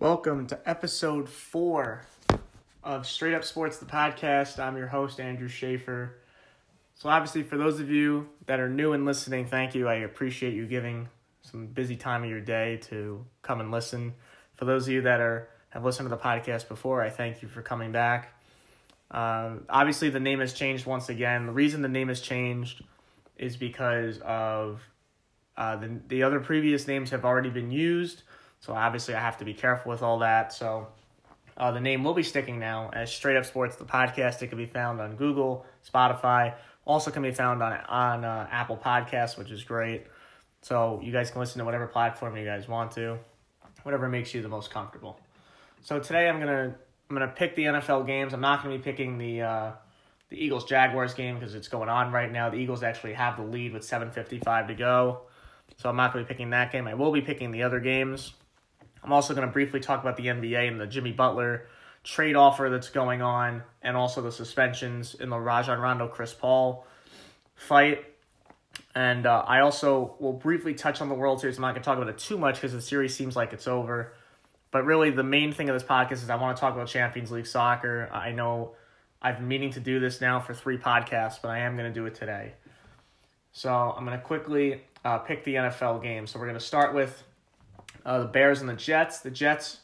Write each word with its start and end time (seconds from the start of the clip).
Welcome 0.00 0.46
to 0.46 0.58
episode 0.64 1.28
four 1.28 2.06
of 2.82 3.06
Straight 3.06 3.34
Up 3.34 3.44
Sports, 3.44 3.76
the 3.76 3.84
podcast. 3.84 4.58
I'm 4.58 4.78
your 4.78 4.86
host, 4.86 5.20
Andrew 5.20 5.46
Schaefer. 5.46 6.16
So, 6.94 7.10
obviously, 7.10 7.42
for 7.42 7.58
those 7.58 7.80
of 7.80 7.90
you 7.90 8.30
that 8.46 8.60
are 8.60 8.68
new 8.70 8.94
and 8.94 9.04
listening, 9.04 9.44
thank 9.44 9.74
you. 9.74 9.88
I 9.88 9.96
appreciate 9.96 10.54
you 10.54 10.64
giving 10.64 11.10
some 11.42 11.66
busy 11.66 11.96
time 11.96 12.24
of 12.24 12.30
your 12.30 12.40
day 12.40 12.78
to 12.84 13.26
come 13.42 13.60
and 13.60 13.70
listen. 13.70 14.14
For 14.54 14.64
those 14.64 14.86
of 14.86 14.94
you 14.94 15.02
that 15.02 15.20
are 15.20 15.50
have 15.68 15.84
listened 15.84 16.08
to 16.08 16.16
the 16.16 16.22
podcast 16.22 16.66
before, 16.66 17.02
I 17.02 17.10
thank 17.10 17.42
you 17.42 17.48
for 17.48 17.60
coming 17.60 17.92
back. 17.92 18.32
Uh, 19.10 19.56
obviously, 19.68 20.08
the 20.08 20.18
name 20.18 20.40
has 20.40 20.54
changed 20.54 20.86
once 20.86 21.10
again. 21.10 21.44
The 21.44 21.52
reason 21.52 21.82
the 21.82 21.88
name 21.88 22.08
has 22.08 22.22
changed 22.22 22.82
is 23.36 23.58
because 23.58 24.18
of 24.20 24.80
uh, 25.58 25.76
the 25.76 26.00
the 26.08 26.22
other 26.22 26.40
previous 26.40 26.88
names 26.88 27.10
have 27.10 27.26
already 27.26 27.50
been 27.50 27.70
used. 27.70 28.22
So 28.60 28.74
obviously, 28.74 29.14
I 29.14 29.20
have 29.20 29.38
to 29.38 29.44
be 29.44 29.54
careful 29.54 29.90
with 29.90 30.02
all 30.02 30.18
that. 30.20 30.52
So 30.52 30.88
uh, 31.56 31.70
the 31.72 31.80
name 31.80 32.04
will 32.04 32.14
be 32.14 32.22
sticking 32.22 32.58
now 32.58 32.90
as 32.92 33.12
Straight 33.12 33.36
Up 33.36 33.44
Sports, 33.44 33.76
the 33.76 33.84
podcast. 33.84 34.42
It 34.42 34.48
can 34.48 34.58
be 34.58 34.66
found 34.66 35.00
on 35.00 35.16
Google, 35.16 35.66
Spotify. 35.86 36.54
Also, 36.84 37.10
can 37.10 37.22
be 37.22 37.32
found 37.32 37.62
on 37.62 37.72
on 37.88 38.24
uh, 38.24 38.48
Apple 38.50 38.76
Podcasts, 38.76 39.36
which 39.38 39.50
is 39.50 39.64
great. 39.64 40.06
So 40.62 41.00
you 41.02 41.12
guys 41.12 41.30
can 41.30 41.40
listen 41.40 41.58
to 41.58 41.64
whatever 41.64 41.86
platform 41.86 42.36
you 42.36 42.44
guys 42.44 42.68
want 42.68 42.92
to, 42.92 43.18
whatever 43.82 44.08
makes 44.08 44.34
you 44.34 44.42
the 44.42 44.48
most 44.48 44.70
comfortable. 44.70 45.18
So 45.82 45.98
today 45.98 46.28
I'm 46.28 46.38
gonna 46.38 46.74
I'm 47.08 47.16
gonna 47.16 47.28
pick 47.28 47.56
the 47.56 47.64
NFL 47.64 48.06
games. 48.06 48.34
I'm 48.34 48.40
not 48.40 48.62
gonna 48.62 48.76
be 48.76 48.82
picking 48.82 49.16
the 49.16 49.42
uh, 49.42 49.72
the 50.28 50.36
Eagles 50.36 50.64
Jaguars 50.64 51.14
game 51.14 51.38
because 51.38 51.54
it's 51.54 51.68
going 51.68 51.88
on 51.88 52.12
right 52.12 52.30
now. 52.30 52.50
The 52.50 52.56
Eagles 52.56 52.82
actually 52.82 53.14
have 53.14 53.36
the 53.36 53.42
lead 53.42 53.72
with 53.72 53.82
7:55 53.82 54.68
to 54.68 54.74
go, 54.74 55.22
so 55.76 55.88
I'm 55.88 55.96
not 55.96 56.12
gonna 56.12 56.24
be 56.24 56.28
picking 56.28 56.50
that 56.50 56.72
game. 56.72 56.86
I 56.86 56.94
will 56.94 57.12
be 57.12 57.22
picking 57.22 57.50
the 57.50 57.62
other 57.62 57.80
games. 57.80 58.34
I'm 59.02 59.12
also 59.12 59.34
gonna 59.34 59.46
briefly 59.46 59.80
talk 59.80 60.00
about 60.00 60.16
the 60.16 60.26
NBA 60.26 60.68
and 60.68 60.80
the 60.80 60.86
Jimmy 60.86 61.12
Butler 61.12 61.66
trade 62.02 62.36
offer 62.36 62.70
that's 62.70 62.88
going 62.88 63.22
on, 63.22 63.62
and 63.82 63.96
also 63.96 64.22
the 64.22 64.32
suspensions 64.32 65.14
in 65.14 65.28
the 65.28 65.38
Rajon 65.38 65.78
Rondo 65.78 66.08
Chris 66.08 66.32
Paul 66.32 66.86
fight. 67.54 68.04
And 68.94 69.26
uh, 69.26 69.44
I 69.46 69.60
also 69.60 70.16
will 70.18 70.32
briefly 70.32 70.74
touch 70.74 71.00
on 71.00 71.08
the 71.08 71.14
World 71.14 71.40
Series. 71.40 71.58
I'm 71.58 71.62
not 71.62 71.72
going 71.72 71.82
to 71.82 71.84
talk 71.84 71.96
about 71.96 72.08
it 72.08 72.18
too 72.18 72.38
much 72.38 72.56
because 72.56 72.72
the 72.72 72.80
series 72.80 73.14
seems 73.14 73.36
like 73.36 73.52
it's 73.52 73.68
over. 73.68 74.14
But 74.72 74.84
really, 74.84 75.10
the 75.10 75.22
main 75.22 75.52
thing 75.52 75.68
of 75.68 75.74
this 75.74 75.82
podcast 75.82 76.12
is 76.12 76.30
I 76.30 76.36
want 76.36 76.56
to 76.56 76.60
talk 76.60 76.74
about 76.74 76.88
Champions 76.88 77.30
League 77.30 77.46
soccer. 77.46 78.08
I 78.12 78.32
know 78.32 78.72
I've 79.20 79.38
been 79.38 79.48
meaning 79.48 79.70
to 79.72 79.80
do 79.80 80.00
this 80.00 80.20
now 80.20 80.40
for 80.40 80.54
three 80.54 80.78
podcasts, 80.78 81.40
but 81.42 81.48
I 81.50 81.58
am 81.60 81.76
going 81.76 81.92
to 81.92 81.94
do 81.94 82.06
it 82.06 82.14
today. 82.14 82.52
So 83.52 83.72
I'm 83.72 84.04
going 84.04 84.18
to 84.18 84.24
quickly 84.24 84.82
uh, 85.04 85.18
pick 85.18 85.44
the 85.44 85.56
NFL 85.56 86.02
game. 86.02 86.26
So 86.26 86.38
we're 86.38 86.46
going 86.46 86.58
to 86.58 86.64
start 86.64 86.94
with 86.94 87.22
uh, 88.04 88.20
the 88.20 88.26
Bears 88.26 88.60
and 88.60 88.68
the 88.68 88.74
Jets. 88.74 89.20
The 89.20 89.30
Jets 89.30 89.78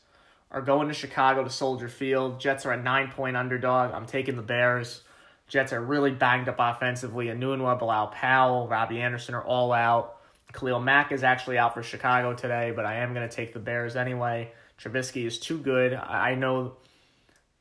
are 0.51 0.63
going 0.63 0.89
to 0.89 0.95
Chicago 0.95 1.45
to 1.45 1.51
Soldier 1.51 1.89
Field. 1.89 2.41
Jets 2.41 2.67
are 2.67 2.73
a 2.73 2.83
nine 2.83 3.11
point 3.11 3.37
underdog. 3.37 3.93
I'm 3.93 4.07
taking 4.07 4.37
the 4.37 4.43
Bears. 4.43 5.03
Jets 5.49 5.73
are 5.73 5.81
really 5.81 6.11
banged 6.11 6.49
up 6.49 6.57
offensively. 6.59 7.27
Enunwa, 7.27 7.79
Bilal 7.79 8.09
Powell, 8.09 8.67
Robbie 8.69 9.01
Anderson 9.01 9.35
are 9.35 9.45
all 9.45 9.73
out. 9.73 10.17
Khalil 10.53 10.81
Mack 10.81 11.13
is 11.13 11.23
actually 11.23 11.59
out 11.59 11.75
for 11.75 11.83
Chicago 11.83 12.35
today, 12.35 12.73
but 12.75 12.85
I 12.85 12.97
am 12.97 13.15
going 13.15 13.29
to 13.29 13.35
take 13.35 13.53
the 13.53 13.61
Bears 13.61 13.95
anyway. 13.95 14.51
Trubisky 14.81 15.27
is 15.27 15.39
too 15.39 15.59
good. 15.59 15.95
I 15.95 16.35
know 16.35 16.77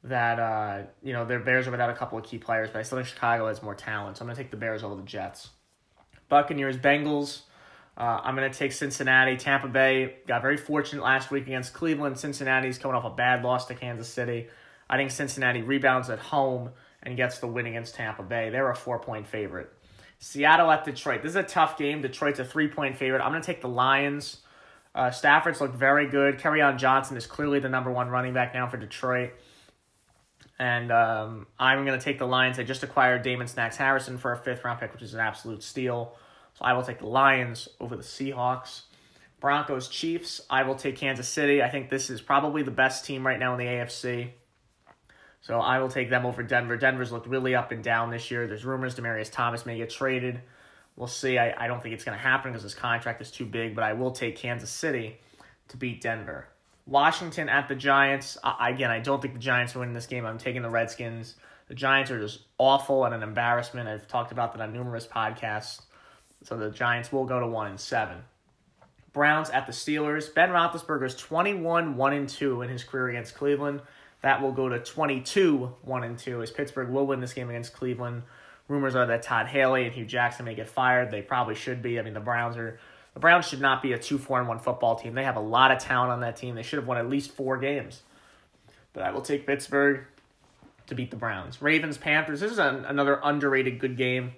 that 0.04 0.40
uh, 0.40 0.84
you 1.04 1.14
know 1.14 1.26
their 1.26 1.40
Bears 1.40 1.68
are 1.68 1.72
without 1.72 1.90
a 1.90 1.96
couple 1.96 2.18
of 2.18 2.24
key 2.24 2.38
players, 2.38 2.70
but 2.72 2.80
I 2.80 2.84
still 2.84 2.98
think 2.98 3.08
Chicago 3.08 3.48
has 3.48 3.62
more 3.62 3.76
talent, 3.76 4.18
so 4.18 4.22
I'm 4.22 4.28
going 4.28 4.36
to 4.36 4.42
take 4.42 4.52
the 4.52 4.58
Bears 4.58 4.84
over 4.84 4.96
the 4.96 5.04
Jets. 5.04 5.50
Buccaneers, 6.30 6.78
Bengals. 6.78 7.42
Uh, 7.98 8.20
I'm 8.24 8.36
going 8.36 8.52
to 8.52 8.58
take 8.58 8.74
Cincinnati. 8.74 9.38
Tampa 9.38 9.68
Bay 9.68 10.18
got 10.28 10.42
very 10.42 10.58
fortunate 10.58 11.04
last 11.04 11.32
week 11.32 11.48
against 11.48 11.74
Cleveland. 11.74 12.18
Cincinnati's 12.20 12.78
coming 12.78 12.96
off 12.96 13.06
a 13.06 13.10
bad 13.10 13.44
loss 13.44 13.66
to 13.68 13.76
Kansas 13.76 14.10
City. 14.10 14.48
I 14.90 14.98
think 14.98 15.12
Cincinnati 15.12 15.62
rebounds 15.62 16.10
at 16.10 16.20
home 16.20 16.72
and 17.02 17.16
gets 17.16 17.40
the 17.40 17.48
win 17.48 17.66
against 17.66 17.96
Tampa 17.96 18.24
Bay. 18.24 18.50
They're 18.50 18.70
a 18.70 18.76
four 18.76 19.00
point 19.00 19.28
favorite. 19.28 19.72
Seattle 20.20 20.72
at 20.72 20.84
Detroit. 20.84 21.22
This 21.22 21.32
is 21.32 21.36
a 21.38 21.44
tough 21.44 21.78
game. 21.78 22.02
Detroit's 22.02 22.40
a 22.40 22.46
three 22.46 22.68
point 22.68 22.98
favorite. 22.98 23.22
I'm 23.22 23.32
going 23.32 23.42
to 23.42 23.46
take 23.46 23.62
the 23.62 23.70
Lions. 23.70 24.38
Uh, 24.94 25.12
Stafford's 25.12 25.62
looked 25.62 25.76
very 25.76 26.08
good. 26.08 26.40
Kerryon 26.40 26.78
Johnson 26.78 27.18
is 27.18 27.28
clearly 27.28 27.60
the 27.60 27.70
number 27.70 27.92
one 27.92 28.10
running 28.10 28.34
back 28.34 28.54
now 28.54 28.68
for 28.68 28.78
Detroit. 28.78 29.34
And 30.58 30.90
um, 30.92 31.48
I'm 31.60 31.86
going 31.86 32.00
to 32.00 32.04
take 32.04 32.18
the 32.18 32.28
Lions. 32.28 32.58
They 32.58 32.64
just 32.64 32.84
acquired 32.84 33.22
Damon 33.24 33.48
Snacks 33.48 33.76
Harrison 33.76 34.18
for 34.18 34.32
a 34.32 34.38
fifth 34.38 34.64
round 34.64 34.80
pick, 34.80 34.94
which 34.94 35.02
is 35.02 35.14
an 35.14 35.20
absolute 35.20 35.64
steal. 35.64 36.16
So 36.58 36.66
I 36.66 36.74
will 36.74 36.84
take 36.84 37.00
the 37.00 37.08
Lions 37.08 37.68
over 37.80 37.96
the 37.96 38.04
Seahawks. 38.04 38.84
Broncos 39.40 39.88
Chiefs. 39.90 40.42
I 40.50 40.64
will 40.64 40.76
take 40.76 40.96
Kansas 40.98 41.28
City. 41.28 41.62
I 41.62 41.70
think 41.70 41.90
this 41.90 42.10
is 42.10 42.22
probably 42.22 42.64
the 42.64 42.72
best 42.72 43.06
team 43.06 43.26
right 43.26 43.40
now 43.40 43.54
in 43.54 43.60
the 43.60 43.66
AFC. 43.66 44.30
So 45.42 45.60
I 45.60 45.80
will 45.80 45.90
take 45.90 46.10
them 46.10 46.26
over 46.26 46.42
Denver. 46.42 46.78
Denver's 46.78 47.12
looked 47.12 47.28
really 47.28 47.54
up 47.54 47.72
and 47.72 47.84
down 47.84 48.10
this 48.10 48.32
year. 48.32 48.48
There's 48.48 48.66
rumors 48.66 48.96
Demaryius 48.96 49.32
Thomas 49.32 49.66
may 49.66 49.78
get 49.78 49.92
traded. 49.92 50.42
We'll 50.96 51.08
see. 51.08 51.38
I, 51.38 51.66
I 51.66 51.68
don't 51.68 51.84
think 51.84 51.94
it's 51.94 52.04
going 52.04 52.18
to 52.18 52.24
happen 52.24 52.52
because 52.52 52.64
his 52.64 52.74
contract 52.74 53.22
is 53.22 53.30
too 53.30 53.46
big, 53.46 53.76
but 53.76 53.84
I 53.84 53.94
will 53.94 54.12
take 54.12 54.38
Kansas 54.38 54.72
City 54.72 55.20
to 55.68 55.78
beat 55.78 56.02
Denver. 56.02 56.48
Washington 56.88 57.50
at 57.50 57.68
the 57.68 57.76
Giants. 57.76 58.38
I, 58.44 58.70
again, 58.70 58.90
I 58.90 59.00
don't 59.00 59.22
think 59.22 59.34
the 59.34 59.40
Giants 59.40 59.76
are 59.76 59.80
winning 59.80 59.94
this 59.94 60.08
game. 60.08 60.26
I'm 60.26 60.38
taking 60.38 60.62
the 60.62 60.70
Redskins. 60.70 61.36
The 61.68 61.76
Giants 61.76 62.12
are 62.12 62.20
just 62.20 62.42
awful 62.58 63.06
and 63.06 63.14
an 63.14 63.24
embarrassment. 63.24 63.90
I've 63.90 64.08
talked 64.08 64.32
about 64.32 64.54
that 64.54 64.62
on 64.62 64.72
numerous 64.72 65.06
podcasts. 65.06 65.82
So 66.46 66.56
the 66.58 66.70
Giants 66.70 67.12
will 67.12 67.26
go 67.26 67.40
to 67.40 67.48
1 67.48 67.68
and 67.68 67.80
7. 67.80 68.18
Browns 69.14 69.50
at 69.50 69.66
the 69.66 69.72
Steelers. 69.72 70.34
Ben 70.34 70.50
Roethlisberger 70.50 71.06
is 71.06 71.16
21 71.16 71.98
1 71.98 72.14
and 72.14 72.30
2 72.30 72.62
in 72.62 72.70
his 72.70 72.84
career 72.84 73.10
against 73.10 73.34
Cleveland. 73.34 73.82
That 74.22 74.42
will 74.42 74.52
go 74.52 74.70
to 74.70 74.80
22 74.80 75.74
1 75.82 76.04
and 76.04 76.18
2 76.18 76.42
as 76.42 76.52
Pittsburgh 76.52 76.90
will 76.90 77.08
win 77.08 77.20
this 77.20 77.34
game 77.34 77.50
against 77.50 77.74
Cleveland. 77.74 78.24
Rumors 78.68 78.96
are 78.96 79.06
that 79.06 79.24
Todd 79.24 79.48
Haley 79.48 79.86
and 79.86 79.94
Hue 79.94 80.06
Jackson 80.06 80.46
may 80.46 80.54
get 80.54 80.68
fired. 80.68 81.12
They 81.12 81.22
probably 81.22 81.56
should 81.56 81.82
be. 81.82 82.00
I 82.00 82.04
mean, 82.04 82.14
the 82.14 82.20
Browns 82.20 82.58
are 82.58 82.80
the 83.14 83.20
Browns 83.20 83.48
should 83.48 83.62
not 83.62 83.82
be 83.82 83.94
a 83.94 83.98
2 83.98 84.18
4 84.18 84.40
and 84.40 84.48
1 84.48 84.60
football 84.60 84.96
team. 84.96 85.16
They 85.16 85.24
have 85.24 85.38
a 85.38 85.42
lot 85.42 85.72
of 85.72 85.80
talent 85.80 86.12
on 86.12 86.20
that 86.20 86.36
team. 86.36 86.54
They 86.54 86.64
should 86.64 86.78
have 86.78 86.88
won 86.88 86.98
at 86.98 87.10
least 87.10 87.32
4 87.32 87.58
games. 87.58 88.04
But 88.94 89.04
I 89.04 89.12
will 89.12 89.22
take 89.22 89.48
Pittsburgh 89.48 90.06
to 90.88 90.96
beat 90.96 91.10
the 91.10 91.18
Browns. 91.18 91.62
Ravens 91.62 91.98
Panthers. 91.98 92.42
This 92.42 92.52
is 92.52 92.60
an, 92.60 92.86
another 92.86 93.20
underrated 93.24 93.80
good 93.80 93.98
game. 93.98 94.34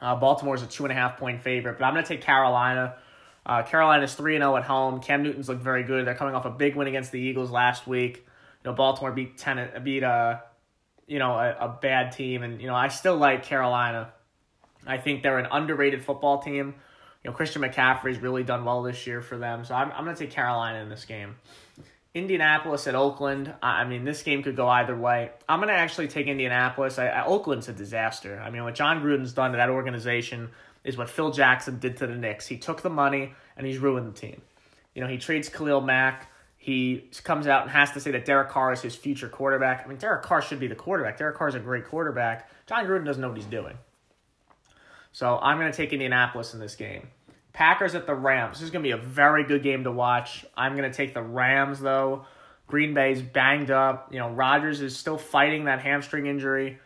Uh, 0.00 0.16
Baltimore 0.16 0.54
is 0.54 0.62
a 0.62 0.66
two 0.66 0.84
and 0.84 0.92
a 0.92 0.94
half 0.94 1.18
point 1.18 1.42
favorite, 1.42 1.78
but 1.78 1.84
I'm 1.84 1.94
going 1.94 2.04
to 2.04 2.08
take 2.08 2.22
Carolina. 2.22 2.94
Uh, 3.44 3.62
Carolina's 3.62 4.14
three 4.14 4.36
and 4.36 4.42
zero 4.42 4.56
at 4.56 4.64
home. 4.64 5.00
Cam 5.00 5.22
Newton's 5.22 5.48
looked 5.48 5.62
very 5.62 5.82
good. 5.82 6.06
They're 6.06 6.14
coming 6.14 6.34
off 6.34 6.44
a 6.44 6.50
big 6.50 6.76
win 6.76 6.88
against 6.88 7.12
the 7.12 7.20
Eagles 7.20 7.50
last 7.50 7.86
week 7.86 8.26
you 8.62 8.70
know 8.70 8.76
Baltimore 8.76 9.12
beat 9.12 9.38
ten 9.38 9.82
beat 9.82 10.02
a 10.02 10.42
you 11.06 11.18
know 11.18 11.32
a, 11.32 11.56
a 11.60 11.78
bad 11.80 12.12
team, 12.12 12.42
and 12.42 12.60
you 12.60 12.66
know 12.66 12.74
I 12.74 12.88
still 12.88 13.16
like 13.16 13.44
Carolina. 13.44 14.12
I 14.86 14.98
think 14.98 15.22
they're 15.22 15.38
an 15.38 15.48
underrated 15.50 16.04
football 16.04 16.42
team. 16.42 16.74
You 17.24 17.30
know 17.30 17.36
Christian 17.36 17.62
McCaffrey's 17.62 18.18
really 18.18 18.42
done 18.42 18.64
well 18.64 18.82
this 18.82 19.06
year 19.06 19.20
for 19.20 19.38
them, 19.38 19.64
so 19.64 19.74
I'm 19.74 19.90
I'm 19.92 20.04
gonna 20.04 20.16
take 20.16 20.30
Carolina 20.30 20.78
in 20.78 20.88
this 20.88 21.04
game. 21.04 21.36
Indianapolis 22.14 22.86
at 22.86 22.94
Oakland. 22.94 23.54
I 23.62 23.84
mean, 23.84 24.04
this 24.04 24.22
game 24.22 24.42
could 24.42 24.56
go 24.56 24.68
either 24.68 24.96
way. 24.96 25.30
I'm 25.48 25.60
gonna 25.60 25.72
actually 25.72 26.08
take 26.08 26.26
Indianapolis. 26.26 26.98
I, 26.98 27.06
I, 27.08 27.24
Oakland's 27.24 27.68
a 27.68 27.72
disaster. 27.72 28.42
I 28.44 28.50
mean, 28.50 28.64
what 28.64 28.74
Jon 28.74 29.02
Gruden's 29.02 29.32
done 29.32 29.52
to 29.52 29.56
that 29.58 29.70
organization 29.70 30.50
is 30.82 30.96
what 30.96 31.08
Phil 31.08 31.30
Jackson 31.30 31.78
did 31.78 31.98
to 31.98 32.06
the 32.06 32.16
Knicks. 32.16 32.46
He 32.46 32.56
took 32.56 32.82
the 32.82 32.90
money 32.90 33.34
and 33.56 33.66
he's 33.66 33.78
ruined 33.78 34.08
the 34.08 34.18
team. 34.18 34.42
You 34.94 35.02
know, 35.02 35.08
he 35.08 35.18
trades 35.18 35.48
Khalil 35.48 35.80
Mack. 35.82 36.30
He 36.56 37.08
comes 37.22 37.46
out 37.46 37.62
and 37.62 37.70
has 37.70 37.92
to 37.92 38.00
say 38.00 38.10
that 38.10 38.24
Derek 38.24 38.50
Carr 38.50 38.72
is 38.72 38.82
his 38.82 38.94
future 38.94 39.28
quarterback. 39.28 39.84
I 39.84 39.88
mean, 39.88 39.98
Derek 39.98 40.22
Carr 40.22 40.42
should 40.42 40.60
be 40.60 40.66
the 40.66 40.74
quarterback. 40.74 41.16
Derek 41.16 41.36
Carr 41.36 41.48
is 41.48 41.54
a 41.54 41.60
great 41.60 41.86
quarterback. 41.86 42.50
Jon 42.66 42.84
Gruden 42.84 43.06
doesn't 43.06 43.20
know 43.22 43.28
what 43.28 43.36
he's 43.36 43.46
doing. 43.46 43.78
So 45.12 45.38
I'm 45.38 45.58
going 45.58 45.70
to 45.70 45.76
take 45.76 45.92
Indianapolis 45.92 46.54
in 46.54 46.60
this 46.60 46.76
game. 46.76 47.08
Packers 47.52 47.94
at 47.94 48.06
the 48.06 48.14
Rams. 48.14 48.58
This 48.58 48.64
is 48.64 48.70
going 48.70 48.82
to 48.82 48.86
be 48.86 48.92
a 48.92 48.96
very 48.96 49.44
good 49.44 49.62
game 49.62 49.84
to 49.84 49.92
watch. 49.92 50.44
I'm 50.56 50.76
going 50.76 50.90
to 50.90 50.96
take 50.96 51.14
the 51.14 51.22
Rams, 51.22 51.80
though. 51.80 52.24
Green 52.66 52.94
Bay's 52.94 53.20
banged 53.20 53.70
up. 53.70 54.08
You 54.12 54.20
know, 54.20 54.30
Rodgers 54.30 54.80
is 54.80 54.96
still 54.96 55.18
fighting 55.18 55.64
that 55.64 55.80
hamstring 55.80 56.26
injury 56.26 56.78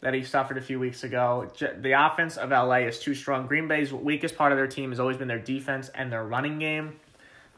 that 0.00 0.14
he 0.14 0.22
suffered 0.22 0.58
a 0.58 0.62
few 0.62 0.78
weeks 0.78 1.04
ago. 1.04 1.50
The 1.58 1.92
offense 1.92 2.36
of 2.36 2.50
LA 2.50 2.86
is 2.86 2.98
too 2.98 3.14
strong. 3.14 3.46
Green 3.46 3.68
Bay's 3.68 3.92
weakest 3.92 4.36
part 4.36 4.52
of 4.52 4.58
their 4.58 4.66
team 4.66 4.90
has 4.90 5.00
always 5.00 5.16
been 5.16 5.28
their 5.28 5.38
defense 5.38 5.90
and 5.94 6.12
their 6.12 6.24
running 6.24 6.58
game. 6.58 6.96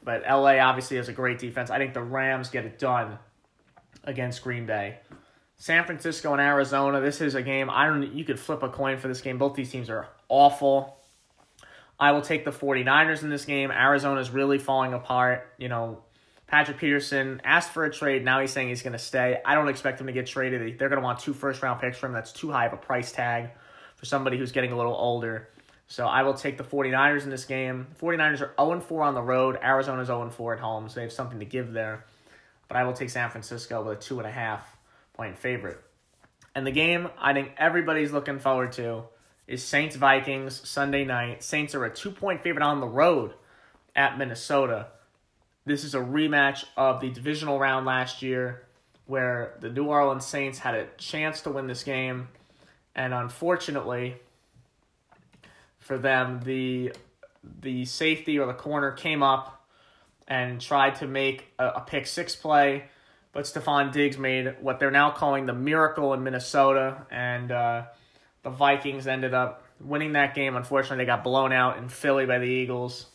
But 0.02 0.22
LA 0.22 0.58
obviously 0.58 0.96
has 0.96 1.08
a 1.08 1.12
great 1.12 1.38
defense. 1.38 1.70
I 1.70 1.78
think 1.78 1.94
the 1.94 2.02
Rams 2.02 2.50
get 2.50 2.64
it 2.64 2.78
done 2.78 3.18
against 4.04 4.42
Green 4.42 4.66
Bay. 4.66 4.98
San 5.56 5.84
Francisco 5.84 6.32
and 6.32 6.40
Arizona. 6.40 7.00
This 7.00 7.20
is 7.20 7.34
a 7.34 7.42
game 7.42 7.68
I 7.68 7.86
don't 7.86 8.12
you 8.12 8.24
could 8.24 8.38
flip 8.38 8.62
a 8.62 8.68
coin 8.68 8.98
for 8.98 9.08
this 9.08 9.20
game. 9.20 9.38
Both 9.38 9.54
these 9.54 9.70
teams 9.70 9.90
are 9.90 10.08
awful. 10.28 10.97
I 12.00 12.12
will 12.12 12.22
take 12.22 12.44
the 12.44 12.52
49ers 12.52 13.22
in 13.22 13.30
this 13.30 13.44
game. 13.44 13.70
Arizona's 13.70 14.30
really 14.30 14.58
falling 14.58 14.94
apart. 14.94 15.52
You 15.58 15.68
know, 15.68 16.02
Patrick 16.46 16.78
Peterson 16.78 17.40
asked 17.44 17.72
for 17.72 17.84
a 17.84 17.92
trade. 17.92 18.24
Now 18.24 18.40
he's 18.40 18.52
saying 18.52 18.68
he's 18.68 18.82
going 18.82 18.92
to 18.92 18.98
stay. 18.98 19.40
I 19.44 19.54
don't 19.54 19.68
expect 19.68 20.00
him 20.00 20.06
to 20.06 20.12
get 20.12 20.26
traded. 20.26 20.78
They're 20.78 20.88
going 20.88 21.00
to 21.00 21.04
want 21.04 21.18
two 21.18 21.34
first 21.34 21.62
round 21.62 21.80
picks 21.80 21.98
for 21.98 22.06
him. 22.06 22.12
That's 22.12 22.32
too 22.32 22.50
high 22.50 22.66
of 22.66 22.72
a 22.72 22.76
price 22.76 23.10
tag 23.12 23.50
for 23.96 24.06
somebody 24.06 24.38
who's 24.38 24.52
getting 24.52 24.72
a 24.72 24.76
little 24.76 24.94
older. 24.94 25.48
So 25.88 26.06
I 26.06 26.22
will 26.22 26.34
take 26.34 26.56
the 26.58 26.64
49ers 26.64 27.24
in 27.24 27.30
this 27.30 27.46
game. 27.46 27.88
49ers 28.00 28.42
are 28.42 28.54
0 28.60 28.80
4 28.80 29.02
on 29.02 29.14
the 29.14 29.22
road. 29.22 29.58
Arizona's 29.62 30.06
0 30.06 30.30
4 30.30 30.54
at 30.54 30.60
home, 30.60 30.88
so 30.88 30.96
they 30.96 31.02
have 31.02 31.12
something 31.12 31.40
to 31.40 31.46
give 31.46 31.72
there. 31.72 32.04
but 32.68 32.76
I 32.76 32.84
will 32.84 32.92
take 32.92 33.10
San 33.10 33.30
Francisco 33.30 33.82
with 33.82 33.98
a 33.98 34.00
two 34.00 34.18
and 34.18 34.28
a 34.28 34.30
half 34.30 34.64
point 35.14 35.36
favorite. 35.38 35.82
And 36.54 36.66
the 36.66 36.70
game 36.70 37.08
I 37.18 37.32
think 37.32 37.52
everybody's 37.56 38.12
looking 38.12 38.38
forward 38.38 38.72
to 38.72 39.04
is 39.48 39.64
Saints 39.64 39.96
Vikings 39.96 40.60
Sunday 40.68 41.04
night. 41.06 41.42
Saints 41.42 41.74
are 41.74 41.84
a 41.84 41.90
two 41.90 42.10
point 42.10 42.42
favorite 42.42 42.62
on 42.62 42.80
the 42.80 42.86
road 42.86 43.32
at 43.96 44.18
Minnesota. 44.18 44.88
This 45.64 45.82
is 45.82 45.94
a 45.94 45.98
rematch 45.98 46.64
of 46.76 47.00
the 47.00 47.10
divisional 47.10 47.58
round 47.58 47.86
last 47.86 48.22
year 48.22 48.66
where 49.06 49.56
the 49.60 49.70
New 49.70 49.86
Orleans 49.86 50.26
Saints 50.26 50.58
had 50.58 50.74
a 50.74 50.86
chance 50.98 51.40
to 51.42 51.50
win 51.50 51.66
this 51.66 51.82
game. 51.82 52.28
And 52.94 53.14
unfortunately 53.14 54.16
for 55.78 55.96
them, 55.96 56.40
the 56.44 56.92
the 57.62 57.86
safety 57.86 58.38
or 58.38 58.46
the 58.46 58.52
corner 58.52 58.92
came 58.92 59.22
up 59.22 59.66
and 60.26 60.60
tried 60.60 60.96
to 60.96 61.06
make 61.06 61.46
a, 61.58 61.68
a 61.68 61.80
pick 61.80 62.06
six 62.06 62.36
play, 62.36 62.84
but 63.32 63.44
Stefon 63.44 63.90
Diggs 63.92 64.18
made 64.18 64.56
what 64.60 64.78
they're 64.78 64.90
now 64.90 65.10
calling 65.10 65.46
the 65.46 65.54
miracle 65.54 66.12
in 66.12 66.22
Minnesota, 66.22 67.06
and 67.10 67.50
uh, 67.50 67.84
the 68.42 68.50
Vikings 68.50 69.06
ended 69.06 69.34
up 69.34 69.64
winning 69.80 70.12
that 70.12 70.34
game. 70.34 70.56
Unfortunately, 70.56 70.98
they 70.98 71.06
got 71.06 71.24
blown 71.24 71.52
out 71.52 71.78
in 71.78 71.88
Philly 71.88 72.26
by 72.26 72.38
the 72.38 72.46
Eagles. 72.46 73.06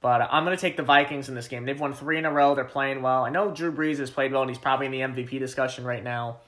But 0.00 0.20
uh, 0.20 0.28
I'm 0.30 0.44
going 0.44 0.56
to 0.56 0.60
take 0.60 0.76
the 0.76 0.82
Vikings 0.82 1.28
in 1.28 1.34
this 1.34 1.48
game. 1.48 1.64
They've 1.64 1.78
won 1.78 1.92
three 1.92 2.18
in 2.18 2.24
a 2.24 2.32
row. 2.32 2.54
They're 2.54 2.64
playing 2.64 3.02
well. 3.02 3.24
I 3.24 3.30
know 3.30 3.50
Drew 3.50 3.72
Brees 3.72 3.98
has 3.98 4.10
played 4.10 4.32
well, 4.32 4.42
and 4.42 4.50
he's 4.50 4.58
probably 4.58 4.86
in 4.86 4.92
the 4.92 5.00
MVP 5.00 5.38
discussion 5.38 5.84
right 5.84 6.02
now. 6.02 6.38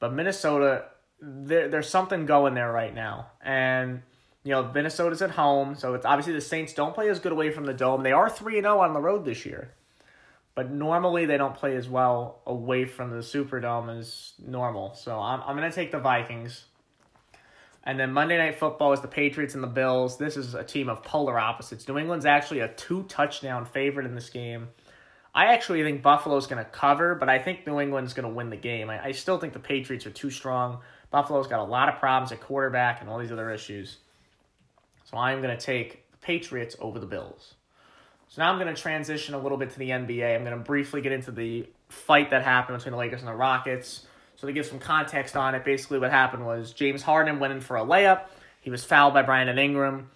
But 0.00 0.12
Minnesota, 0.12 0.86
there, 1.20 1.68
there's 1.68 1.88
something 1.88 2.26
going 2.26 2.54
there 2.54 2.72
right 2.72 2.94
now. 2.94 3.28
And, 3.42 4.02
you 4.42 4.52
know, 4.52 4.70
Minnesota's 4.72 5.22
at 5.22 5.30
home. 5.30 5.74
So 5.76 5.94
it's 5.94 6.06
obviously 6.06 6.32
the 6.32 6.40
Saints 6.40 6.72
don't 6.72 6.94
play 6.94 7.08
as 7.08 7.20
good 7.20 7.32
away 7.32 7.50
from 7.50 7.66
the 7.66 7.74
Dome. 7.74 8.02
They 8.02 8.12
are 8.12 8.28
3 8.28 8.60
0 8.60 8.80
on 8.80 8.94
the 8.94 9.00
road 9.00 9.24
this 9.24 9.46
year. 9.46 9.72
But 10.54 10.72
normally 10.72 11.24
they 11.24 11.36
don't 11.36 11.54
play 11.54 11.76
as 11.76 11.88
well 11.88 12.40
away 12.44 12.84
from 12.84 13.10
the 13.10 13.18
Superdome 13.18 13.96
as 13.96 14.32
normal. 14.44 14.94
So 14.94 15.16
I'm, 15.20 15.40
I'm 15.42 15.56
going 15.56 15.70
to 15.70 15.74
take 15.74 15.92
the 15.92 16.00
Vikings. 16.00 16.64
And 17.88 17.98
then 17.98 18.12
Monday 18.12 18.36
Night 18.36 18.58
Football 18.58 18.92
is 18.92 19.00
the 19.00 19.08
Patriots 19.08 19.54
and 19.54 19.62
the 19.62 19.66
Bills. 19.66 20.18
This 20.18 20.36
is 20.36 20.52
a 20.52 20.62
team 20.62 20.90
of 20.90 21.02
polar 21.02 21.38
opposites. 21.38 21.88
New 21.88 21.96
England's 21.96 22.26
actually 22.26 22.60
a 22.60 22.68
two 22.68 23.04
touchdown 23.04 23.64
favorite 23.64 24.04
in 24.04 24.14
this 24.14 24.28
game. 24.28 24.68
I 25.34 25.54
actually 25.54 25.82
think 25.82 26.02
Buffalo's 26.02 26.46
going 26.46 26.62
to 26.62 26.70
cover, 26.70 27.14
but 27.14 27.30
I 27.30 27.38
think 27.38 27.66
New 27.66 27.80
England's 27.80 28.12
going 28.12 28.28
to 28.28 28.34
win 28.34 28.50
the 28.50 28.56
game. 28.56 28.90
I, 28.90 29.06
I 29.06 29.12
still 29.12 29.38
think 29.38 29.54
the 29.54 29.58
Patriots 29.58 30.04
are 30.04 30.10
too 30.10 30.28
strong. 30.28 30.80
Buffalo's 31.10 31.46
got 31.46 31.60
a 31.60 31.64
lot 31.64 31.88
of 31.88 31.98
problems 31.98 32.30
at 32.30 32.42
quarterback 32.42 33.00
and 33.00 33.08
all 33.08 33.18
these 33.18 33.32
other 33.32 33.50
issues. 33.50 33.96
So 35.04 35.16
I'm 35.16 35.40
going 35.40 35.56
to 35.56 35.64
take 35.64 36.10
the 36.10 36.18
Patriots 36.18 36.76
over 36.80 36.98
the 36.98 37.06
Bills. 37.06 37.54
So 38.28 38.42
now 38.42 38.52
I'm 38.52 38.58
going 38.58 38.74
to 38.74 38.78
transition 38.78 39.34
a 39.34 39.38
little 39.38 39.56
bit 39.56 39.70
to 39.70 39.78
the 39.78 39.88
NBA. 39.88 40.34
I'm 40.34 40.44
going 40.44 40.58
to 40.58 40.62
briefly 40.62 41.00
get 41.00 41.12
into 41.12 41.30
the 41.30 41.66
fight 41.88 42.28
that 42.32 42.42
happened 42.42 42.76
between 42.76 42.92
the 42.92 42.98
Lakers 42.98 43.20
and 43.20 43.28
the 43.28 43.34
Rockets. 43.34 44.06
So 44.38 44.46
to 44.46 44.52
give 44.52 44.66
some 44.66 44.78
context 44.78 45.36
on 45.36 45.56
it, 45.56 45.64
basically 45.64 45.98
what 45.98 46.12
happened 46.12 46.46
was 46.46 46.72
James 46.72 47.02
Harden 47.02 47.40
went 47.40 47.52
in 47.52 47.60
for 47.60 47.76
a 47.76 47.84
layup. 47.84 48.26
He 48.60 48.70
was 48.70 48.84
fouled 48.84 49.12
by 49.12 49.22
Brandon 49.22 49.58
Ingram. 49.58 50.10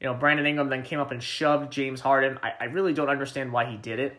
You 0.00 0.06
know, 0.06 0.14
Brandon 0.14 0.46
Ingram 0.46 0.68
then 0.68 0.84
came 0.84 1.00
up 1.00 1.10
and 1.10 1.20
shoved 1.20 1.72
James 1.72 2.00
Harden. 2.00 2.38
I, 2.40 2.52
I 2.60 2.64
really 2.66 2.92
don't 2.92 3.08
understand 3.08 3.52
why 3.52 3.64
he 3.64 3.76
did 3.76 3.98
it. 3.98 4.16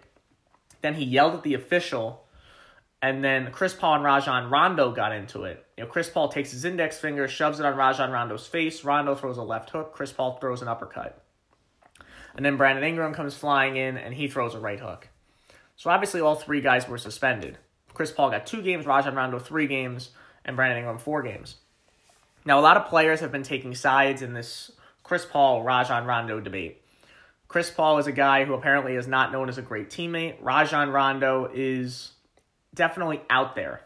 Then 0.81 0.93
he 0.93 1.05
yelled 1.05 1.35
at 1.35 1.43
the 1.43 1.53
official, 1.53 2.25
and 3.01 3.23
then 3.23 3.49
Chris 3.53 3.73
Paul 3.73 3.95
and 3.95 4.03
Rajon 4.03 4.49
Rondo 4.49 4.91
got 4.91 5.13
into 5.13 5.45
it. 5.45 5.65
You 5.77 5.85
know, 5.85 5.89
Chris 5.89 6.09
Paul 6.09 6.27
takes 6.27 6.51
his 6.51 6.65
index 6.65 6.97
finger, 6.97 7.25
shoves 7.29 7.57
it 7.61 7.65
on 7.65 7.77
Rajon 7.77 8.11
Rondo's 8.11 8.45
face. 8.45 8.83
Rondo 8.83 9.15
throws 9.15 9.37
a 9.37 9.43
left 9.43 9.69
hook. 9.69 9.93
Chris 9.93 10.11
Paul 10.11 10.37
throws 10.41 10.63
an 10.63 10.67
uppercut. 10.67 11.23
And 12.35 12.45
then 12.45 12.57
Brandon 12.57 12.83
Ingram 12.83 13.13
comes 13.13 13.37
flying 13.37 13.77
in, 13.77 13.95
and 13.95 14.13
he 14.13 14.27
throws 14.27 14.53
a 14.53 14.59
right 14.59 14.81
hook. 14.81 15.07
So 15.77 15.89
obviously, 15.89 16.19
all 16.19 16.35
three 16.35 16.59
guys 16.59 16.89
were 16.89 16.97
suspended. 16.97 17.57
Chris 17.95 18.11
Paul 18.11 18.29
got 18.29 18.45
two 18.45 18.61
games, 18.61 18.85
Rajon 18.85 19.15
Rondo 19.15 19.39
three 19.39 19.65
games, 19.65 20.11
and 20.43 20.55
Brandon 20.55 20.79
Ingram 20.79 20.99
four 20.99 21.23
games. 21.23 21.55
Now, 22.45 22.59
a 22.59 22.61
lot 22.61 22.77
of 22.77 22.85
players 22.85 23.21
have 23.21 23.31
been 23.31 23.41
taking 23.41 23.73
sides 23.73 24.21
in 24.21 24.33
this 24.33 24.71
Chris 25.01 25.25
Paul 25.25 25.63
Rajon 25.63 26.05
Rondo 26.05 26.39
debate. 26.39 26.81
Chris 27.47 27.71
Paul 27.71 27.97
is 27.97 28.05
a 28.05 28.11
guy 28.11 28.45
who 28.45 28.53
apparently 28.53 28.95
is 28.95 29.07
not 29.07 29.31
known 29.31 29.49
as 29.49 29.57
a 29.57 29.63
great 29.63 29.89
teammate. 29.89 30.35
Rajon 30.41 30.89
Rondo 30.89 31.49
is 31.53 32.11
definitely 32.73 33.21
out 33.29 33.55
there, 33.55 33.81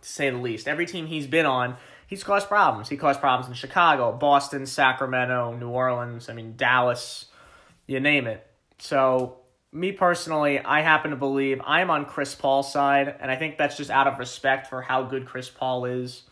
to 0.00 0.08
say 0.08 0.30
the 0.30 0.36
least. 0.36 0.68
Every 0.68 0.86
team 0.86 1.06
he's 1.06 1.26
been 1.26 1.46
on, 1.46 1.76
he's 2.06 2.22
caused 2.22 2.48
problems. 2.48 2.88
He 2.88 2.96
caused 2.96 3.20
problems 3.20 3.48
in 3.48 3.54
Chicago, 3.54 4.12
Boston, 4.12 4.66
Sacramento, 4.66 5.56
New 5.56 5.70
Orleans, 5.70 6.28
I 6.28 6.34
mean, 6.34 6.54
Dallas, 6.56 7.26
you 7.86 7.98
name 7.98 8.26
it. 8.26 8.46
So 8.78 9.38
me 9.72 9.90
personally, 9.92 10.60
I 10.60 10.82
happen 10.82 11.10
to 11.10 11.16
believe 11.16 11.60
I'm 11.64 11.90
on 11.90 12.04
Chris 12.04 12.34
Paul's 12.34 12.70
side, 12.70 13.16
and 13.20 13.30
I 13.30 13.36
think 13.36 13.56
that's 13.56 13.76
just 13.76 13.90
out 13.90 14.06
of 14.06 14.18
respect 14.18 14.66
for 14.66 14.82
how 14.82 15.02
good 15.02 15.26
Chris 15.26 15.48
Paul 15.48 15.86
is. 15.86 16.22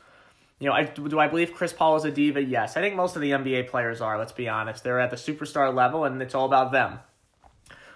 You 0.59 0.69
know, 0.69 0.75
I, 0.75 0.85
do 0.85 1.19
I 1.19 1.29
believe 1.29 1.55
Chris 1.55 1.73
Paul 1.73 1.97
is 1.97 2.05
a 2.05 2.11
diva? 2.11 2.43
Yes. 2.43 2.77
I 2.77 2.83
think 2.83 2.95
most 2.95 3.17
of 3.17 3.23
the 3.23 3.31
NBA 3.31 3.69
players 3.69 4.03
are, 4.03 4.19
let's 4.19 4.33
be 4.33 4.47
honest. 4.47 4.85
They're 4.85 5.01
at 5.01 5.11
the 5.11 5.17
superstar 5.17 5.75
level, 5.75 6.05
and 6.05 6.21
it's 6.21 6.35
all 6.35 6.45
about 6.45 6.71
them. 6.71 6.99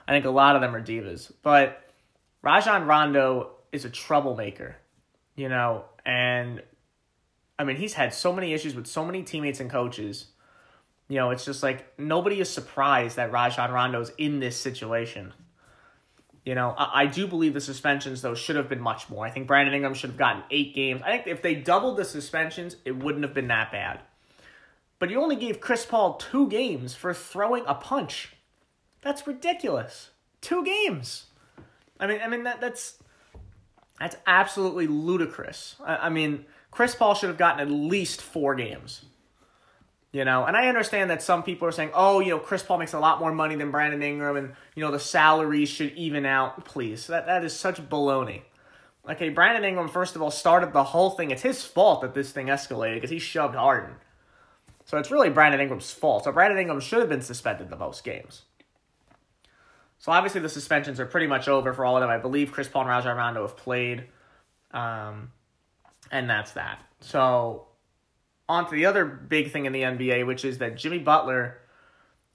I 0.08 0.12
think 0.12 0.24
a 0.24 0.30
lot 0.30 0.56
of 0.56 0.62
them 0.62 0.74
are 0.74 0.82
divas. 0.82 1.30
But 1.42 1.82
Rajon 2.42 2.86
Rondo 2.86 3.50
is 3.70 3.84
a 3.84 3.90
troublemaker, 3.90 4.76
you 5.36 5.50
know, 5.50 5.84
and 6.06 6.62
I 7.58 7.64
mean, 7.64 7.76
he's 7.76 7.94
had 7.94 8.14
so 8.14 8.32
many 8.32 8.52
issues 8.52 8.74
with 8.74 8.86
so 8.86 9.04
many 9.04 9.22
teammates 9.22 9.60
and 9.60 9.70
coaches 9.70 10.26
you 11.08 11.16
know, 11.16 11.30
it's 11.30 11.44
just 11.44 11.62
like 11.62 11.98
nobody 11.98 12.40
is 12.40 12.48
surprised 12.48 13.16
that 13.16 13.32
Rajon 13.32 13.70
Rondo's 13.70 14.12
in 14.16 14.40
this 14.40 14.56
situation. 14.56 15.32
You 16.44 16.54
know, 16.54 16.74
I, 16.76 17.02
I, 17.02 17.06
do 17.06 17.26
believe 17.26 17.54
the 17.54 17.60
suspensions 17.60 18.22
though 18.22 18.34
should 18.34 18.56
have 18.56 18.68
been 18.68 18.80
much 18.80 19.08
more. 19.08 19.24
I 19.24 19.30
think 19.30 19.46
Brandon 19.46 19.74
Ingram 19.74 19.94
should 19.94 20.10
have 20.10 20.18
gotten 20.18 20.42
eight 20.50 20.74
games. 20.74 21.02
I 21.04 21.10
think 21.10 21.26
if 21.26 21.42
they 21.42 21.54
doubled 21.54 21.96
the 21.96 22.04
suspensions, 22.04 22.76
it 22.84 22.96
wouldn't 22.96 23.24
have 23.24 23.34
been 23.34 23.48
that 23.48 23.72
bad. 23.72 24.00
But 24.98 25.10
you 25.10 25.20
only 25.20 25.36
gave 25.36 25.60
Chris 25.60 25.84
Paul 25.84 26.14
two 26.14 26.48
games 26.48 26.94
for 26.94 27.12
throwing 27.12 27.64
a 27.66 27.74
punch. 27.74 28.34
That's 29.02 29.26
ridiculous. 29.26 30.10
Two 30.40 30.64
games. 30.64 31.26
I 31.98 32.06
mean, 32.06 32.20
I 32.22 32.28
mean 32.28 32.44
that 32.44 32.60
that's 32.60 32.98
that's 33.98 34.16
absolutely 34.26 34.86
ludicrous. 34.86 35.76
I, 35.84 35.96
I 35.96 36.08
mean, 36.08 36.46
Chris 36.70 36.94
Paul 36.94 37.14
should 37.14 37.28
have 37.28 37.38
gotten 37.38 37.60
at 37.60 37.70
least 37.70 38.20
four 38.20 38.54
games. 38.54 39.04
You 40.14 40.24
know, 40.24 40.44
and 40.44 40.56
I 40.56 40.68
understand 40.68 41.10
that 41.10 41.24
some 41.24 41.42
people 41.42 41.66
are 41.66 41.72
saying, 41.72 41.90
oh, 41.92 42.20
you 42.20 42.30
know, 42.30 42.38
Chris 42.38 42.62
Paul 42.62 42.78
makes 42.78 42.92
a 42.92 43.00
lot 43.00 43.18
more 43.18 43.32
money 43.32 43.56
than 43.56 43.72
Brandon 43.72 44.00
Ingram 44.00 44.36
and, 44.36 44.52
you 44.76 44.84
know, 44.84 44.92
the 44.92 45.00
salaries 45.00 45.68
should 45.68 45.92
even 45.94 46.24
out. 46.24 46.64
Please. 46.64 47.08
That, 47.08 47.26
that 47.26 47.44
is 47.44 47.52
such 47.52 47.82
baloney. 47.88 48.42
Okay, 49.10 49.30
Brandon 49.30 49.64
Ingram, 49.64 49.88
first 49.88 50.14
of 50.14 50.22
all, 50.22 50.30
started 50.30 50.72
the 50.72 50.84
whole 50.84 51.10
thing. 51.10 51.32
It's 51.32 51.42
his 51.42 51.64
fault 51.64 52.00
that 52.02 52.14
this 52.14 52.30
thing 52.30 52.46
escalated 52.46 52.94
because 52.94 53.10
he 53.10 53.18
shoved 53.18 53.56
Harden. 53.56 53.96
So 54.84 54.98
it's 54.98 55.10
really 55.10 55.30
Brandon 55.30 55.60
Ingram's 55.60 55.90
fault. 55.90 56.22
So 56.22 56.30
Brandon 56.30 56.60
Ingram 56.60 56.78
should 56.78 57.00
have 57.00 57.08
been 57.08 57.20
suspended 57.20 57.68
the 57.68 57.76
most 57.76 58.04
games. 58.04 58.42
So 59.98 60.12
obviously 60.12 60.42
the 60.42 60.48
suspensions 60.48 61.00
are 61.00 61.06
pretty 61.06 61.26
much 61.26 61.48
over 61.48 61.74
for 61.74 61.84
all 61.84 61.96
of 61.96 62.02
them. 62.02 62.10
I 62.10 62.18
believe 62.18 62.52
Chris 62.52 62.68
Paul 62.68 62.82
and 62.82 62.90
Rajon 62.90 63.16
Rondo 63.16 63.42
have 63.42 63.56
played. 63.56 64.04
Um, 64.70 65.32
and 66.12 66.30
that's 66.30 66.52
that. 66.52 66.78
So 67.00 67.66
on 68.48 68.68
to 68.68 68.74
the 68.74 68.86
other 68.86 69.04
big 69.04 69.50
thing 69.50 69.66
in 69.66 69.72
the 69.72 69.82
NBA, 69.82 70.26
which 70.26 70.44
is 70.44 70.58
that 70.58 70.76
Jimmy 70.76 70.98
Butler, 70.98 71.58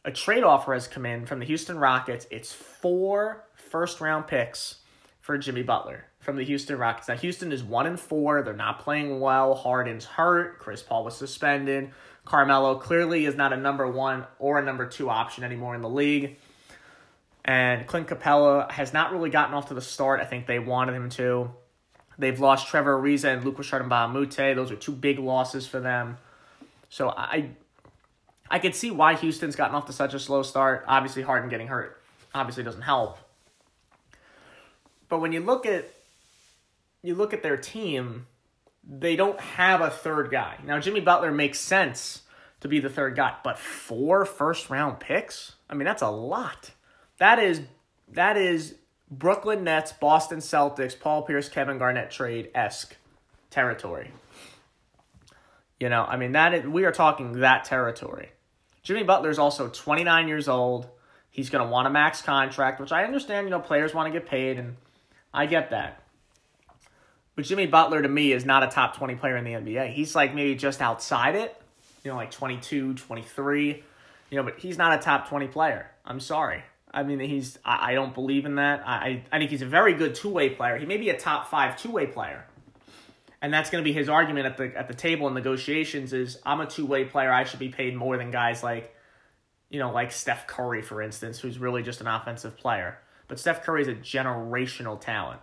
a 0.04 0.12
trade 0.12 0.44
offer 0.44 0.74
has 0.74 0.88
come 0.88 1.06
in 1.06 1.26
from 1.26 1.40
the 1.40 1.46
Houston 1.46 1.78
Rockets. 1.78 2.26
It's 2.32 2.52
four 2.52 3.46
first 3.54 4.02
round 4.02 4.28
picks 4.28 4.80
for 5.22 5.38
Jimmy 5.38 5.62
Butler 5.62 6.06
from 6.20 6.36
the 6.36 6.44
Houston 6.44 6.78
Rockets. 6.78 7.08
Now 7.08 7.16
Houston 7.18 7.52
is 7.52 7.64
one 7.64 7.86
and 7.86 8.00
four. 8.00 8.42
They're 8.42 8.54
not 8.54 8.80
playing 8.80 9.20
well. 9.20 9.54
Harden's 9.54 10.06
hurt. 10.06 10.60
Chris 10.60 10.82
Paul 10.82 11.06
was 11.06 11.16
suspended. 11.16 11.92
Carmelo 12.26 12.76
clearly 12.76 13.26
is 13.26 13.36
not 13.36 13.54
a 13.54 13.58
number 13.58 13.88
one 13.88 14.26
or 14.40 14.60
a 14.60 14.64
number 14.64 14.86
two 14.86 15.10
option 15.10 15.44
anymore 15.44 15.76
in 15.76 15.82
the 15.82 15.90
league. 15.90 16.38
And 17.46 17.88
Clint 17.88 18.08
Capela 18.08 18.70
has 18.72 18.94
not 18.94 19.12
really 19.12 19.30
gotten 19.30 19.56
off 19.56 19.70
to 19.70 19.74
the 19.74 19.82
start 19.82 20.20
I 20.20 20.26
think 20.26 20.46
they 20.46 20.60
wanted 20.60 20.94
him 20.94 21.10
to. 21.12 21.52
They've 22.20 22.40
lost 22.40 22.68
Trevor 22.68 23.02
Ariza 23.02 23.34
and 23.34 23.46
Luc 23.46 23.58
Richard 23.58 23.82
Mbah 23.82 24.56
Those 24.56 24.72
are 24.72 24.76
two 24.76 24.92
big 24.92 25.18
losses 25.18 25.66
for 25.66 25.80
them. 25.80 26.18
So 26.90 27.10
I 27.10 27.52
I 28.52 28.60
could 28.60 28.76
see 28.76 28.92
why 28.92 29.16
Houston's 29.16 29.56
gotten 29.56 29.76
off 29.76 29.86
to 29.86 29.94
such 29.94 30.14
a 30.14 30.20
slow 30.20 30.44
start. 30.44 30.84
Obviously, 30.88 31.22
Harden 31.22 31.50
getting 31.50 31.68
hurt 31.68 32.02
obviously 32.36 32.64
doesn't 32.64 32.82
help. 32.82 33.18
But 35.08 35.20
when 35.20 35.32
you 35.32 35.40
look 35.40 35.66
at 35.66 35.92
you 37.02 37.16
look 37.16 37.34
at 37.34 37.42
their 37.42 37.58
team, 37.58 38.28
they 38.84 39.16
don't 39.16 39.40
have 39.40 39.82
a 39.82 39.90
third 39.90 40.30
guy. 40.30 40.58
Now 40.66 40.80
Jimmy 40.80 41.00
Butler 41.00 41.32
makes 41.32 41.60
sense 41.60 42.24
to 42.60 42.68
be 42.68 42.80
the 42.80 42.90
third 42.90 43.16
guy, 43.16 43.36
but 43.44 43.58
four 43.58 44.26
first 44.26 44.70
round 44.70 45.00
picks? 45.00 45.54
I 45.70 45.76
mean, 45.76 45.86
that's 45.86 46.02
a 46.02 46.10
lot. 46.10 46.72
That 47.18 47.40
is 47.40 47.62
that 48.10 48.36
is 48.36 48.76
Brooklyn 49.12 49.64
Nets, 49.64 49.92
Boston 49.92 50.40
Celtics, 50.40 51.00
Paul 51.00 51.24
Pierce, 51.24 51.50
Kevin 51.50 51.78
Garnett 51.78 52.12
trade 52.12 52.52
esque 52.54 52.96
territory. 53.50 54.12
You 55.80 55.90
know, 55.90 56.04
I 56.04 56.18
mean 56.18 56.34
that 56.34 56.54
is, 56.54 56.66
we 56.66 56.86
are 56.86 56.92
talking 56.92 57.40
that 57.40 57.64
territory. 57.64 58.30
Jimmy 58.84 59.04
Butler 59.04 59.30
is 59.30 59.40
also 59.40 59.70
29 59.70 60.28
years 60.28 60.48
old. 60.48 60.88
He's 61.30 61.50
going 61.50 61.66
to 61.66 61.72
want 61.72 61.88
a 61.88 61.92
max 61.92 62.22
contract, 62.22 62.80
which 62.80 62.92
I 62.92 63.04
understand. 63.04 63.48
You 63.48 63.52
know, 63.52 63.60
players 63.60 63.94
want 63.94 64.12
to 64.12 64.20
get 64.20 64.28
paid, 64.28 64.58
and 64.58 64.76
I 65.34 65.46
get 65.46 65.70
that. 65.70 66.02
But 67.36 67.46
Jimmy 67.46 67.68
Butler 67.68 68.02
to 68.02 68.10
me 68.10 68.34
is 68.34 68.46
not 68.46 68.64
a 68.64 68.68
top 68.68 68.98
20 68.98 69.16
player 69.16 69.38
in 69.38 69.46
the 69.46 69.52
NBA. 69.52 69.94
He's 69.94 70.16
like 70.16 70.34
maybe 70.34 70.56
just 70.56 70.82
outside 70.82 71.36
it, 71.36 71.56
you 72.04 72.12
know, 72.12 72.18
like 72.18 72.32
22, 72.32 72.96
23, 72.96 73.84
you 74.30 74.38
know, 74.38 74.44
but 74.44 74.60
he's 74.60 74.78
not 74.78 75.00
a 75.00 75.02
top 75.02 75.30
20 75.30 75.48
player. 75.48 75.90
I'm 76.04 76.20
sorry. 76.20 76.64
I 76.92 77.04
mean, 77.04 77.20
he's, 77.20 77.60
I, 77.64 77.92
I 77.92 77.94
don't 77.94 78.14
believe 78.14 78.46
in 78.46 78.56
that. 78.56 78.88
I, 78.88 79.24
I 79.32 79.40
think 79.40 79.52
he's 79.52 79.62
a 79.62 79.68
very 79.68 79.94
good 79.94 80.16
two 80.16 80.30
way 80.30 80.50
player. 80.50 80.78
He 80.78 80.86
may 80.86 80.98
be 80.98 81.10
a 81.10 81.18
top 81.18 81.50
five 81.50 81.78
two 81.78 81.92
way 81.92 82.08
player. 82.08 82.46
And 83.42 83.54
that's 83.54 83.70
going 83.70 83.84
to 83.84 83.88
be 83.88 83.94
his 83.94 84.10
argument 84.10 84.48
at 84.48 84.58
the 84.58 84.78
at 84.78 84.88
the 84.90 84.94
table 84.94 85.28
in 85.28 85.34
negotiations 85.34 86.12
is 86.12 86.40
I'm 86.46 86.60
a 86.60 86.66
two 86.66 86.86
way 86.86 87.06
player. 87.06 87.32
I 87.32 87.46
should 87.46 87.60
be 87.60 87.70
paid 87.70 87.96
more 87.96 88.18
than 88.18 88.32
guys 88.32 88.64
like, 88.64 88.94
you 89.70 89.80
know, 89.80 89.92
like 89.92 90.12
Steph 90.12 90.46
Curry, 90.46 90.82
for 90.82 91.02
instance, 91.02 91.40
who's 91.40 91.58
really 91.58 91.82
just 91.82 92.02
an 92.02 92.08
offensive 92.08 92.58
player. 92.58 92.98
But 93.30 93.40
Steph 93.40 93.64
Curry 93.64 93.84
is 93.84 93.88
a 93.88 93.94
generational 93.94 95.00
talent. 95.00 95.40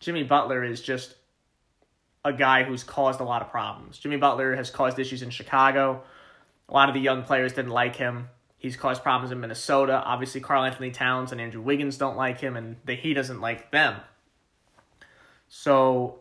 Jimmy 0.00 0.24
Butler 0.24 0.64
is 0.64 0.82
just 0.82 1.14
a 2.24 2.32
guy 2.32 2.64
who's 2.64 2.84
caused 2.84 3.20
a 3.20 3.24
lot 3.24 3.40
of 3.40 3.50
problems. 3.50 3.98
Jimmy 3.98 4.16
Butler 4.16 4.54
has 4.56 4.70
caused 4.70 4.98
issues 4.98 5.22
in 5.22 5.30
Chicago. 5.30 6.02
A 6.68 6.72
lot 6.72 6.88
of 6.88 6.94
the 6.94 7.00
young 7.00 7.22
players 7.22 7.52
didn't 7.52 7.70
like 7.70 7.96
him. 7.96 8.28
He's 8.62 8.76
caused 8.76 9.02
problems 9.02 9.32
in 9.32 9.40
Minnesota. 9.40 10.00
Obviously, 10.06 10.40
Karl-Anthony 10.40 10.92
Towns 10.92 11.32
and 11.32 11.40
Andrew 11.40 11.60
Wiggins 11.60 11.98
don't 11.98 12.16
like 12.16 12.38
him, 12.38 12.56
and 12.56 12.76
the, 12.84 12.94
he 12.94 13.12
doesn't 13.12 13.40
like 13.40 13.72
them. 13.72 13.96
So 15.48 16.20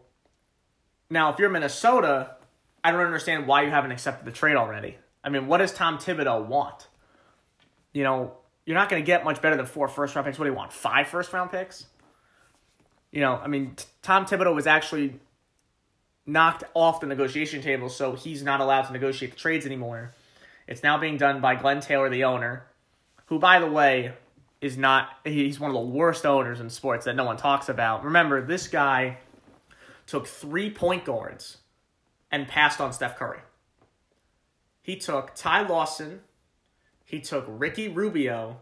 now, 1.08 1.32
if 1.32 1.38
you're 1.38 1.52
Minnesota, 1.52 2.32
I 2.84 2.92
don't 2.92 3.06
understand 3.06 3.46
why 3.46 3.62
you 3.62 3.70
haven't 3.70 3.92
accepted 3.92 4.26
the 4.26 4.32
trade 4.32 4.56
already. 4.56 4.98
I 5.24 5.30
mean, 5.30 5.46
what 5.46 5.60
does 5.60 5.72
Tom 5.72 6.00
Thibodeau 6.00 6.48
want? 6.48 6.88
You 7.94 8.02
know, 8.02 8.34
you're 8.66 8.74
not 8.74 8.90
going 8.90 9.04
to 9.04 9.06
get 9.06 9.24
much 9.24 9.40
better 9.40 9.56
than 9.56 9.68
four 9.68 9.88
first 9.88 10.16
round 10.16 10.26
picks. 10.26 10.40
What 10.40 10.46
do 10.46 10.50
you 10.50 10.58
want? 10.58 10.74
Five 10.74 11.10
first 11.10 11.32
round 11.34 11.52
picks? 11.52 11.86
You 13.12 13.22
know, 13.22 13.36
I 13.36 13.46
mean, 13.46 13.76
Tom 14.02 14.26
Thibodeau 14.26 14.56
was 14.56 14.66
actually 14.66 15.20
knocked 16.26 16.64
off 16.74 17.02
the 17.02 17.06
negotiation 17.06 17.62
table, 17.62 17.88
so 17.88 18.14
he's 18.16 18.42
not 18.42 18.62
allowed 18.62 18.88
to 18.88 18.94
negotiate 18.94 19.34
the 19.34 19.38
trades 19.38 19.68
anymore. 19.68 20.16
It's 20.68 20.84
now 20.84 20.98
being 20.98 21.18
done 21.18 21.42
by 21.42 21.56
Glen 21.56 21.82
Taylor, 21.82 22.10
the 22.10 22.24
owner, 22.24 22.68
who, 23.26 23.40
by 23.40 23.60
the 23.60 23.70
way, 23.70 24.14
is 24.62 24.78
not, 24.78 25.10
he's 25.24 25.60
one 25.60 25.72
of 25.72 25.76
the 25.76 25.82
worst 25.82 26.26
owners 26.26 26.60
in 26.60 26.70
sports 26.70 27.06
that 27.06 27.16
no 27.16 27.26
one 27.26 27.38
talks 27.38 27.68
about. 27.68 28.04
Remember, 28.04 28.42
this 28.42 28.68
guy 28.68 29.18
took 30.06 30.28
three 30.28 30.70
point 30.70 31.06
guards 31.06 31.58
and 32.32 32.48
passed 32.48 32.80
on 32.80 32.94
Steph 32.94 33.18
Curry. 33.18 33.40
He 34.82 34.96
took 34.96 35.36
Ty 35.36 35.68
Lawson, 35.68 36.22
he 37.06 37.20
took 37.20 37.46
Ricky 37.48 37.88
Rubio, 37.88 38.58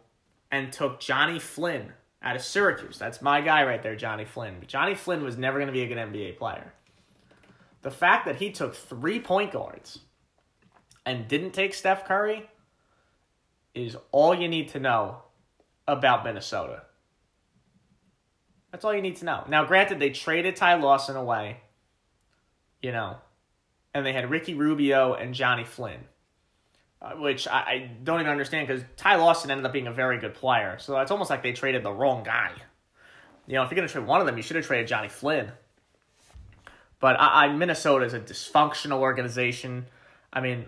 and 0.51 0.71
took 0.71 0.99
Johnny 0.99 1.39
Flynn 1.39 1.93
out 2.21 2.35
of 2.35 2.41
Syracuse. 2.41 2.97
That's 2.97 3.21
my 3.21 3.41
guy 3.41 3.63
right 3.63 3.81
there, 3.81 3.95
Johnny 3.95 4.25
Flynn. 4.25 4.55
But 4.59 4.67
Johnny 4.67 4.95
Flynn 4.95 5.23
was 5.23 5.37
never 5.37 5.57
going 5.57 5.67
to 5.67 5.73
be 5.73 5.83
a 5.83 5.87
good 5.87 5.97
NBA 5.97 6.37
player. 6.37 6.73
The 7.81 7.91
fact 7.91 8.25
that 8.25 8.37
he 8.37 8.51
took 8.51 8.75
three 8.75 9.19
point 9.19 9.51
guards 9.51 9.99
and 11.09 11.27
didn't 11.27 11.51
take 11.51 11.73
Steph 11.73 12.05
Curry 12.05 12.47
is 13.73 13.97
all 14.11 14.35
you 14.35 14.47
need 14.47 14.69
to 14.69 14.79
know 14.79 15.23
about 15.87 16.23
Minnesota. 16.23 16.83
That's 18.71 18.85
all 18.85 18.93
you 18.93 19.01
need 19.01 19.15
to 19.17 19.25
know. 19.25 19.43
Now, 19.49 19.65
granted, 19.65 19.97
they 19.97 20.11
traded 20.11 20.55
Ty 20.55 20.75
Lawson 20.75 21.15
away, 21.15 21.61
you 22.83 22.91
know, 22.91 23.17
and 23.91 24.05
they 24.05 24.13
had 24.13 24.29
Ricky 24.29 24.53
Rubio 24.53 25.15
and 25.15 25.33
Johnny 25.33 25.63
Flynn, 25.63 26.01
uh, 27.01 27.13
which 27.13 27.47
I, 27.47 27.57
I, 27.57 27.91
don't 28.03 28.19
even 28.19 28.31
understand 28.31 28.67
because 28.67 28.83
Ty 28.95 29.15
Lawson 29.15 29.49
ended 29.49 29.65
up 29.65 29.73
being 29.73 29.87
a 29.87 29.91
very 29.91 30.19
good 30.19 30.35
player. 30.35 30.77
So 30.77 30.99
it's 30.99 31.09
almost 31.09 31.31
like 31.31 31.41
they 31.41 31.53
traded 31.53 31.81
the 31.81 31.91
wrong 31.91 32.21
guy. 32.23 32.51
You 33.47 33.55
know, 33.55 33.63
if 33.63 33.71
you're 33.71 33.77
going 33.77 33.87
to 33.87 33.91
trade 33.91 34.05
one 34.05 34.21
of 34.21 34.27
them, 34.27 34.37
you 34.37 34.43
should 34.43 34.57
have 34.57 34.67
traded 34.67 34.87
Johnny 34.87 35.09
Flynn. 35.09 35.51
But 36.99 37.19
I, 37.19 37.45
I 37.45 37.47
Minnesota 37.51 38.05
is 38.05 38.13
a 38.13 38.19
dysfunctional 38.19 38.99
organization. 38.99 39.87
I 40.31 40.41
mean, 40.41 40.67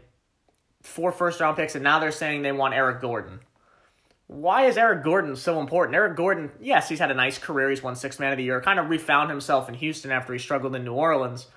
four 0.81 1.11
first 1.11 1.39
round 1.39 1.57
picks, 1.57 1.75
and 1.75 1.83
now 1.83 2.00
they're 2.00 2.11
saying 2.11 2.41
they 2.41 2.51
want 2.51 2.73
Eric 2.73 3.01
Gordon. 3.01 3.39
Why 4.27 4.65
is 4.65 4.77
Eric 4.77 5.03
Gordon 5.03 5.35
so 5.35 5.59
important? 5.59 5.95
Eric 5.95 6.15
Gordon, 6.15 6.51
yes, 6.61 6.88
he's 6.88 7.00
had 7.00 7.11
a 7.11 7.15
nice 7.15 7.38
career. 7.38 7.69
He's 7.69 7.83
won 7.83 7.95
six 7.95 8.17
man 8.17 8.31
of 8.31 8.38
the 8.38 8.43
year. 8.43 8.61
Kind 8.61 8.79
of 8.79 8.89
refound 8.89 9.29
himself 9.29 9.67
in 9.67 9.75
Houston 9.75 10.11
after 10.11 10.31
he 10.31 10.39
struggled 10.39 10.75
in 10.75 10.85
New 10.85 10.93
Orleans. 10.93 11.47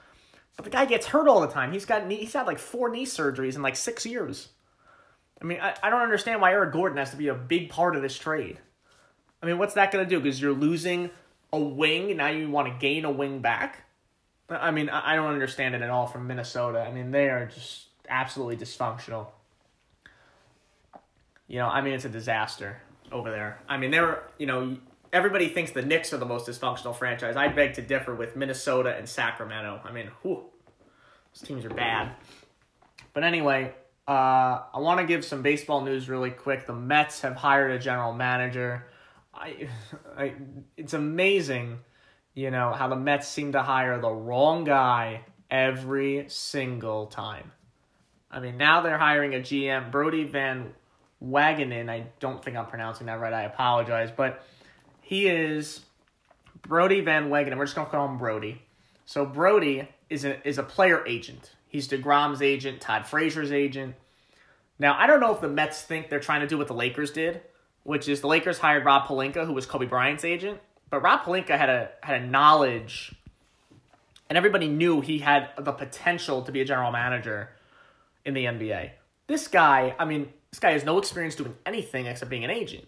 But 0.56 0.64
the 0.64 0.70
guy 0.70 0.84
gets 0.84 1.06
hurt 1.06 1.28
all 1.28 1.40
the 1.40 1.48
time. 1.48 1.72
He's 1.72 1.84
got 1.84 2.06
knee, 2.06 2.16
he's 2.16 2.32
had 2.32 2.46
like 2.46 2.58
four 2.58 2.90
knee 2.90 3.06
surgeries 3.06 3.54
in 3.54 3.62
like 3.62 3.76
six 3.76 4.04
years. 4.04 4.48
I 5.40 5.44
mean, 5.44 5.60
I, 5.60 5.74
I 5.82 5.90
don't 5.90 6.02
understand 6.02 6.40
why 6.40 6.52
Eric 6.52 6.72
Gordon 6.72 6.98
has 6.98 7.10
to 7.10 7.16
be 7.16 7.28
a 7.28 7.34
big 7.34 7.70
part 7.70 7.96
of 7.96 8.02
this 8.02 8.16
trade. 8.16 8.58
I 9.42 9.46
mean, 9.46 9.58
what's 9.58 9.74
that 9.74 9.92
going 9.92 10.04
to 10.04 10.08
do? 10.08 10.20
Because 10.20 10.40
you're 10.40 10.52
losing 10.52 11.10
a 11.52 11.58
wing, 11.58 12.16
now 12.16 12.28
you 12.28 12.50
want 12.50 12.68
to 12.68 12.78
gain 12.78 13.04
a 13.04 13.10
wing 13.10 13.40
back? 13.40 13.84
I 14.48 14.70
mean, 14.70 14.88
I 14.88 15.16
don't 15.16 15.32
understand 15.32 15.74
it 15.74 15.82
at 15.82 15.90
all 15.90 16.06
from 16.06 16.26
Minnesota. 16.26 16.80
I 16.80 16.92
mean, 16.92 17.10
they 17.10 17.28
are 17.28 17.46
just 17.46 17.86
absolutely 18.08 18.56
dysfunctional. 18.56 19.28
You 21.46 21.58
know, 21.58 21.68
I 21.68 21.80
mean, 21.80 21.94
it's 21.94 22.04
a 22.04 22.10
disaster 22.10 22.80
over 23.12 23.30
there. 23.30 23.60
I 23.68 23.76
mean, 23.76 23.90
they're, 23.90 24.22
you 24.38 24.46
know, 24.46 24.76
everybody 25.12 25.48
thinks 25.48 25.72
the 25.72 25.82
Knicks 25.82 26.12
are 26.12 26.16
the 26.16 26.26
most 26.26 26.48
dysfunctional 26.48 26.96
franchise. 26.96 27.36
I 27.36 27.48
beg 27.48 27.74
to 27.74 27.82
differ 27.82 28.14
with 28.14 28.36
Minnesota 28.36 28.96
and 28.96 29.08
Sacramento. 29.08 29.80
I 29.84 29.92
mean, 29.92 30.10
whew, 30.22 30.44
those 31.32 31.46
teams 31.46 31.64
are 31.64 31.70
bad. 31.70 32.12
But 33.12 33.24
anyway, 33.24 33.74
uh, 34.08 34.62
I 34.72 34.78
want 34.78 35.00
to 35.00 35.06
give 35.06 35.24
some 35.24 35.42
baseball 35.42 35.82
news 35.82 36.08
really 36.08 36.30
quick. 36.30 36.66
The 36.66 36.74
Mets 36.74 37.20
have 37.20 37.36
hired 37.36 37.72
a 37.72 37.78
general 37.78 38.12
manager. 38.12 38.86
I, 39.34 39.68
I 40.16 40.34
it's 40.76 40.94
amazing 40.94 41.80
you 42.34 42.50
know, 42.50 42.72
how 42.72 42.88
the 42.88 42.96
Mets 42.96 43.28
seem 43.28 43.52
to 43.52 43.62
hire 43.62 44.00
the 44.00 44.10
wrong 44.10 44.64
guy 44.64 45.22
every 45.50 46.26
single 46.28 47.06
time. 47.06 47.52
I 48.34 48.40
mean, 48.40 48.56
now 48.56 48.80
they're 48.80 48.98
hiring 48.98 49.34
a 49.34 49.38
GM, 49.38 49.92
Brodie 49.92 50.24
Van 50.24 50.74
Wagenen. 51.22 51.88
I 51.88 52.06
don't 52.18 52.44
think 52.44 52.56
I'm 52.56 52.66
pronouncing 52.66 53.06
that 53.06 53.20
right. 53.20 53.32
I 53.32 53.42
apologize. 53.44 54.10
But 54.14 54.44
he 55.00 55.28
is 55.28 55.80
Brodie 56.62 57.00
Van 57.00 57.30
Wagenen. 57.30 57.56
We're 57.56 57.66
just 57.66 57.76
going 57.76 57.86
to 57.86 57.90
call 57.92 58.08
him 58.08 58.18
Brodie. 58.18 58.60
So 59.06 59.24
Brodie 59.24 59.88
is 60.10 60.24
a, 60.24 60.46
is 60.46 60.58
a 60.58 60.64
player 60.64 61.06
agent. 61.06 61.52
He's 61.68 61.86
DeGrom's 61.86 62.42
agent, 62.42 62.80
Todd 62.80 63.06
Frazier's 63.06 63.52
agent. 63.52 63.94
Now, 64.80 64.96
I 64.98 65.06
don't 65.06 65.20
know 65.20 65.32
if 65.32 65.40
the 65.40 65.48
Mets 65.48 65.82
think 65.82 66.10
they're 66.10 66.18
trying 66.18 66.40
to 66.40 66.48
do 66.48 66.58
what 66.58 66.66
the 66.66 66.74
Lakers 66.74 67.12
did, 67.12 67.40
which 67.84 68.08
is 68.08 68.20
the 68.20 68.26
Lakers 68.26 68.58
hired 68.58 68.84
Rob 68.84 69.06
Pelinka, 69.06 69.46
who 69.46 69.52
was 69.52 69.64
Kobe 69.64 69.86
Bryant's 69.86 70.24
agent. 70.24 70.58
But 70.90 71.02
Rob 71.02 71.22
Pelinka 71.22 71.56
had 71.56 71.68
a 71.68 71.90
had 72.02 72.22
a 72.22 72.26
knowledge, 72.26 73.14
and 74.28 74.36
everybody 74.36 74.68
knew 74.68 75.00
he 75.00 75.18
had 75.18 75.50
the 75.58 75.72
potential 75.72 76.42
to 76.42 76.52
be 76.52 76.60
a 76.60 76.64
general 76.64 76.90
manager 76.90 77.50
in 78.24 78.34
the 78.34 78.44
NBA. 78.44 78.90
This 79.26 79.48
guy, 79.48 79.94
I 79.98 80.04
mean, 80.04 80.32
this 80.50 80.58
guy 80.60 80.72
has 80.72 80.84
no 80.84 80.98
experience 80.98 81.34
doing 81.34 81.54
anything 81.66 82.06
except 82.06 82.30
being 82.30 82.44
an 82.44 82.50
agent. 82.50 82.86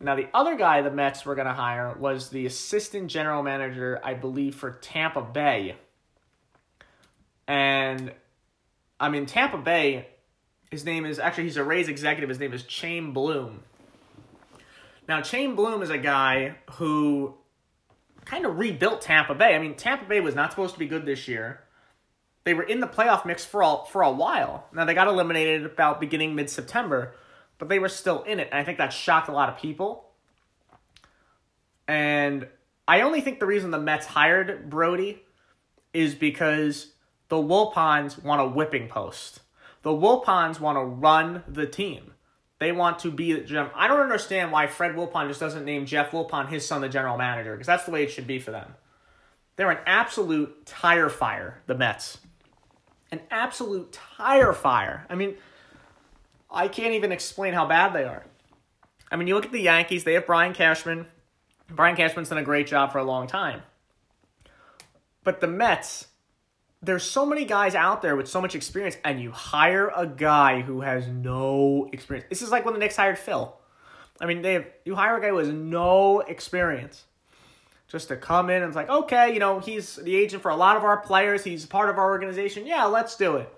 Now, 0.00 0.14
the 0.14 0.28
other 0.34 0.56
guy 0.56 0.82
the 0.82 0.90
Mets 0.90 1.24
were 1.24 1.34
going 1.34 1.46
to 1.46 1.54
hire 1.54 1.94
was 1.98 2.28
the 2.28 2.46
assistant 2.46 3.08
general 3.10 3.42
manager, 3.42 4.00
I 4.04 4.14
believe, 4.14 4.54
for 4.54 4.72
Tampa 4.72 5.22
Bay. 5.22 5.76
And, 7.48 8.12
I 9.00 9.08
mean, 9.08 9.26
Tampa 9.26 9.56
Bay, 9.56 10.08
his 10.70 10.84
name 10.84 11.06
is 11.06 11.18
actually, 11.18 11.44
he's 11.44 11.56
a 11.56 11.64
Rays 11.64 11.88
executive. 11.88 12.28
His 12.28 12.38
name 12.38 12.52
is 12.52 12.64
Chaim 12.68 13.14
Bloom. 13.14 13.62
Now, 15.08 15.22
Chaim 15.22 15.56
Bloom 15.56 15.82
is 15.82 15.90
a 15.90 15.98
guy 15.98 16.56
who 16.72 17.34
kind 18.24 18.44
of 18.44 18.58
rebuilt 18.58 19.00
Tampa 19.00 19.34
Bay. 19.34 19.54
I 19.54 19.58
mean, 19.58 19.76
Tampa 19.76 20.04
Bay 20.04 20.20
was 20.20 20.34
not 20.34 20.50
supposed 20.50 20.74
to 20.74 20.78
be 20.78 20.86
good 20.86 21.06
this 21.06 21.26
year. 21.28 21.60
They 22.46 22.54
were 22.54 22.62
in 22.62 22.78
the 22.78 22.86
playoff 22.86 23.26
mix 23.26 23.44
for 23.44 23.60
a, 23.60 23.78
for 23.90 24.02
a 24.02 24.10
while. 24.10 24.68
Now, 24.72 24.84
they 24.84 24.94
got 24.94 25.08
eliminated 25.08 25.66
about 25.66 26.00
beginning 26.00 26.36
mid 26.36 26.48
September, 26.48 27.12
but 27.58 27.68
they 27.68 27.80
were 27.80 27.88
still 27.88 28.22
in 28.22 28.38
it. 28.38 28.50
And 28.52 28.60
I 28.60 28.62
think 28.62 28.78
that 28.78 28.92
shocked 28.92 29.28
a 29.28 29.32
lot 29.32 29.48
of 29.48 29.58
people. 29.58 30.10
And 31.88 32.46
I 32.86 33.00
only 33.00 33.20
think 33.20 33.40
the 33.40 33.46
reason 33.46 33.72
the 33.72 33.80
Mets 33.80 34.06
hired 34.06 34.70
Brodie 34.70 35.24
is 35.92 36.14
because 36.14 36.92
the 37.30 37.36
Wilpons 37.36 38.22
want 38.22 38.40
a 38.40 38.46
whipping 38.46 38.86
post. 38.86 39.40
The 39.82 39.90
Wilpons 39.90 40.60
want 40.60 40.78
to 40.78 40.84
run 40.84 41.42
the 41.48 41.66
team. 41.66 42.12
They 42.60 42.70
want 42.70 43.00
to 43.00 43.10
be. 43.10 43.34
I 43.74 43.88
don't 43.88 44.00
understand 44.00 44.52
why 44.52 44.68
Fred 44.68 44.94
Wilpon 44.94 45.26
just 45.26 45.40
doesn't 45.40 45.64
name 45.64 45.84
Jeff 45.84 46.12
Wilpon 46.12 46.48
his 46.48 46.64
son 46.64 46.80
the 46.80 46.88
general 46.88 47.18
manager 47.18 47.54
because 47.54 47.66
that's 47.66 47.86
the 47.86 47.90
way 47.90 48.04
it 48.04 48.12
should 48.12 48.28
be 48.28 48.38
for 48.38 48.52
them. 48.52 48.76
They're 49.56 49.72
an 49.72 49.82
absolute 49.84 50.64
tire 50.64 51.08
fire, 51.08 51.60
the 51.66 51.74
Mets. 51.74 52.18
An 53.12 53.20
absolute 53.30 53.92
tire 53.92 54.52
fire. 54.52 55.06
I 55.08 55.14
mean, 55.14 55.36
I 56.50 56.68
can't 56.68 56.94
even 56.94 57.12
explain 57.12 57.54
how 57.54 57.66
bad 57.66 57.92
they 57.92 58.04
are. 58.04 58.24
I 59.10 59.16
mean, 59.16 59.28
you 59.28 59.34
look 59.34 59.46
at 59.46 59.52
the 59.52 59.60
Yankees, 59.60 60.04
they 60.04 60.14
have 60.14 60.26
Brian 60.26 60.52
Cashman. 60.52 61.06
Brian 61.70 61.96
Cashman's 61.96 62.28
done 62.28 62.38
a 62.38 62.44
great 62.44 62.66
job 62.66 62.92
for 62.92 62.98
a 62.98 63.04
long 63.04 63.26
time. 63.26 63.62
But 65.22 65.40
the 65.40 65.46
Mets, 65.46 66.08
there's 66.82 67.02
so 67.02 67.26
many 67.26 67.44
guys 67.44 67.74
out 67.74 68.02
there 68.02 68.16
with 68.16 68.28
so 68.28 68.40
much 68.40 68.54
experience, 68.54 68.96
and 69.04 69.20
you 69.20 69.32
hire 69.32 69.90
a 69.94 70.06
guy 70.06 70.60
who 70.60 70.80
has 70.82 71.06
no 71.08 71.88
experience. 71.92 72.26
This 72.28 72.42
is 72.42 72.50
like 72.50 72.64
when 72.64 72.74
the 72.74 72.80
Knicks 72.80 72.96
hired 72.96 73.18
Phil. 73.18 73.56
I 74.20 74.26
mean, 74.26 74.42
they 74.42 74.54
have, 74.54 74.66
you 74.84 74.94
hire 74.94 75.18
a 75.18 75.20
guy 75.20 75.28
who 75.28 75.38
has 75.38 75.48
no 75.48 76.20
experience. 76.20 77.04
Just 77.88 78.08
to 78.08 78.16
come 78.16 78.50
in 78.50 78.62
and 78.62 78.66
it's 78.66 78.76
like, 78.76 78.88
okay, 78.88 79.32
you 79.32 79.38
know, 79.38 79.60
he's 79.60 79.96
the 79.96 80.16
agent 80.16 80.42
for 80.42 80.50
a 80.50 80.56
lot 80.56 80.76
of 80.76 80.82
our 80.82 80.96
players. 80.96 81.44
He's 81.44 81.64
part 81.66 81.88
of 81.88 81.98
our 81.98 82.10
organization. 82.10 82.66
Yeah, 82.66 82.84
let's 82.86 83.16
do 83.16 83.36
it. 83.36 83.52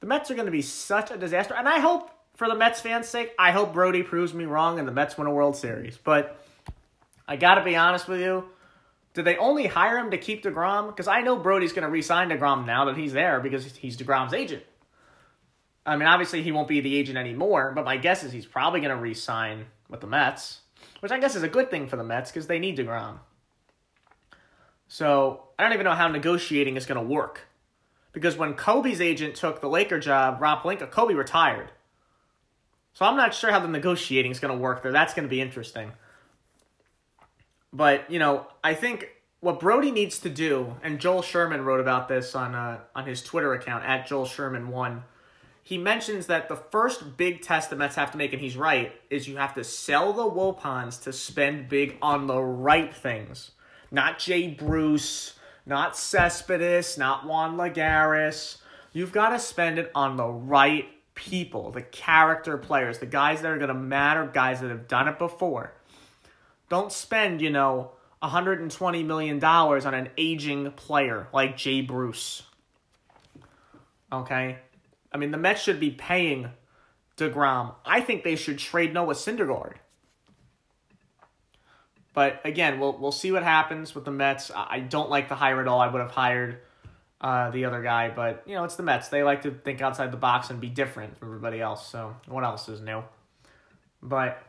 The 0.00 0.06
Mets 0.06 0.30
are 0.30 0.34
going 0.34 0.46
to 0.46 0.52
be 0.52 0.62
such 0.62 1.10
a 1.10 1.16
disaster. 1.16 1.54
And 1.54 1.68
I 1.68 1.78
hope, 1.78 2.10
for 2.34 2.48
the 2.48 2.56
Mets 2.56 2.80
fans' 2.80 3.08
sake, 3.08 3.32
I 3.38 3.52
hope 3.52 3.72
Brodie 3.72 4.02
proves 4.02 4.34
me 4.34 4.44
wrong 4.44 4.78
and 4.78 4.86
the 4.86 4.92
Mets 4.92 5.16
win 5.16 5.28
a 5.28 5.32
World 5.32 5.56
Series. 5.56 5.96
But 5.96 6.42
I 7.28 7.36
got 7.36 7.54
to 7.54 7.64
be 7.64 7.76
honest 7.76 8.08
with 8.08 8.20
you. 8.20 8.44
Did 9.14 9.24
they 9.24 9.36
only 9.38 9.66
hire 9.66 9.96
him 9.96 10.10
to 10.10 10.18
keep 10.18 10.42
DeGrom? 10.42 10.88
Because 10.88 11.08
I 11.08 11.22
know 11.22 11.36
Brodie's 11.36 11.72
going 11.72 11.84
to 11.84 11.90
re 11.90 12.02
sign 12.02 12.28
DeGrom 12.28 12.66
now 12.66 12.84
that 12.86 12.96
he's 12.96 13.12
there 13.12 13.40
because 13.40 13.74
he's 13.76 13.96
DeGrom's 13.96 14.34
agent. 14.34 14.62
I 15.86 15.96
mean, 15.96 16.08
obviously, 16.08 16.42
he 16.42 16.52
won't 16.52 16.68
be 16.68 16.80
the 16.80 16.96
agent 16.96 17.16
anymore, 17.16 17.72
but 17.74 17.84
my 17.84 17.96
guess 17.96 18.24
is 18.24 18.32
he's 18.32 18.44
probably 18.44 18.80
going 18.80 18.94
to 18.94 19.00
re 19.00 19.14
sign 19.14 19.66
with 19.88 20.00
the 20.00 20.06
Mets, 20.06 20.60
which 21.00 21.12
I 21.12 21.18
guess 21.18 21.36
is 21.36 21.44
a 21.44 21.48
good 21.48 21.70
thing 21.70 21.86
for 21.86 21.96
the 21.96 22.04
Mets 22.04 22.30
because 22.30 22.48
they 22.48 22.58
need 22.58 22.76
DeGrom. 22.76 23.20
So 24.88 25.44
I 25.58 25.62
don't 25.62 25.72
even 25.72 25.84
know 25.84 25.94
how 25.94 26.08
negotiating 26.08 26.76
is 26.76 26.86
going 26.86 27.00
to 27.00 27.06
work. 27.06 27.48
Because 28.12 28.36
when 28.36 28.54
Kobe's 28.54 29.00
agent 29.00 29.34
took 29.34 29.60
the 29.60 29.68
Laker 29.68 29.98
job, 29.98 30.40
Rob 30.40 30.62
Pelinka, 30.62 30.90
Kobe 30.90 31.14
retired. 31.14 31.70
So 32.94 33.04
I'm 33.04 33.16
not 33.16 33.34
sure 33.34 33.50
how 33.50 33.58
the 33.60 33.68
negotiating 33.68 34.30
is 34.30 34.40
going 34.40 34.56
to 34.56 34.58
work 34.58 34.82
there. 34.82 34.92
That's 34.92 35.12
going 35.12 35.24
to 35.24 35.30
be 35.30 35.40
interesting. 35.40 35.92
But, 37.72 38.10
you 38.10 38.18
know, 38.18 38.46
I 38.64 38.72
think 38.72 39.10
what 39.40 39.60
Brodie 39.60 39.90
needs 39.90 40.18
to 40.20 40.30
do, 40.30 40.76
and 40.82 40.98
Joel 40.98 41.20
Sherman 41.20 41.64
wrote 41.64 41.80
about 41.80 42.08
this 42.08 42.34
on 42.34 42.54
uh, 42.54 42.80
on 42.94 43.06
his 43.06 43.22
Twitter 43.22 43.52
account 43.52 43.84
at 43.84 44.06
Joel 44.06 44.24
Sherman 44.24 44.68
one. 44.68 45.04
He 45.62 45.78
mentions 45.78 46.26
that 46.28 46.48
the 46.48 46.56
first 46.56 47.16
big 47.16 47.42
test 47.42 47.70
the 47.70 47.76
Mets 47.76 47.96
have 47.96 48.12
to 48.12 48.18
make, 48.18 48.32
and 48.32 48.40
he's 48.40 48.56
right, 48.56 48.92
is 49.10 49.28
you 49.28 49.36
have 49.36 49.54
to 49.54 49.64
sell 49.64 50.12
the 50.12 50.22
Wilpons 50.22 51.02
to 51.02 51.12
spend 51.12 51.68
big 51.68 51.96
on 52.00 52.28
the 52.28 52.40
right 52.40 52.94
things, 52.94 53.50
not 53.90 54.18
Jay 54.18 54.48
Bruce, 54.48 55.34
not 55.64 55.96
Cespedes, 55.96 56.96
not 56.96 57.26
Juan 57.26 57.56
Lagares. 57.56 58.58
You've 58.92 59.12
got 59.12 59.30
to 59.30 59.38
spend 59.38 59.78
it 59.78 59.90
on 59.94 60.16
the 60.16 60.26
right 60.26 60.88
people, 61.14 61.70
the 61.70 61.82
character 61.82 62.56
players, 62.56 62.98
the 62.98 63.06
guys 63.06 63.42
that 63.42 63.50
are 63.50 63.58
going 63.58 63.68
to 63.68 63.74
matter, 63.74 64.30
guys 64.32 64.60
that 64.60 64.70
have 64.70 64.88
done 64.88 65.08
it 65.08 65.18
before. 65.18 65.72
Don't 66.68 66.92
spend, 66.92 67.40
you 67.40 67.50
know, 67.50 67.92
$120 68.22 69.04
million 69.04 69.42
on 69.42 69.94
an 69.94 70.08
aging 70.16 70.70
player 70.72 71.28
like 71.32 71.56
Jay 71.56 71.80
Bruce. 71.80 72.42
Okay? 74.12 74.58
I 75.12 75.16
mean, 75.18 75.30
the 75.30 75.38
Mets 75.38 75.62
should 75.62 75.80
be 75.80 75.90
paying 75.90 76.50
DeGrom. 77.16 77.74
I 77.84 78.00
think 78.00 78.22
they 78.22 78.36
should 78.36 78.58
trade 78.58 78.92
Noah 78.92 79.14
Syndergaard. 79.14 79.74
But 82.16 82.40
again, 82.44 82.80
we'll 82.80 82.98
we'll 82.98 83.12
see 83.12 83.30
what 83.30 83.44
happens 83.44 83.94
with 83.94 84.04
the 84.04 84.10
Mets. 84.10 84.50
I 84.52 84.80
don't 84.80 85.10
like 85.10 85.28
the 85.28 85.36
hire 85.36 85.60
at 85.60 85.68
all. 85.68 85.80
I 85.80 85.86
would 85.86 86.00
have 86.00 86.10
hired 86.10 86.58
uh, 87.20 87.50
the 87.50 87.66
other 87.66 87.80
guy, 87.82 88.10
but 88.10 88.42
you 88.46 88.56
know, 88.56 88.64
it's 88.64 88.74
the 88.74 88.82
Mets. 88.82 89.08
They 89.08 89.22
like 89.22 89.42
to 89.42 89.52
think 89.52 89.80
outside 89.80 90.10
the 90.10 90.16
box 90.16 90.50
and 90.50 90.60
be 90.60 90.68
different 90.68 91.16
from 91.16 91.28
everybody 91.28 91.60
else. 91.60 91.86
So 91.86 92.16
what 92.26 92.42
else 92.42 92.68
is 92.68 92.80
new? 92.80 93.04
But 94.02 94.42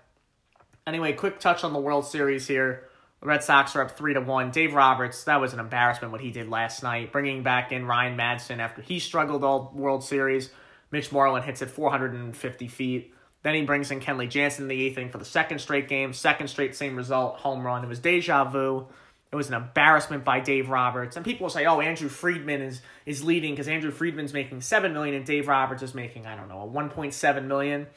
Anyway, 0.88 1.12
quick 1.12 1.38
touch 1.38 1.66
on 1.66 1.74
the 1.74 1.80
World 1.80 2.06
Series 2.06 2.48
here. 2.48 2.88
Red 3.22 3.44
Sox 3.44 3.76
are 3.76 3.82
up 3.82 3.98
three 3.98 4.14
to 4.14 4.22
one. 4.22 4.52
Dave 4.52 4.74
Roberts, 4.74 5.26
that 5.26 5.42
was 5.42 5.52
an 5.52 5.60
embarrassment 5.60 6.14
what 6.14 6.22
he 6.22 6.32
did 6.32 6.48
last 6.48 6.82
night, 6.82 7.12
bringing 7.12 7.44
back 7.44 7.74
in 7.74 7.86
Ryan 7.86 8.18
Madson 8.18 8.60
after 8.60 8.82
he 8.82 8.98
struggled 9.00 9.44
all 9.44 9.74
World 9.76 10.02
Series. 10.02 10.50
Mitch 10.90 11.12
Moreland 11.12 11.44
hits 11.44 11.62
it 11.62 11.70
450 11.70 12.68
feet. 12.70 13.14
Then 13.44 13.56
he 13.56 13.62
brings 13.64 13.92
in 13.92 14.00
Kenley 14.00 14.30
Jansen 14.30 14.64
in 14.64 14.68
the 14.68 14.86
eighth 14.86 14.98
inning 14.98 15.12
for 15.12 15.20
the 15.20 15.26
second 15.26 15.60
straight 15.60 15.88
game, 15.88 16.14
second 16.14 16.48
straight 16.48 16.76
same 16.76 16.96
result, 16.96 17.38
home 17.38 17.66
run. 17.66 17.84
It 17.84 17.88
was 17.88 18.00
deja 18.00 18.46
vu. 18.46 18.88
It 19.32 19.36
was 19.36 19.50
an 19.50 19.56
embarrassment 19.56 20.24
by 20.24 20.40
Dave 20.40 20.70
Roberts. 20.70 21.16
And 21.16 21.26
people 21.26 21.50
say, 21.50 21.66
"Oh, 21.66 21.82
Andrew 21.82 22.10
Friedman 22.10 22.62
is 22.62 22.82
is 23.06 23.24
leading 23.24 23.54
because 23.54 23.68
Andrew 23.68 23.92
Friedman's 23.92 24.34
making 24.34 24.62
seven 24.62 24.94
million 24.94 25.16
and 25.16 25.26
Dave 25.26 25.48
Roberts 25.48 25.84
is 25.84 25.94
making 25.94 26.26
I 26.26 26.36
don't 26.36 26.50
know 26.50 26.62
a 26.62 26.68
1.7 26.68 27.44
million." 27.46 27.88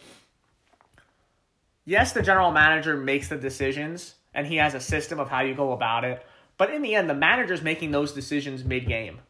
yes, 1.84 2.12
the 2.12 2.22
general 2.22 2.52
manager 2.52 2.96
makes 2.96 3.28
the 3.28 3.36
decisions 3.36 4.14
and 4.32 4.46
he 4.46 4.56
has 4.56 4.74
a 4.74 4.80
system 4.80 5.18
of 5.18 5.28
how 5.28 5.40
you 5.40 5.54
go 5.54 5.72
about 5.72 6.04
it. 6.04 6.24
But 6.56 6.70
in 6.72 6.82
the 6.82 6.94
end, 6.94 7.10
the 7.10 7.14
manager's 7.14 7.62
making 7.62 7.90
those 7.90 8.12
decisions 8.12 8.64
mid 8.64 8.86
game. 8.86 9.20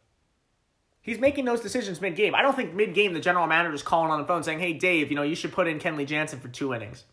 He's 1.02 1.18
making 1.18 1.46
those 1.46 1.60
decisions 1.60 2.00
mid 2.00 2.16
game. 2.16 2.34
I 2.34 2.42
don't 2.42 2.54
think 2.54 2.74
mid 2.74 2.94
game 2.94 3.14
the 3.14 3.20
general 3.20 3.46
manager 3.46 3.74
is 3.74 3.82
calling 3.82 4.10
on 4.10 4.20
the 4.20 4.26
phone 4.26 4.42
saying, 4.42 4.60
hey, 4.60 4.74
Dave, 4.74 5.10
you 5.10 5.16
know, 5.16 5.22
you 5.22 5.34
should 5.34 5.52
put 5.52 5.66
in 5.66 5.78
Kenley 5.78 6.06
Jansen 6.06 6.40
for 6.40 6.48
two 6.48 6.74
innings. 6.74 7.04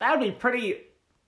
That 0.00 0.18
would 0.18 0.24
be 0.24 0.32
pretty 0.32 0.78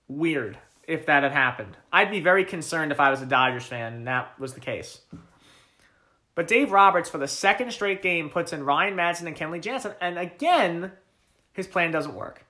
weird 0.07 0.57
if 0.87 1.05
that 1.05 1.23
had 1.23 1.31
happened. 1.31 1.77
I'd 1.91 2.11
be 2.11 2.19
very 2.19 2.45
concerned 2.45 2.91
if 2.91 2.99
I 2.99 3.09
was 3.09 3.21
a 3.21 3.25
Dodgers 3.25 3.65
fan 3.65 3.93
and 3.93 4.07
that 4.07 4.37
was 4.39 4.53
the 4.53 4.59
case. 4.59 5.01
But 6.35 6.47
Dave 6.47 6.71
Roberts, 6.71 7.09
for 7.09 7.17
the 7.17 7.27
second 7.27 7.71
straight 7.71 8.03
game, 8.03 8.29
puts 8.29 8.53
in 8.53 8.63
Ryan 8.63 8.95
Madson 8.95 9.25
and 9.25 9.35
Kenley 9.35 9.59
Jansen, 9.59 9.93
and 9.99 10.19
again, 10.19 10.91
his 11.51 11.65
plan 11.65 11.91
doesn't 11.91 12.13
work. 12.13 12.45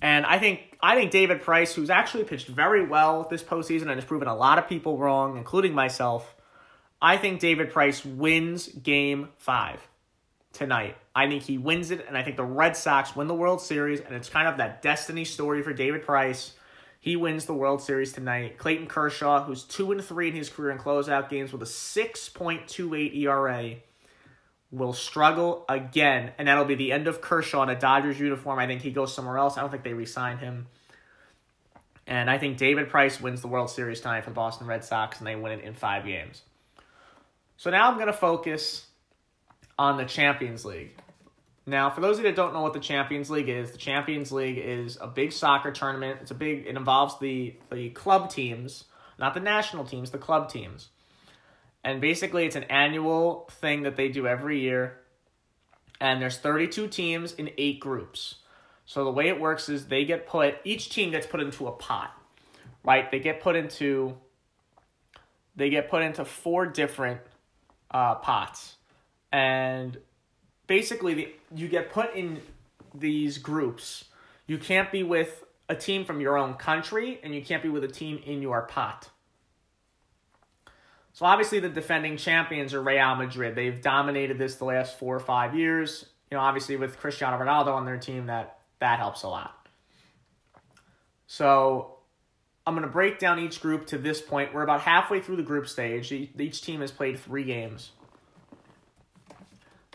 And 0.00 0.24
I 0.24 0.38
think 0.38 0.78
I 0.80 0.94
think 0.94 1.10
David 1.10 1.42
Price, 1.42 1.74
who's 1.74 1.90
actually 1.90 2.22
pitched 2.22 2.46
very 2.46 2.86
well 2.86 3.26
this 3.28 3.42
postseason 3.42 3.82
and 3.82 3.96
has 3.96 4.04
proven 4.04 4.28
a 4.28 4.36
lot 4.36 4.58
of 4.58 4.68
people 4.68 4.96
wrong, 4.96 5.36
including 5.36 5.74
myself, 5.74 6.36
I 7.00 7.16
think 7.16 7.40
David 7.40 7.70
Price 7.70 8.04
wins 8.04 8.68
game 8.68 9.28
five 9.36 9.80
tonight. 10.52 10.96
I 11.14 11.28
think 11.28 11.44
he 11.44 11.58
wins 11.58 11.90
it, 11.90 12.04
and 12.08 12.16
I 12.16 12.22
think 12.22 12.36
the 12.36 12.44
Red 12.44 12.76
Sox 12.76 13.14
win 13.14 13.28
the 13.28 13.34
World 13.34 13.60
Series, 13.60 14.00
and 14.00 14.14
it's 14.14 14.28
kind 14.28 14.48
of 14.48 14.56
that 14.56 14.82
destiny 14.82 15.24
story 15.24 15.62
for 15.62 15.72
David 15.72 16.02
Price. 16.02 16.54
He 17.00 17.14
wins 17.14 17.46
the 17.46 17.54
World 17.54 17.80
Series 17.80 18.12
tonight. 18.12 18.58
Clayton 18.58 18.88
Kershaw, 18.88 19.44
who's 19.44 19.62
two 19.62 19.92
and 19.92 20.04
three 20.04 20.28
in 20.28 20.34
his 20.34 20.48
career 20.48 20.72
in 20.72 20.78
closeout 20.78 21.28
games 21.28 21.52
with 21.52 21.62
a 21.62 21.66
six 21.66 22.28
point 22.28 22.66
two 22.66 22.94
eight 22.94 23.14
ERA, 23.14 23.76
will 24.72 24.92
struggle 24.92 25.64
again, 25.68 26.32
and 26.36 26.48
that'll 26.48 26.64
be 26.64 26.74
the 26.74 26.90
end 26.90 27.06
of 27.06 27.20
Kershaw 27.20 27.62
in 27.62 27.68
a 27.68 27.78
Dodgers 27.78 28.18
uniform. 28.18 28.58
I 28.58 28.66
think 28.66 28.82
he 28.82 28.90
goes 28.90 29.14
somewhere 29.14 29.38
else. 29.38 29.56
I 29.56 29.60
don't 29.60 29.70
think 29.70 29.84
they 29.84 29.94
re-sign 29.94 30.38
him. 30.38 30.66
And 32.08 32.28
I 32.30 32.38
think 32.38 32.56
David 32.56 32.88
Price 32.88 33.20
wins 33.20 33.42
the 33.42 33.48
World 33.48 33.70
Series 33.70 34.00
tonight 34.00 34.24
for 34.24 34.30
the 34.30 34.34
Boston 34.34 34.66
Red 34.66 34.84
Sox, 34.84 35.18
and 35.18 35.26
they 35.26 35.36
win 35.36 35.52
it 35.52 35.64
in 35.64 35.74
five 35.74 36.04
games. 36.04 36.42
So 37.58 37.70
now 37.70 37.88
I'm 37.88 37.96
going 37.96 38.06
to 38.06 38.12
focus 38.12 38.86
on 39.76 39.96
the 39.96 40.04
Champions 40.04 40.64
League. 40.64 40.94
Now, 41.66 41.90
for 41.90 42.00
those 42.00 42.16
of 42.16 42.24
you 42.24 42.30
that 42.30 42.36
don't 42.36 42.54
know 42.54 42.62
what 42.62 42.72
the 42.72 42.78
Champions 42.78 43.30
League 43.30 43.48
is, 43.48 43.72
the 43.72 43.78
Champions 43.78 44.30
League 44.30 44.58
is 44.58 44.96
a 45.00 45.08
big 45.08 45.32
soccer 45.32 45.72
tournament. 45.72 46.20
It's 46.22 46.30
a 46.30 46.34
big. 46.34 46.66
It 46.66 46.76
involves 46.76 47.18
the 47.18 47.56
the 47.70 47.90
club 47.90 48.30
teams, 48.30 48.84
not 49.18 49.34
the 49.34 49.40
national 49.40 49.84
teams, 49.84 50.12
the 50.12 50.18
club 50.18 50.48
teams. 50.48 50.90
And 51.82 52.00
basically, 52.00 52.46
it's 52.46 52.54
an 52.54 52.62
annual 52.64 53.48
thing 53.50 53.82
that 53.82 53.96
they 53.96 54.08
do 54.08 54.28
every 54.28 54.60
year. 54.60 55.00
And 56.00 56.22
there's 56.22 56.38
32 56.38 56.86
teams 56.86 57.32
in 57.32 57.50
eight 57.58 57.80
groups. 57.80 58.36
So 58.86 59.04
the 59.04 59.10
way 59.10 59.26
it 59.26 59.40
works 59.40 59.68
is 59.68 59.86
they 59.86 60.04
get 60.04 60.28
put, 60.28 60.54
each 60.62 60.90
team 60.90 61.10
gets 61.10 61.26
put 61.26 61.40
into 61.40 61.66
a 61.66 61.72
pot, 61.72 62.16
right? 62.84 63.10
They 63.10 63.18
get 63.18 63.40
put 63.40 63.56
into, 63.56 64.16
they 65.56 65.70
get 65.70 65.90
put 65.90 66.02
into 66.02 66.24
four 66.24 66.66
different 66.66 67.20
uh, 67.90 68.16
pots. 68.16 68.76
And 69.32 69.98
basically, 70.66 71.14
the, 71.14 71.28
you 71.54 71.68
get 71.68 71.90
put 71.90 72.14
in 72.14 72.40
these 72.94 73.38
groups. 73.38 74.04
You 74.46 74.58
can't 74.58 74.90
be 74.90 75.02
with 75.02 75.44
a 75.68 75.74
team 75.74 76.04
from 76.04 76.20
your 76.20 76.38
own 76.38 76.54
country, 76.54 77.20
and 77.22 77.34
you 77.34 77.42
can't 77.42 77.62
be 77.62 77.68
with 77.68 77.84
a 77.84 77.88
team 77.88 78.20
in 78.24 78.40
your 78.40 78.62
pot. 78.62 79.10
So 81.18 81.26
obviously 81.26 81.58
the 81.58 81.68
defending 81.68 82.16
champions 82.16 82.74
are 82.74 82.80
Real 82.80 83.16
Madrid. 83.16 83.56
They've 83.56 83.82
dominated 83.82 84.38
this 84.38 84.54
the 84.54 84.66
last 84.66 85.00
four 85.00 85.16
or 85.16 85.20
five 85.20 85.56
years. 85.56 86.06
You 86.30 86.36
know, 86.36 86.42
obviously 86.42 86.76
with 86.76 86.96
Cristiano 86.96 87.36
Ronaldo 87.36 87.74
on 87.74 87.84
their 87.84 87.98
team, 87.98 88.26
that 88.26 88.60
that 88.78 89.00
helps 89.00 89.24
a 89.24 89.28
lot. 89.28 89.66
So 91.26 91.97
I'm 92.68 92.74
going 92.74 92.86
to 92.86 92.92
break 92.92 93.18
down 93.18 93.38
each 93.38 93.62
group 93.62 93.86
to 93.86 93.96
this 93.96 94.20
point. 94.20 94.52
We're 94.52 94.62
about 94.62 94.82
halfway 94.82 95.20
through 95.20 95.36
the 95.36 95.42
group 95.42 95.66
stage. 95.68 96.12
Each 96.12 96.60
team 96.60 96.82
has 96.82 96.90
played 96.90 97.18
three 97.18 97.44
games. 97.44 97.92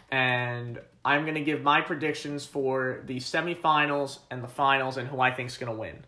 And 0.09 0.79
I'm 1.05 1.21
going 1.21 1.35
to 1.35 1.43
give 1.43 1.61
my 1.61 1.81
predictions 1.81 2.47
for 2.47 3.03
the 3.05 3.17
semifinals 3.17 4.17
and 4.31 4.43
the 4.43 4.47
finals 4.47 4.97
and 4.97 5.07
who 5.07 5.21
I 5.21 5.29
think 5.29 5.51
is 5.51 5.57
going 5.59 5.71
to 5.71 5.77
win. 5.77 6.03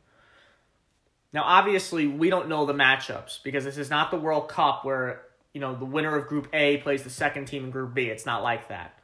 Now, 1.32 1.44
obviously, 1.44 2.08
we 2.08 2.32
don't 2.32 2.50
know 2.50 2.66
the 2.66 2.74
matchups 2.74 3.44
because 3.44 3.64
this 3.64 3.78
is 3.78 3.92
not 3.92 4.10
the 4.10 4.18
World 4.18 4.50
Cup 4.50 4.84
where, 4.84 5.22
you 5.54 5.62
know, 5.62 5.76
the 5.76 5.86
winner 5.86 6.16
of 6.16 6.26
Group 6.26 6.48
A 6.52 6.78
plays 6.78 7.04
the 7.04 7.12
second 7.12 7.46
team 7.46 7.66
in 7.66 7.70
Group 7.70 7.94
B. 7.94 8.06
It's 8.06 8.26
not 8.26 8.42
like 8.42 8.70
that. 8.70 8.98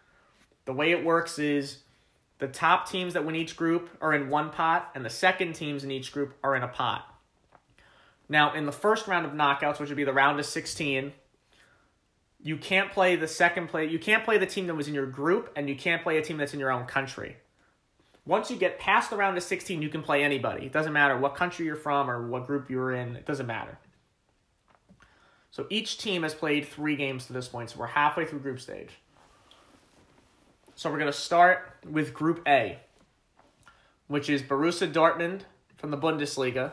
The 0.66 0.74
way 0.74 0.90
it 0.90 1.06
works 1.06 1.38
is 1.38 1.78
the 2.40 2.48
top 2.48 2.90
teams 2.90 3.14
that 3.14 3.24
win 3.24 3.36
each 3.36 3.56
group 3.56 3.88
are 4.02 4.16
in 4.16 4.30
one 4.30 4.50
pot, 4.50 4.90
and 4.96 5.06
the 5.06 5.12
second 5.12 5.54
teams 5.54 5.84
in 5.84 5.92
each 5.92 6.12
group 6.12 6.34
are 6.44 6.56
in 6.56 6.64
a 6.64 6.68
pot. 6.68 7.06
Now, 8.32 8.54
in 8.54 8.66
the 8.66 8.72
first 8.72 9.08
round 9.08 9.26
of 9.26 9.34
knockouts, 9.34 9.78
which 9.78 9.90
would 9.90 9.98
be 9.98 10.06
the 10.06 10.14
round 10.14 10.40
of 10.40 10.46
16, 10.46 11.12
you 12.42 12.56
can't 12.56 12.90
play 12.90 13.18
the 13.18 13.28
second 13.28 13.68
play. 13.68 13.90
You 13.90 14.00
can't 14.00 14.24
play 14.24 14.38
the 14.38 14.46
team 14.46 14.68
that 14.68 14.74
was 14.74 14.88
in 14.88 14.94
your 14.94 15.06
group, 15.06 15.52
and 15.58 15.68
you 15.68 15.76
can't 15.76 16.02
play 16.02 16.18
a 16.18 16.22
team 16.22 16.38
that's 16.38 16.54
in 16.54 16.60
your 16.60 16.72
own 16.72 16.86
country. 16.86 17.36
Once 18.26 18.50
you 18.50 18.56
get 18.56 18.80
past 18.80 19.10
the 19.10 19.18
round 19.18 19.36
of 19.36 19.44
16, 19.44 19.82
you 19.82 19.90
can 19.90 20.02
play 20.02 20.24
anybody. 20.24 20.66
It 20.66 20.72
doesn't 20.72 20.94
matter 20.94 21.18
what 21.18 21.36
country 21.36 21.66
you're 21.66 21.76
from 21.76 22.10
or 22.10 22.26
what 22.26 22.48
group 22.48 22.70
you're 22.70 22.94
in, 22.94 23.18
it 23.18 23.26
doesn't 23.26 23.48
matter. 23.48 23.78
So 25.50 25.68
each 25.70 25.98
team 25.98 26.24
has 26.24 26.34
played 26.34 26.66
three 26.66 26.96
games 26.96 27.26
to 27.26 27.34
this 27.34 27.50
point, 27.50 27.72
so 27.72 27.80
we're 27.80 27.88
halfway 27.88 28.26
through 28.26 28.40
group 28.40 28.62
stage. 28.62 28.92
So 30.76 30.90
we're 30.90 31.00
going 31.00 31.12
to 31.12 31.18
start 31.18 31.70
with 31.86 32.14
Group 32.14 32.48
A, 32.48 32.80
which 34.08 34.30
is 34.30 34.42
Borussia 34.42 34.90
Dortmund 34.90 35.42
from 35.76 35.92
the 35.92 35.98
Bundesliga. 35.98 36.72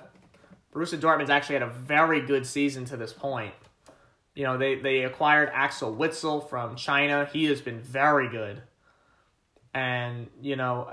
Borussia 0.73 0.99
Dortmund's 0.99 1.31
actually 1.31 1.55
had 1.55 1.63
a 1.63 1.71
very 1.71 2.21
good 2.21 2.47
season 2.47 2.85
to 2.87 2.97
this 2.97 3.13
point. 3.13 3.55
You 4.35 4.45
know, 4.45 4.59
they, 4.59 4.77
they 4.77 5.05
acquired 5.05 5.51
Axel 5.53 5.95
Witsel 5.95 6.49
from 6.49 6.77
China. 6.77 7.29
He 7.33 7.47
has 7.47 7.61
been 7.61 7.81
very 7.81 8.29
good. 8.29 8.63
And, 9.75 10.29
you 10.41 10.57
know, 10.57 10.91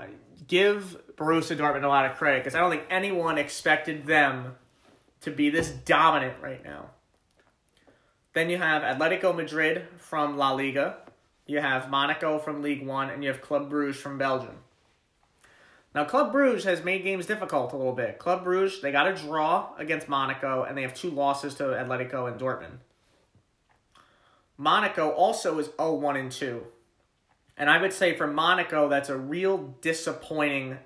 give 0.48 1.00
Borussia 1.16 1.56
Dortmund 1.56 1.84
a 1.84 1.88
lot 1.88 2.10
of 2.10 2.16
credit 2.16 2.42
because 2.42 2.54
I 2.54 2.60
don't 2.60 2.70
think 2.70 2.84
anyone 2.90 3.38
expected 3.38 4.06
them 4.06 4.56
to 5.20 5.30
be 5.30 5.50
this 5.50 5.70
dominant 5.70 6.34
right 6.42 6.64
now. 6.64 6.90
Then 8.32 8.50
you 8.50 8.58
have 8.58 8.82
Atletico 8.82 9.34
Madrid 9.34 9.86
from 9.98 10.36
La 10.36 10.52
Liga. 10.52 10.98
You 11.46 11.60
have 11.60 11.88
Monaco 11.88 12.38
from 12.38 12.62
League 12.62 12.84
One, 12.84 13.08
and 13.08 13.22
you 13.22 13.30
have 13.30 13.40
Club 13.40 13.70
Bruges 13.70 14.00
from 14.00 14.18
Belgium. 14.18 14.58
Now, 15.96 16.04
Club 16.04 16.30
Bruges 16.30 16.64
has 16.64 16.84
made 16.84 17.04
games 17.04 17.24
difficult 17.24 17.72
a 17.72 17.76
little 17.78 17.94
bit. 17.94 18.18
Club 18.18 18.44
Bruges, 18.44 18.82
they 18.82 18.92
got 18.92 19.08
a 19.08 19.14
draw 19.14 19.70
against 19.78 20.10
Monaco, 20.10 20.62
and 20.62 20.76
they 20.76 20.82
have 20.82 20.92
two 20.92 21.08
losses 21.08 21.54
to 21.54 21.62
Atletico 21.62 22.30
and 22.30 22.38
Dortmund. 22.38 22.80
Monaco 24.58 25.08
also 25.08 25.58
is 25.58 25.70
0 25.78 25.94
1 25.94 26.16
and 26.16 26.30
2. 26.30 26.62
And 27.56 27.70
I 27.70 27.80
would 27.80 27.94
say 27.94 28.14
for 28.14 28.26
Monaco, 28.26 28.90
that's 28.90 29.08
a 29.08 29.16
real 29.16 29.74
disappointing 29.80 30.76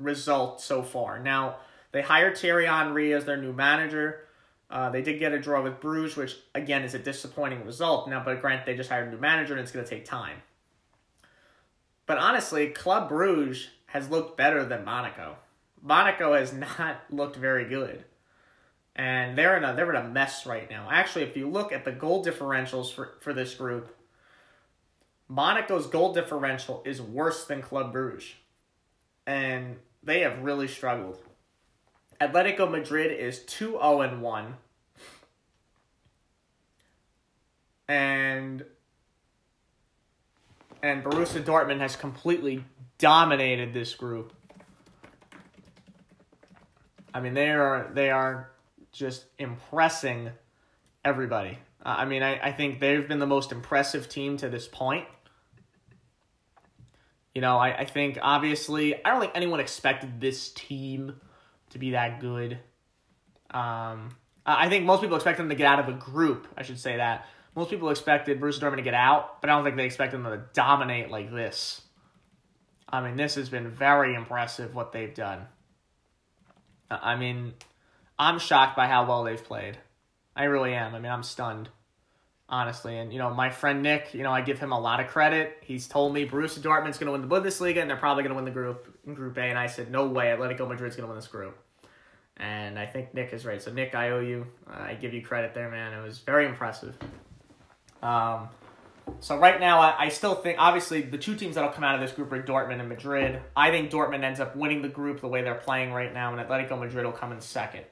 result 0.00 0.60
so 0.60 0.82
far. 0.82 1.20
Now, 1.20 1.58
they 1.92 2.02
hired 2.02 2.36
Thierry 2.36 2.66
Henry 2.66 3.12
as 3.12 3.26
their 3.26 3.36
new 3.36 3.52
manager. 3.52 4.26
Uh, 4.68 4.90
they 4.90 5.02
did 5.02 5.20
get 5.20 5.32
a 5.32 5.38
draw 5.38 5.62
with 5.62 5.78
Bruges, 5.78 6.16
which 6.16 6.34
again 6.56 6.82
is 6.82 6.94
a 6.94 6.98
disappointing 6.98 7.64
result. 7.64 8.08
Now, 8.08 8.24
but 8.24 8.40
grant 8.40 8.66
they 8.66 8.74
just 8.74 8.90
hired 8.90 9.06
a 9.06 9.10
new 9.12 9.20
manager 9.20 9.52
and 9.52 9.62
it's 9.62 9.70
going 9.70 9.84
to 9.84 9.90
take 9.90 10.04
time. 10.04 10.38
But 12.06 12.18
honestly, 12.18 12.70
Club 12.70 13.08
Bruges 13.08 13.68
has 13.94 14.10
looked 14.10 14.36
better 14.36 14.64
than 14.64 14.84
Monaco. 14.84 15.36
Monaco 15.80 16.34
has 16.34 16.52
not 16.52 17.02
looked 17.10 17.36
very 17.36 17.64
good. 17.64 18.04
And 18.96 19.38
they're 19.38 19.56
in 19.56 19.64
a 19.64 19.74
they're 19.74 19.90
in 19.90 20.04
a 20.04 20.08
mess 20.08 20.46
right 20.46 20.68
now. 20.70 20.88
Actually, 20.90 21.24
if 21.24 21.36
you 21.36 21.48
look 21.48 21.72
at 21.72 21.84
the 21.84 21.90
goal 21.90 22.24
differentials 22.24 22.92
for, 22.92 23.14
for 23.20 23.32
this 23.32 23.54
group, 23.54 23.96
Monaco's 25.28 25.86
goal 25.86 26.12
differential 26.12 26.82
is 26.84 27.00
worse 27.00 27.44
than 27.44 27.60
Club 27.60 27.92
Bruges. 27.92 28.34
And 29.26 29.78
they 30.02 30.20
have 30.20 30.40
really 30.40 30.68
struggled. 30.68 31.18
Atletico 32.20 32.70
Madrid 32.70 33.10
is 33.18 33.40
2 33.46 33.72
0 33.72 34.00
and 34.02 34.22
1. 34.22 34.54
And 37.88 38.64
and 40.84 41.02
Borussia 41.02 41.42
Dortmund 41.42 41.80
has 41.80 41.96
completely 41.96 42.64
dominated 42.98 43.72
this 43.72 43.94
group. 43.94 44.32
I 47.12 47.20
mean, 47.20 47.34
they 47.34 47.50
are 47.50 47.90
they 47.92 48.10
are 48.10 48.50
just 48.92 49.24
impressing 49.38 50.30
everybody. 51.04 51.58
Uh, 51.84 51.96
I 51.98 52.04
mean, 52.06 52.22
I, 52.22 52.48
I 52.48 52.52
think 52.52 52.80
they've 52.80 53.06
been 53.06 53.18
the 53.18 53.26
most 53.26 53.52
impressive 53.52 54.08
team 54.08 54.36
to 54.38 54.48
this 54.48 54.66
point. 54.66 55.06
You 57.34 57.40
know, 57.40 57.58
I, 57.58 57.78
I 57.78 57.84
think 57.84 58.18
obviously 58.22 59.04
I 59.04 59.10
don't 59.10 59.20
think 59.20 59.32
anyone 59.34 59.60
expected 59.60 60.20
this 60.20 60.50
team 60.50 61.14
to 61.70 61.78
be 61.78 61.90
that 61.90 62.20
good. 62.20 62.58
Um, 63.50 64.16
I 64.46 64.68
think 64.68 64.84
most 64.84 65.00
people 65.00 65.16
expect 65.16 65.38
them 65.38 65.48
to 65.48 65.54
get 65.54 65.66
out 65.66 65.80
of 65.80 65.88
a 65.88 65.92
group. 65.98 66.48
I 66.56 66.62
should 66.62 66.78
say 66.78 66.96
that 66.96 67.26
most 67.54 67.70
people 67.70 67.90
expected 67.90 68.40
Bruce 68.40 68.58
Dortmund 68.58 68.76
to 68.76 68.82
get 68.82 68.94
out, 68.94 69.40
but 69.40 69.48
I 69.48 69.54
don't 69.54 69.64
think 69.64 69.76
they 69.76 69.84
expect 69.84 70.12
them 70.12 70.24
to 70.24 70.42
dominate 70.52 71.10
like 71.10 71.32
this. 71.32 71.80
I 72.94 73.00
mean, 73.00 73.16
this 73.16 73.34
has 73.34 73.48
been 73.48 73.68
very 73.68 74.14
impressive 74.14 74.72
what 74.72 74.92
they've 74.92 75.12
done. 75.12 75.46
I 76.88 77.16
mean, 77.16 77.54
I'm 78.18 78.38
shocked 78.38 78.76
by 78.76 78.86
how 78.86 79.04
well 79.06 79.24
they've 79.24 79.42
played. 79.42 79.78
I 80.36 80.44
really 80.44 80.74
am. 80.74 80.94
I 80.94 81.00
mean, 81.00 81.10
I'm 81.10 81.24
stunned, 81.24 81.68
honestly. 82.48 82.96
And, 82.96 83.12
you 83.12 83.18
know, 83.18 83.34
my 83.34 83.50
friend 83.50 83.82
Nick, 83.82 84.14
you 84.14 84.22
know, 84.22 84.30
I 84.30 84.42
give 84.42 84.60
him 84.60 84.70
a 84.70 84.78
lot 84.78 85.00
of 85.00 85.08
credit. 85.08 85.58
He's 85.62 85.88
told 85.88 86.14
me 86.14 86.24
Borussia 86.24 86.60
Dortmund's 86.60 86.98
going 86.98 87.06
to 87.06 87.12
win 87.12 87.28
the 87.28 87.28
Bundesliga 87.28 87.80
and 87.80 87.90
they're 87.90 87.96
probably 87.96 88.22
going 88.22 88.30
to 88.30 88.36
win 88.36 88.44
the 88.44 88.52
group 88.52 88.96
in 89.04 89.14
Group 89.14 89.36
A. 89.38 89.42
And 89.42 89.58
I 89.58 89.66
said, 89.66 89.90
no 89.90 90.06
way, 90.06 90.26
Atletico 90.26 90.68
Madrid's 90.68 90.94
going 90.94 91.08
to 91.08 91.08
win 91.08 91.16
this 91.16 91.26
group. 91.26 91.58
And 92.36 92.78
I 92.78 92.86
think 92.86 93.12
Nick 93.12 93.32
is 93.32 93.44
right. 93.44 93.60
So, 93.60 93.72
Nick, 93.72 93.96
I 93.96 94.10
owe 94.10 94.20
you. 94.20 94.46
Uh, 94.68 94.82
I 94.82 94.94
give 94.94 95.12
you 95.14 95.22
credit 95.22 95.52
there, 95.52 95.68
man. 95.68 95.92
It 95.92 96.02
was 96.02 96.18
very 96.18 96.46
impressive. 96.46 96.96
Um, 98.02 98.48
so 99.20 99.38
right 99.38 99.60
now, 99.60 99.80
I, 99.80 100.04
I, 100.04 100.08
still 100.08 100.34
think 100.34 100.56
obviously 100.58 101.02
the 101.02 101.18
two 101.18 101.34
teams 101.34 101.54
that'll 101.54 101.70
come 101.70 101.84
out 101.84 101.94
of 101.94 102.00
this 102.00 102.12
group 102.12 102.32
are 102.32 102.42
Dortmund 102.42 102.80
and 102.80 102.88
Madrid. 102.88 103.40
I 103.56 103.70
think 103.70 103.90
Dortmund 103.90 104.22
ends 104.22 104.40
up 104.40 104.56
winning 104.56 104.82
the 104.82 104.88
group 104.88 105.20
the 105.20 105.28
way 105.28 105.42
they're 105.42 105.54
playing 105.54 105.92
right 105.92 106.12
now, 106.12 106.34
and 106.34 106.46
Atletico 106.46 106.78
Madrid 106.78 107.04
will 107.04 107.12
come 107.12 107.32
in 107.32 107.40
second. 107.40 107.84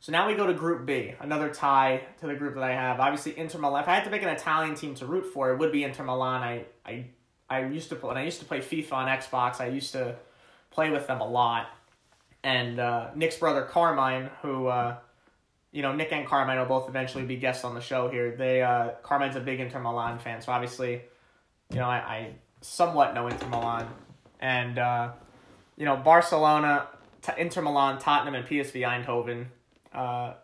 So 0.00 0.12
now 0.12 0.28
we 0.28 0.34
go 0.34 0.46
to 0.46 0.54
Group 0.54 0.86
B, 0.86 1.14
another 1.20 1.52
tie 1.52 2.02
to 2.20 2.26
the 2.26 2.34
group 2.34 2.54
that 2.54 2.62
I 2.62 2.72
have. 2.72 3.00
Obviously, 3.00 3.36
Inter 3.36 3.58
Milan. 3.58 3.82
If 3.82 3.88
I 3.88 3.94
had 3.94 4.04
to 4.04 4.10
pick 4.10 4.22
an 4.22 4.28
Italian 4.28 4.74
team 4.74 4.94
to 4.96 5.06
root 5.06 5.26
for, 5.26 5.52
it 5.52 5.58
would 5.58 5.72
be 5.72 5.82
Inter 5.82 6.04
Milan. 6.04 6.42
I 6.42 6.64
I 6.86 7.06
I 7.50 7.64
used 7.64 7.88
to 7.90 7.96
when 7.96 8.16
I 8.16 8.24
used 8.24 8.38
to 8.38 8.44
play 8.44 8.60
FIFA 8.60 8.92
on 8.92 9.08
Xbox. 9.08 9.60
I 9.60 9.68
used 9.68 9.92
to 9.92 10.16
play 10.70 10.90
with 10.90 11.06
them 11.06 11.20
a 11.20 11.28
lot. 11.28 11.66
And 12.44 12.78
uh, 12.78 13.10
Nick's 13.16 13.36
brother 13.36 13.62
Carmine, 13.62 14.30
who 14.42 14.68
uh, 14.68 14.98
you 15.72 15.82
know 15.82 15.94
Nick 15.94 16.12
and 16.12 16.26
Carmine 16.26 16.58
will 16.58 16.66
both 16.66 16.88
eventually 16.88 17.24
be 17.24 17.36
guests 17.36 17.64
on 17.64 17.74
the 17.74 17.80
show 17.80 18.08
here. 18.08 18.34
They 18.36 18.62
uh, 18.62 18.90
Carmine's 19.02 19.36
a 19.36 19.40
big 19.40 19.60
Inter 19.60 19.80
Milan 19.80 20.18
fan, 20.18 20.40
so 20.42 20.52
obviously, 20.52 21.02
you 21.70 21.76
know 21.76 21.88
I, 21.88 21.96
I 21.96 22.32
somewhat 22.60 23.14
know 23.14 23.26
Inter 23.26 23.48
Milan, 23.48 23.88
and 24.40 24.78
uh, 24.78 25.12
you 25.76 25.84
know 25.84 25.96
Barcelona, 25.96 26.88
Inter 27.36 27.62
Milan, 27.62 27.98
Tottenham, 27.98 28.34
and 28.34 28.46
PSV 28.46 28.80
Eindhoven 28.82 29.46
uh, 29.92 30.34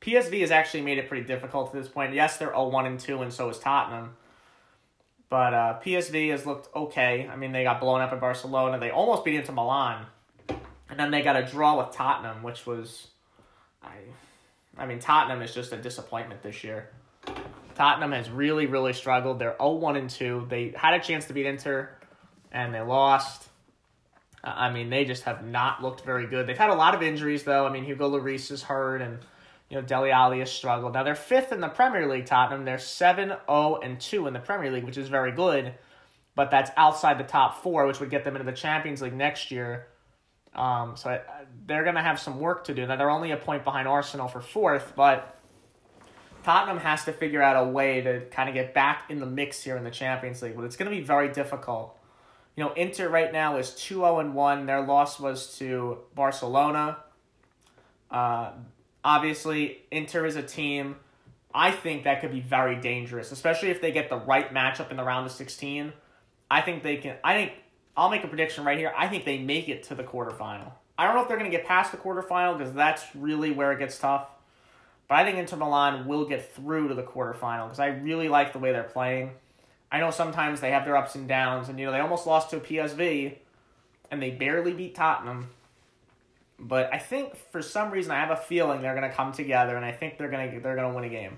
PSV 0.00 0.40
has 0.40 0.50
actually 0.50 0.82
made 0.82 0.98
it 0.98 1.08
pretty 1.08 1.26
difficult 1.26 1.68
at 1.68 1.82
this 1.82 1.88
point. 1.88 2.14
Yes, 2.14 2.36
they're 2.36 2.52
0-1 2.52 2.86
and 2.86 3.00
2, 3.00 3.22
and 3.22 3.32
so 3.32 3.48
is 3.50 3.58
Tottenham. 3.58 4.16
But 5.28 5.54
uh, 5.54 5.80
PSV 5.84 6.30
has 6.30 6.46
looked 6.46 6.74
okay. 6.74 7.28
I 7.30 7.36
mean, 7.36 7.52
they 7.52 7.62
got 7.62 7.80
blown 7.80 8.00
up 8.00 8.12
in 8.12 8.18
Barcelona. 8.18 8.78
They 8.78 8.90
almost 8.90 9.24
beat 9.24 9.36
Inter 9.36 9.52
Milan. 9.52 10.06
And 10.48 10.98
then 10.98 11.10
they 11.10 11.22
got 11.22 11.36
a 11.36 11.46
draw 11.46 11.78
with 11.78 11.94
Tottenham, 11.94 12.42
which 12.42 12.66
was... 12.66 13.08
I, 13.82 13.94
I 14.78 14.86
mean, 14.86 14.98
Tottenham 14.98 15.42
is 15.42 15.54
just 15.54 15.72
a 15.72 15.76
disappointment 15.76 16.42
this 16.42 16.64
year. 16.64 16.90
Tottenham 17.74 18.12
has 18.12 18.30
really, 18.30 18.66
really 18.66 18.92
struggled. 18.92 19.38
They're 19.38 19.56
0-1 19.58 19.96
and 19.96 20.10
2. 20.10 20.46
They 20.48 20.72
had 20.76 20.94
a 20.94 21.00
chance 21.00 21.26
to 21.26 21.32
beat 21.32 21.46
Inter, 21.46 21.90
and 22.52 22.74
they 22.74 22.80
lost. 22.80 23.48
Uh, 24.42 24.52
I 24.54 24.70
mean, 24.70 24.90
they 24.90 25.04
just 25.04 25.24
have 25.24 25.44
not 25.44 25.82
looked 25.82 26.04
very 26.04 26.26
good. 26.26 26.46
They've 26.46 26.58
had 26.58 26.70
a 26.70 26.74
lot 26.74 26.94
of 26.94 27.02
injuries, 27.02 27.42
though. 27.42 27.66
I 27.66 27.72
mean, 27.72 27.84
Hugo 27.84 28.10
Lloris 28.10 28.50
is 28.50 28.62
hurt, 28.62 29.02
and 29.02 29.18
you 29.68 29.76
know 29.76 29.82
Dele 29.82 30.10
Alli 30.10 30.40
has 30.40 30.50
struggled. 30.50 30.94
Now 30.94 31.04
they're 31.04 31.14
fifth 31.14 31.52
in 31.52 31.60
the 31.60 31.68
Premier 31.68 32.06
League. 32.06 32.26
Tottenham. 32.26 32.64
They're 32.64 32.76
7-0 32.76 33.84
and 33.84 34.00
two 34.00 34.26
in 34.26 34.32
the 34.32 34.40
Premier 34.40 34.70
League, 34.70 34.84
which 34.84 34.98
is 34.98 35.08
very 35.08 35.32
good, 35.32 35.74
but 36.34 36.50
that's 36.50 36.70
outside 36.76 37.18
the 37.18 37.24
top 37.24 37.62
four, 37.62 37.86
which 37.86 38.00
would 38.00 38.10
get 38.10 38.24
them 38.24 38.34
into 38.34 38.44
the 38.44 38.56
Champions 38.56 39.00
League 39.00 39.14
next 39.14 39.50
year. 39.50 39.86
Um, 40.54 40.96
so 40.96 41.10
I, 41.10 41.20
they're 41.66 41.84
going 41.84 41.94
to 41.94 42.02
have 42.02 42.18
some 42.18 42.40
work 42.40 42.64
to 42.64 42.74
do. 42.74 42.86
Now 42.86 42.96
they're 42.96 43.10
only 43.10 43.30
a 43.30 43.36
point 43.36 43.64
behind 43.64 43.86
Arsenal 43.86 44.28
for 44.28 44.40
fourth, 44.40 44.94
but 44.96 45.36
Tottenham 46.42 46.78
has 46.78 47.04
to 47.04 47.12
figure 47.12 47.42
out 47.42 47.56
a 47.56 47.68
way 47.68 48.00
to 48.00 48.20
kind 48.26 48.48
of 48.48 48.54
get 48.54 48.74
back 48.74 49.04
in 49.10 49.20
the 49.20 49.26
mix 49.26 49.62
here 49.62 49.76
in 49.76 49.84
the 49.84 49.90
Champions 49.90 50.42
League, 50.42 50.56
but 50.56 50.64
it's 50.64 50.76
going 50.76 50.90
to 50.90 50.96
be 50.96 51.02
very 51.02 51.28
difficult. 51.28 51.96
You 52.56 52.64
know, 52.64 52.72
Inter 52.72 53.08
right 53.08 53.32
now 53.32 53.56
is 53.58 53.74
2 53.74 53.96
0 53.96 54.18
and 54.20 54.34
1. 54.34 54.66
Their 54.66 54.82
loss 54.82 55.20
was 55.20 55.56
to 55.58 55.98
Barcelona. 56.14 56.98
Uh, 58.10 58.50
obviously, 59.04 59.82
Inter 59.90 60.26
is 60.26 60.36
a 60.36 60.42
team 60.42 60.96
I 61.54 61.72
think 61.72 62.04
that 62.04 62.20
could 62.20 62.32
be 62.32 62.40
very 62.40 62.76
dangerous, 62.76 63.32
especially 63.32 63.70
if 63.70 63.80
they 63.80 63.90
get 63.90 64.08
the 64.08 64.18
right 64.18 64.52
matchup 64.52 64.90
in 64.90 64.96
the 64.96 65.02
round 65.02 65.26
of 65.26 65.32
16. 65.32 65.92
I 66.50 66.60
think 66.60 66.82
they 66.82 66.96
can. 66.96 67.16
I 67.24 67.34
think 67.34 67.52
I'll 68.00 68.08
make 68.08 68.24
a 68.24 68.28
prediction 68.28 68.64
right 68.64 68.78
here. 68.78 68.94
I 68.96 69.08
think 69.08 69.26
they 69.26 69.36
make 69.36 69.68
it 69.68 69.82
to 69.84 69.94
the 69.94 70.02
quarterfinal. 70.02 70.72
I 70.96 71.04
don't 71.04 71.14
know 71.14 71.20
if 71.20 71.28
they're 71.28 71.36
going 71.36 71.50
to 71.50 71.54
get 71.54 71.66
past 71.66 71.92
the 71.92 71.98
quarterfinal 71.98 72.56
because 72.56 72.72
that's 72.72 73.04
really 73.14 73.50
where 73.50 73.72
it 73.72 73.78
gets 73.78 73.98
tough. 73.98 74.26
But 75.06 75.16
I 75.16 75.24
think 75.24 75.36
Inter 75.36 75.58
Milan 75.58 76.06
will 76.06 76.24
get 76.24 76.50
through 76.50 76.88
to 76.88 76.94
the 76.94 77.02
quarterfinal 77.02 77.66
because 77.66 77.78
I 77.78 77.88
really 77.88 78.30
like 78.30 78.54
the 78.54 78.58
way 78.58 78.72
they're 78.72 78.84
playing. 78.84 79.32
I 79.92 80.00
know 80.00 80.10
sometimes 80.10 80.62
they 80.62 80.70
have 80.70 80.86
their 80.86 80.96
ups 80.96 81.14
and 81.14 81.28
downs, 81.28 81.68
and 81.68 81.78
you 81.78 81.84
know 81.84 81.92
they 81.92 81.98
almost 81.98 82.26
lost 82.26 82.48
to 82.50 82.56
a 82.56 82.60
PSV, 82.60 83.36
and 84.10 84.22
they 84.22 84.30
barely 84.30 84.72
beat 84.72 84.94
Tottenham. 84.94 85.50
But 86.58 86.88
I 86.94 86.98
think 86.98 87.36
for 87.36 87.60
some 87.60 87.90
reason 87.90 88.12
I 88.12 88.20
have 88.20 88.30
a 88.30 88.36
feeling 88.36 88.80
they're 88.80 88.94
gonna 88.94 89.12
come 89.12 89.32
together, 89.32 89.76
and 89.76 89.84
I 89.84 89.92
think 89.92 90.16
they're 90.16 90.30
gonna 90.30 90.58
they're 90.60 90.76
gonna 90.76 90.94
win 90.94 91.04
a 91.04 91.10
game. 91.10 91.36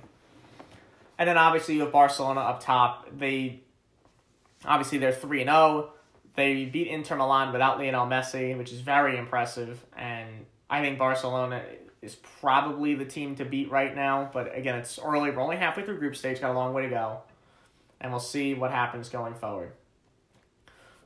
And 1.19 1.29
then 1.29 1.39
obviously 1.39 1.75
you 1.75 1.81
have 1.81 1.93
Barcelona 1.93 2.41
up 2.41 2.63
top. 2.63 3.09
They 3.19 3.63
obviously 4.65 4.99
they're 4.99 5.11
three 5.11 5.41
and 5.41 5.51
zero. 5.51 5.95
They 6.35 6.65
beat 6.65 6.89
Inter 6.89 7.17
Milan 7.17 7.53
without 7.53 7.79
Lionel 7.79 8.07
Messi, 8.07 8.57
which 8.57 8.73
is 8.73 8.81
very 8.81 9.19
impressive. 9.19 9.85
And 9.97 10.47
I 10.71 10.81
think 10.81 10.99
Barcelona 10.99 11.63
is 12.01 12.15
probably 12.41 12.95
the 12.95 13.05
team 13.05 13.37
to 13.37 13.45
beat 13.45 13.71
right 13.71 13.95
now. 13.95 14.31
But 14.33 14.57
again, 14.57 14.77
it's 14.77 14.99
early. 14.99 15.31
We're 15.31 15.41
only 15.41 15.57
halfway 15.57 15.85
through 15.85 15.99
group 15.99 16.17
stage, 16.17 16.41
got 16.41 16.51
a 16.51 16.55
long 16.55 16.73
way 16.73 16.83
to 16.83 16.89
go. 16.89 17.21
And 18.01 18.11
we'll 18.11 18.21
see 18.21 18.55
what 18.55 18.71
happens 18.71 19.09
going 19.09 19.35
forward. 19.35 19.73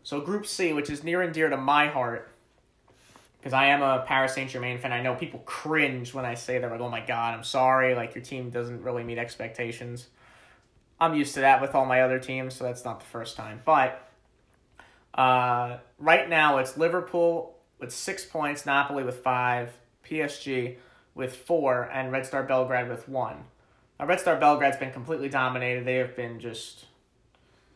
So, 0.03 0.21
Group 0.21 0.47
C, 0.47 0.73
which 0.73 0.89
is 0.89 1.03
near 1.03 1.21
and 1.21 1.35
dear 1.35 1.51
to 1.51 1.57
my 1.57 1.89
heart, 1.89 2.31
because 3.39 3.53
I 3.53 3.67
am 3.67 3.83
a 3.83 4.05
Paris 4.07 4.35
Saint 4.35 4.49
Germain 4.49 4.79
fan. 4.79 4.93
I 4.93 5.03
know 5.03 5.17
people 5.17 5.41
cringe 5.41 6.15
when 6.15 6.25
I 6.25 6.35
say 6.35 6.59
that, 6.59 6.71
like, 6.71 6.81
oh 6.81 6.89
my 6.89 7.05
God, 7.05 7.35
I'm 7.35 7.43
sorry, 7.43 7.97
like, 7.97 8.15
your 8.15 8.23
team 8.23 8.51
doesn't 8.51 8.83
really 8.83 9.03
meet 9.03 9.19
expectations. 9.19 10.07
I'm 11.01 11.17
used 11.17 11.35
to 11.35 11.41
that 11.41 11.61
with 11.61 11.75
all 11.75 11.87
my 11.87 12.03
other 12.03 12.21
teams, 12.21 12.55
so 12.55 12.63
that's 12.63 12.85
not 12.85 13.01
the 13.01 13.07
first 13.07 13.37
time. 13.37 13.63
But 13.65 14.09
uh, 15.17 15.79
right 15.99 16.29
now, 16.29 16.59
it's 16.59 16.77
Liverpool 16.77 17.57
with 17.79 17.93
six 17.93 18.25
points, 18.25 18.67
Napoli 18.67 19.03
with 19.03 19.17
five, 19.17 19.73
PSG 20.09 20.77
with 21.15 21.35
four, 21.35 21.89
and 21.93 22.13
Red 22.13 22.27
Star 22.27 22.43
Belgrade 22.43 22.89
with 22.89 23.09
one. 23.09 23.45
Now, 23.99 24.07
Red 24.07 24.21
Star 24.21 24.37
Belgrade's 24.37 24.77
been 24.77 24.93
completely 24.93 25.29
dominated. 25.29 25.87
They 25.87 25.97
have 25.97 26.15
been 26.15 26.39
just, 26.39 26.85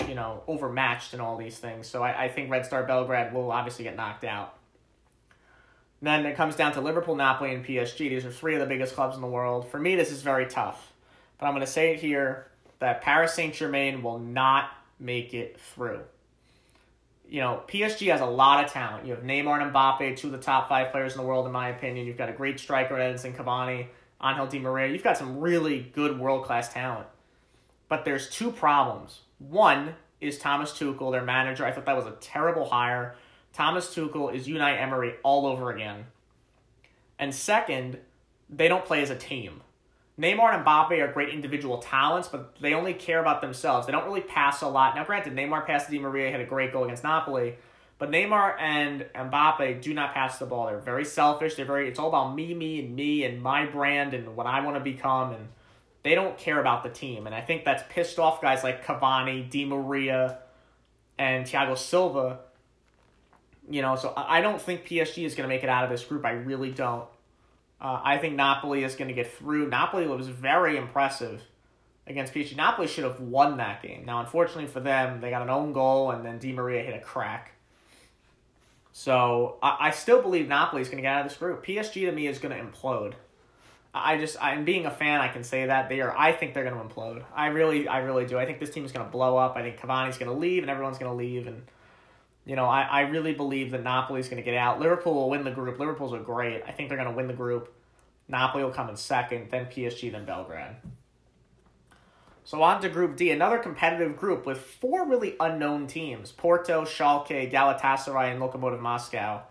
you 0.06 0.14
know, 0.14 0.42
overmatched 0.46 1.14
in 1.14 1.20
all 1.20 1.38
these 1.38 1.58
things. 1.58 1.86
So 1.86 2.02
I, 2.02 2.24
I 2.24 2.28
think 2.28 2.50
Red 2.50 2.66
Star 2.66 2.82
Belgrade 2.82 3.32
will 3.32 3.50
obviously 3.50 3.84
get 3.84 3.96
knocked 3.96 4.24
out. 4.24 4.56
Then 6.02 6.24
it 6.26 6.36
comes 6.36 6.56
down 6.56 6.72
to 6.72 6.80
Liverpool, 6.80 7.14
Napoli, 7.14 7.54
and 7.54 7.64
PSG. 7.64 8.10
These 8.10 8.24
are 8.24 8.30
three 8.30 8.54
of 8.54 8.60
the 8.60 8.66
biggest 8.66 8.94
clubs 8.94 9.16
in 9.16 9.22
the 9.22 9.26
world. 9.26 9.68
For 9.68 9.78
me, 9.78 9.96
this 9.96 10.10
is 10.10 10.22
very 10.22 10.46
tough. 10.46 10.92
But 11.38 11.46
I'm 11.46 11.52
going 11.52 11.64
to 11.64 11.70
say 11.70 11.92
it 11.92 12.00
here 12.00 12.48
that 12.78 13.02
Paris 13.02 13.34
Saint 13.34 13.54
Germain 13.54 14.02
will 14.02 14.18
not 14.18 14.70
make 14.98 15.32
it 15.32 15.58
through 15.58 16.00
you 17.30 17.40
know, 17.40 17.62
PSG 17.68 18.10
has 18.10 18.20
a 18.20 18.26
lot 18.26 18.64
of 18.64 18.72
talent. 18.72 19.06
You 19.06 19.14
have 19.14 19.22
Neymar 19.22 19.62
and 19.62 19.72
Mbappe, 19.72 20.16
two 20.16 20.26
of 20.26 20.32
the 20.32 20.38
top 20.38 20.68
five 20.68 20.90
players 20.90 21.12
in 21.12 21.20
the 21.20 21.26
world, 21.26 21.46
in 21.46 21.52
my 21.52 21.68
opinion. 21.68 22.04
You've 22.04 22.18
got 22.18 22.28
a 22.28 22.32
great 22.32 22.58
striker, 22.58 22.96
Edinson 22.96 23.36
Cavani, 23.36 23.86
Angel 24.22 24.46
Di 24.48 24.58
Maria. 24.58 24.92
You've 24.92 25.04
got 25.04 25.16
some 25.16 25.38
really 25.38 25.78
good 25.94 26.18
world 26.18 26.44
class 26.44 26.72
talent. 26.72 27.06
But 27.88 28.04
there's 28.04 28.28
two 28.28 28.50
problems. 28.50 29.20
One 29.38 29.94
is 30.20 30.38
Thomas 30.38 30.72
Tuchel, 30.72 31.12
their 31.12 31.22
manager. 31.22 31.64
I 31.64 31.70
thought 31.70 31.86
that 31.86 31.96
was 31.96 32.06
a 32.06 32.16
terrible 32.20 32.68
hire. 32.68 33.14
Thomas 33.52 33.94
Tuchel 33.94 34.34
is 34.34 34.48
Unai 34.48 34.80
Emery 34.80 35.14
all 35.22 35.46
over 35.46 35.70
again. 35.70 36.06
And 37.16 37.32
second, 37.32 37.98
they 38.48 38.66
don't 38.66 38.84
play 38.84 39.02
as 39.02 39.10
a 39.10 39.16
team. 39.16 39.62
Neymar 40.20 40.54
and 40.54 40.66
Mbappe 40.66 41.00
are 41.02 41.10
great 41.12 41.30
individual 41.30 41.78
talents, 41.78 42.28
but 42.28 42.54
they 42.60 42.74
only 42.74 42.92
care 42.92 43.20
about 43.20 43.40
themselves. 43.40 43.86
They 43.86 43.92
don't 43.92 44.04
really 44.04 44.20
pass 44.20 44.60
a 44.60 44.68
lot. 44.68 44.94
Now, 44.94 45.04
granted, 45.04 45.34
Neymar 45.34 45.66
passed 45.66 45.86
to 45.86 45.92
Di 45.92 45.98
Maria, 45.98 46.30
had 46.30 46.40
a 46.40 46.46
great 46.46 46.72
goal 46.72 46.84
against 46.84 47.04
Napoli, 47.04 47.54
but 47.98 48.10
Neymar 48.10 48.60
and 48.60 49.06
Mbappe 49.14 49.80
do 49.80 49.94
not 49.94 50.12
pass 50.12 50.38
the 50.38 50.44
ball. 50.44 50.66
They're 50.66 50.78
very 50.78 51.06
selfish. 51.06 51.54
They're 51.54 51.64
very. 51.64 51.88
It's 51.88 51.98
all 51.98 52.08
about 52.08 52.34
me, 52.34 52.52
me, 52.52 52.80
and 52.80 52.94
me, 52.94 53.24
and 53.24 53.42
my 53.42 53.64
brand, 53.64 54.12
and 54.12 54.36
what 54.36 54.46
I 54.46 54.60
want 54.60 54.76
to 54.76 54.80
become, 54.80 55.32
and 55.32 55.48
they 56.02 56.14
don't 56.14 56.36
care 56.36 56.60
about 56.60 56.82
the 56.82 56.90
team. 56.90 57.26
And 57.26 57.34
I 57.34 57.40
think 57.40 57.64
that's 57.64 57.82
pissed 57.88 58.18
off 58.18 58.42
guys 58.42 58.62
like 58.62 58.84
Cavani, 58.84 59.48
Di 59.48 59.64
Maria, 59.64 60.38
and 61.18 61.46
Thiago 61.46 61.78
Silva. 61.78 62.40
You 63.70 63.80
know, 63.80 63.96
so 63.96 64.12
I 64.16 64.42
don't 64.42 64.60
think 64.60 64.84
PSG 64.84 65.24
is 65.24 65.34
going 65.34 65.48
to 65.48 65.54
make 65.54 65.62
it 65.62 65.70
out 65.70 65.84
of 65.84 65.90
this 65.90 66.04
group. 66.04 66.26
I 66.26 66.32
really 66.32 66.72
don't. 66.72 67.06
Uh, 67.80 68.00
I 68.02 68.18
think 68.18 68.34
Napoli 68.34 68.84
is 68.84 68.94
going 68.94 69.08
to 69.08 69.14
get 69.14 69.32
through. 69.32 69.68
Napoli 69.68 70.06
was 70.06 70.28
very 70.28 70.76
impressive 70.76 71.42
against 72.06 72.34
PSG. 72.34 72.56
Napoli 72.56 72.86
should 72.86 73.04
have 73.04 73.20
won 73.20 73.56
that 73.56 73.82
game. 73.82 74.04
Now, 74.04 74.20
unfortunately 74.20 74.66
for 74.66 74.80
them, 74.80 75.20
they 75.20 75.30
got 75.30 75.42
an 75.42 75.50
own 75.50 75.72
goal 75.72 76.10
and 76.10 76.24
then 76.24 76.38
Di 76.38 76.52
Maria 76.52 76.82
hit 76.82 76.94
a 76.94 77.00
crack. 77.00 77.52
So 78.92 79.56
I, 79.62 79.76
I 79.80 79.90
still 79.90 80.20
believe 80.20 80.48
Napoli 80.48 80.82
is 80.82 80.88
going 80.88 80.98
to 80.98 81.02
get 81.02 81.14
out 81.14 81.24
of 81.24 81.30
this 81.30 81.38
group. 81.38 81.64
PSG 81.64 82.06
to 82.06 82.12
me 82.12 82.26
is 82.26 82.38
going 82.38 82.56
to 82.56 82.62
implode. 82.62 83.14
I 83.92 84.18
just 84.18 84.40
I'm 84.40 84.64
being 84.64 84.86
a 84.86 84.90
fan. 84.90 85.20
I 85.20 85.28
can 85.28 85.42
say 85.42 85.66
that 85.66 85.88
they 85.88 86.00
are. 86.00 86.16
I 86.16 86.32
think 86.32 86.54
they're 86.54 86.64
going 86.64 86.76
to 86.76 86.94
implode. 86.94 87.24
I 87.34 87.46
really, 87.46 87.88
I 87.88 87.98
really 87.98 88.24
do. 88.24 88.38
I 88.38 88.46
think 88.46 88.60
this 88.60 88.70
team 88.70 88.84
is 88.84 88.92
going 88.92 89.04
to 89.04 89.10
blow 89.10 89.36
up. 89.36 89.56
I 89.56 89.62
think 89.62 89.80
Cavani's 89.80 90.16
going 90.16 90.30
to 90.30 90.36
leave, 90.36 90.62
and 90.62 90.70
everyone's 90.70 90.98
going 90.98 91.10
to 91.10 91.16
leave, 91.16 91.48
and 91.48 91.62
you 92.46 92.56
know, 92.56 92.64
I, 92.64 92.82
I 92.82 93.00
really 93.02 93.34
believe 93.34 93.70
that 93.72 93.82
Napoli 93.82 94.20
is 94.20 94.28
going 94.28 94.42
to 94.42 94.42
get 94.42 94.56
out. 94.56 94.80
Liverpool 94.80 95.14
will 95.14 95.30
win 95.30 95.44
the 95.44 95.50
group. 95.50 95.78
Liverpool's 95.78 96.12
are 96.12 96.20
great. 96.20 96.62
I 96.66 96.72
think 96.72 96.88
they're 96.88 96.98
going 96.98 97.10
to 97.10 97.16
win 97.16 97.26
the 97.26 97.34
group. 97.34 97.72
Napoli 98.28 98.64
will 98.64 98.70
come 98.70 98.88
in 98.88 98.96
second, 98.96 99.50
then 99.50 99.66
PSG, 99.66 100.10
then 100.10 100.24
Belgrade. 100.24 100.76
So 102.44 102.62
on 102.62 102.80
to 102.82 102.88
Group 102.88 103.16
D, 103.16 103.30
another 103.30 103.58
competitive 103.58 104.16
group 104.16 104.46
with 104.46 104.58
four 104.58 105.06
really 105.06 105.36
unknown 105.38 105.86
teams: 105.86 106.32
Porto, 106.32 106.84
Schalke, 106.84 107.52
Galatasaray, 107.52 108.32
and 108.32 108.40
Lokomotiv 108.40 108.80
Moscow. 108.80 109.42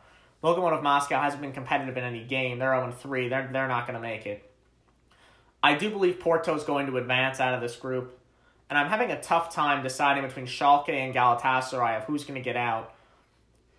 Lokomotiv 0.43 0.81
Moscow 0.81 1.21
hasn't 1.21 1.41
been 1.41 1.51
competitive 1.51 1.95
in 1.97 2.03
any 2.03 2.23
game. 2.23 2.59
They're 2.59 2.73
0 2.73 2.91
3. 2.91 3.29
They're, 3.29 3.49
they're 3.51 3.67
not 3.67 3.85
going 3.87 3.95
to 3.95 4.01
make 4.01 4.25
it. 4.25 4.51
I 5.61 5.75
do 5.75 5.89
believe 5.89 6.19
Porto 6.19 6.55
is 6.55 6.63
going 6.63 6.87
to 6.87 6.97
advance 6.97 7.39
out 7.39 7.53
of 7.53 7.61
this 7.61 7.75
group 7.75 8.18
and 8.69 8.77
I'm 8.77 8.87
having 8.87 9.11
a 9.11 9.21
tough 9.21 9.53
time 9.53 9.83
deciding 9.83 10.23
between 10.23 10.45
Schalke 10.45 10.89
and 10.89 11.13
Galatasaray 11.13 11.97
of 11.97 12.03
who's 12.03 12.23
going 12.23 12.35
to 12.35 12.43
get 12.43 12.55
out. 12.55 12.93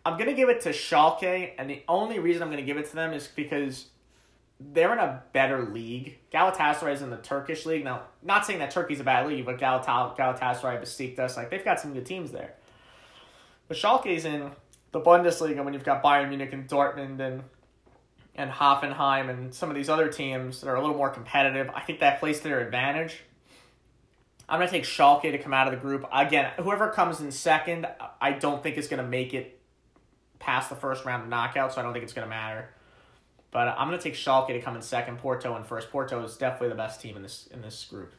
I'm 0.05 0.16
going 0.16 0.31
to 0.31 0.35
give 0.35 0.48
it 0.48 0.62
to 0.62 0.70
Schalke, 0.70 1.53
and 1.59 1.68
the 1.68 1.83
only 1.88 2.18
reason 2.18 2.42
I'm 2.42 2.48
going 2.48 2.62
to 2.62 2.66
give 2.66 2.79
it 2.79 2.88
to 2.88 2.94
them 2.94 3.12
is 3.12 3.29
because 3.29 3.87
they're 4.59 4.92
in 4.92 4.98
a 4.98 5.22
better 5.33 5.62
league. 5.64 6.18
Galatasaray 6.33 6.94
is 6.94 7.03
in 7.03 7.11
the 7.11 7.16
Turkish 7.16 7.66
league. 7.66 7.85
Now, 7.85 8.03
not 8.22 8.46
saying 8.46 8.59
that 8.59 8.70
Turkey's 8.70 9.00
a 9.00 9.05
bad 9.05 9.26
league, 9.26 9.46
but 9.46 9.59
Galat- 9.59 10.16
Galatasaray, 10.16 10.83
Besiktas, 10.83 11.37
like 11.37 11.50
they've 11.50 11.64
got 11.64 11.81
some 11.81 11.94
good 11.94 12.07
teams 12.07 12.33
there. 12.33 12.55
But 13.68 13.76
Schalke's 13.76 14.24
in 14.24 14.50
the 14.92 15.00
Bundesliga 15.00 15.53
and 15.53 15.64
when 15.64 15.74
you've 15.74 15.85
got 15.85 16.03
Bayern 16.03 16.29
Munich 16.29 16.53
and 16.53 16.68
Dortmund 16.68 17.20
and 17.20 17.44
and 18.37 18.50
Hoffenheim 18.50 19.29
and 19.29 19.55
some 19.55 19.70
of 19.70 19.76
these 19.76 19.88
other 19.88 20.09
teams 20.09 20.61
that 20.61 20.68
are 20.68 20.76
a 20.76 20.81
little 20.81 20.96
more 20.96 21.11
competitive. 21.11 21.68
I 21.74 21.81
think 21.81 22.00
that 22.00 22.20
plays 22.20 22.38
to 22.38 22.44
their 22.44 22.61
advantage. 22.61 23.22
I'm 24.51 24.59
going 24.59 24.69
to 24.69 24.75
take 24.75 24.85
Schalke 24.85 25.23
to 25.23 25.39
come 25.39 25.55
out 25.55 25.69
of 25.69 25.73
the 25.73 25.79
group. 25.79 26.05
Again, 26.13 26.51
whoever 26.59 26.91
comes 26.91 27.21
in 27.21 27.31
second, 27.31 27.87
I 28.21 28.33
don't 28.33 28.63
think 28.63 28.77
is 28.77 28.89
going 28.89 29.03
to 29.03 29.09
make 29.09 29.33
it 29.33 29.61
past 30.41 30.69
the 30.69 30.75
first 30.75 31.05
round 31.05 31.23
of 31.23 31.29
knockout, 31.29 31.73
so 31.73 31.81
I 31.81 31.85
don't 31.85 31.93
think 31.93 32.03
it's 32.03 32.13
going 32.13 32.27
to 32.27 32.31
matter. 32.31 32.69
But 33.53 33.69
I'm 33.69 33.87
going 33.87 33.99
to 33.99 34.03
take 34.03 34.15
Schalke 34.15 34.49
to 34.49 34.61
come 34.61 34.75
in 34.75 34.83
second, 34.83 35.19
Porto 35.19 35.57
in 35.57 35.63
first. 35.63 35.91
Porto 35.93 36.23
is 36.25 36.37
definitely 36.37 36.71
the 36.71 36.75
best 36.75 37.01
team 37.01 37.17
in 37.17 37.23
this 37.23 37.49
in 37.53 37.63
this 37.63 37.85
group. 37.85 38.13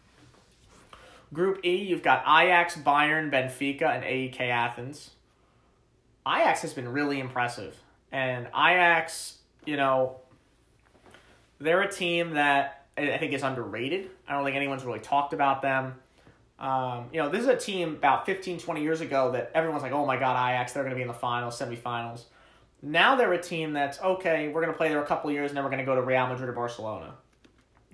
Group 1.33 1.65
E, 1.65 1.75
you've 1.75 2.03
got 2.03 2.21
Ajax, 2.21 2.75
Bayern, 2.75 3.29
Benfica, 3.29 3.83
and 3.83 4.03
AEK 4.03 4.41
Athens. 4.41 5.11
Ajax 6.27 6.61
has 6.61 6.73
been 6.73 6.89
really 6.89 7.19
impressive. 7.19 7.77
And 8.11 8.47
Ajax, 8.47 9.37
you 9.65 9.77
know, 9.77 10.19
they're 11.59 11.81
a 11.81 11.91
team 11.91 12.31
that 12.31 12.85
I 12.97 13.17
think 13.17 13.33
is 13.33 13.43
underrated. 13.43 14.09
I 14.27 14.33
don't 14.33 14.43
think 14.43 14.57
anyone's 14.57 14.83
really 14.83 14.99
talked 14.99 15.33
about 15.33 15.61
them. 15.61 15.95
Um, 16.61 17.05
you 17.11 17.19
know, 17.19 17.27
this 17.27 17.41
is 17.41 17.47
a 17.47 17.57
team 17.57 17.95
about 17.95 18.27
15, 18.27 18.59
20 18.59 18.83
years 18.83 19.01
ago 19.01 19.31
that 19.31 19.49
everyone's 19.55 19.81
like, 19.81 19.93
oh 19.93 20.05
my 20.05 20.17
God, 20.17 20.35
Ajax, 20.35 20.73
they're 20.73 20.83
going 20.83 20.91
to 20.91 20.95
be 20.95 21.01
in 21.01 21.07
the 21.07 21.13
finals, 21.13 21.59
semifinals. 21.59 22.25
Now 22.83 23.15
they're 23.15 23.33
a 23.33 23.41
team 23.41 23.73
that's, 23.73 23.99
okay, 23.99 24.47
we're 24.47 24.61
going 24.61 24.71
to 24.71 24.77
play 24.77 24.89
there 24.89 25.01
a 25.01 25.05
couple 25.05 25.31
years 25.31 25.49
and 25.49 25.57
then 25.57 25.63
we're 25.63 25.71
going 25.71 25.79
to 25.79 25.85
go 25.85 25.95
to 25.95 26.03
Real 26.03 26.27
Madrid 26.27 26.47
or 26.47 26.53
Barcelona. 26.53 27.15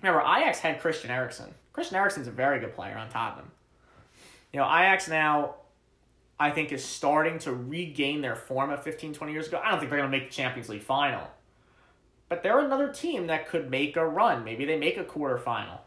Remember, 0.01 0.19
Ajax 0.19 0.59
had 0.59 0.81
Christian 0.81 1.09
Eriksen. 1.09 1.53
Christian 1.71 1.95
Eriksen's 1.95 2.27
a 2.27 2.31
very 2.31 2.59
good 2.59 2.75
player 2.75 2.97
on 2.97 3.07
Tottenham. 3.09 3.51
You 4.51 4.59
know, 4.59 4.65
Ajax 4.65 5.07
now, 5.07 5.55
I 6.37 6.51
think, 6.51 6.73
is 6.73 6.83
starting 6.83 7.39
to 7.39 7.53
regain 7.53 8.19
their 8.19 8.35
form 8.35 8.69
of 8.69 8.83
15, 8.83 9.13
20 9.13 9.31
years 9.31 9.47
ago. 9.47 9.61
I 9.63 9.71
don't 9.71 9.79
think 9.79 9.89
they're 9.89 9.99
going 9.99 10.11
to 10.11 10.17
make 10.17 10.29
the 10.29 10.35
Champions 10.35 10.67
League 10.67 10.83
final. 10.83 11.25
But 12.27 12.43
they're 12.43 12.59
another 12.59 12.91
team 12.91 13.27
that 13.27 13.47
could 13.47 13.71
make 13.71 13.95
a 13.95 14.05
run. 14.05 14.43
Maybe 14.43 14.65
they 14.65 14.77
make 14.77 14.97
a 14.97 15.05
quarterfinal. 15.05 15.79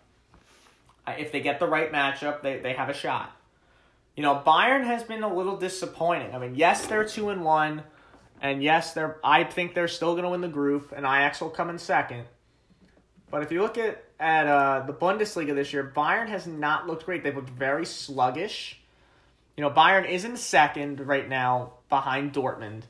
If 1.18 1.32
they 1.32 1.40
get 1.40 1.58
the 1.60 1.66
right 1.66 1.92
matchup, 1.92 2.42
they, 2.42 2.58
they 2.58 2.72
have 2.74 2.88
a 2.88 2.94
shot. 2.94 3.36
You 4.16 4.22
know, 4.22 4.42
Bayern 4.44 4.84
has 4.84 5.02
been 5.02 5.22
a 5.22 5.32
little 5.32 5.56
disappointing. 5.56 6.34
I 6.34 6.38
mean, 6.38 6.54
yes, 6.54 6.86
they're 6.86 7.04
two 7.04 7.30
and 7.30 7.44
one, 7.44 7.82
and 8.40 8.62
yes, 8.62 8.92
they're. 8.92 9.18
I 9.24 9.44
think 9.44 9.74
they're 9.74 9.88
still 9.88 10.12
going 10.12 10.24
to 10.24 10.30
win 10.30 10.40
the 10.40 10.48
group, 10.48 10.92
and 10.94 11.06
Ajax 11.06 11.40
will 11.40 11.50
come 11.50 11.70
in 11.70 11.78
second. 11.78 12.24
But 13.30 13.42
if 13.42 13.52
you 13.52 13.62
look 13.62 13.78
at 13.78 14.04
at 14.18 14.46
uh, 14.46 14.84
the 14.86 14.92
Bundesliga 14.92 15.54
this 15.54 15.72
year, 15.72 15.92
Bayern 15.96 16.28
has 16.28 16.46
not 16.46 16.86
looked 16.86 17.06
great. 17.06 17.24
They've 17.24 17.34
looked 17.34 17.50
very 17.50 17.86
sluggish. 17.86 18.80
You 19.56 19.62
know, 19.62 19.70
Bayern 19.70 20.08
is 20.08 20.24
in 20.24 20.36
second 20.36 21.00
right 21.06 21.28
now 21.28 21.74
behind 21.88 22.32
Dortmund. 22.32 22.82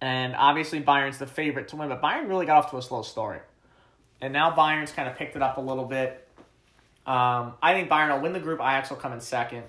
And 0.00 0.34
obviously 0.34 0.82
Bayern's 0.82 1.18
the 1.18 1.26
favorite 1.26 1.68
to 1.68 1.76
win, 1.76 1.88
but 1.88 2.02
Bayern 2.02 2.28
really 2.28 2.46
got 2.46 2.64
off 2.64 2.70
to 2.70 2.78
a 2.78 2.82
slow 2.82 3.02
start. 3.02 3.46
And 4.20 4.32
now 4.32 4.50
Bayern's 4.50 4.92
kind 4.92 5.08
of 5.08 5.16
picked 5.16 5.36
it 5.36 5.42
up 5.42 5.58
a 5.58 5.60
little 5.60 5.84
bit. 5.84 6.26
Um, 7.06 7.54
I 7.62 7.72
think 7.72 7.88
Bayern 7.88 8.12
will 8.14 8.20
win 8.20 8.32
the 8.32 8.40
group. 8.40 8.60
Ajax 8.60 8.90
will 8.90 8.96
come 8.96 9.12
in 9.12 9.20
second. 9.20 9.64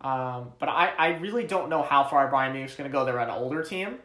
Um, 0.00 0.52
but 0.58 0.68
I, 0.68 0.92
I 0.96 1.08
really 1.18 1.44
don't 1.44 1.68
know 1.68 1.82
how 1.82 2.04
far 2.04 2.30
Bayern 2.30 2.52
Munich's 2.52 2.76
going 2.76 2.88
to 2.88 2.92
go. 2.92 3.04
They're 3.04 3.18
an 3.18 3.30
older 3.30 3.62
team, 3.62 3.96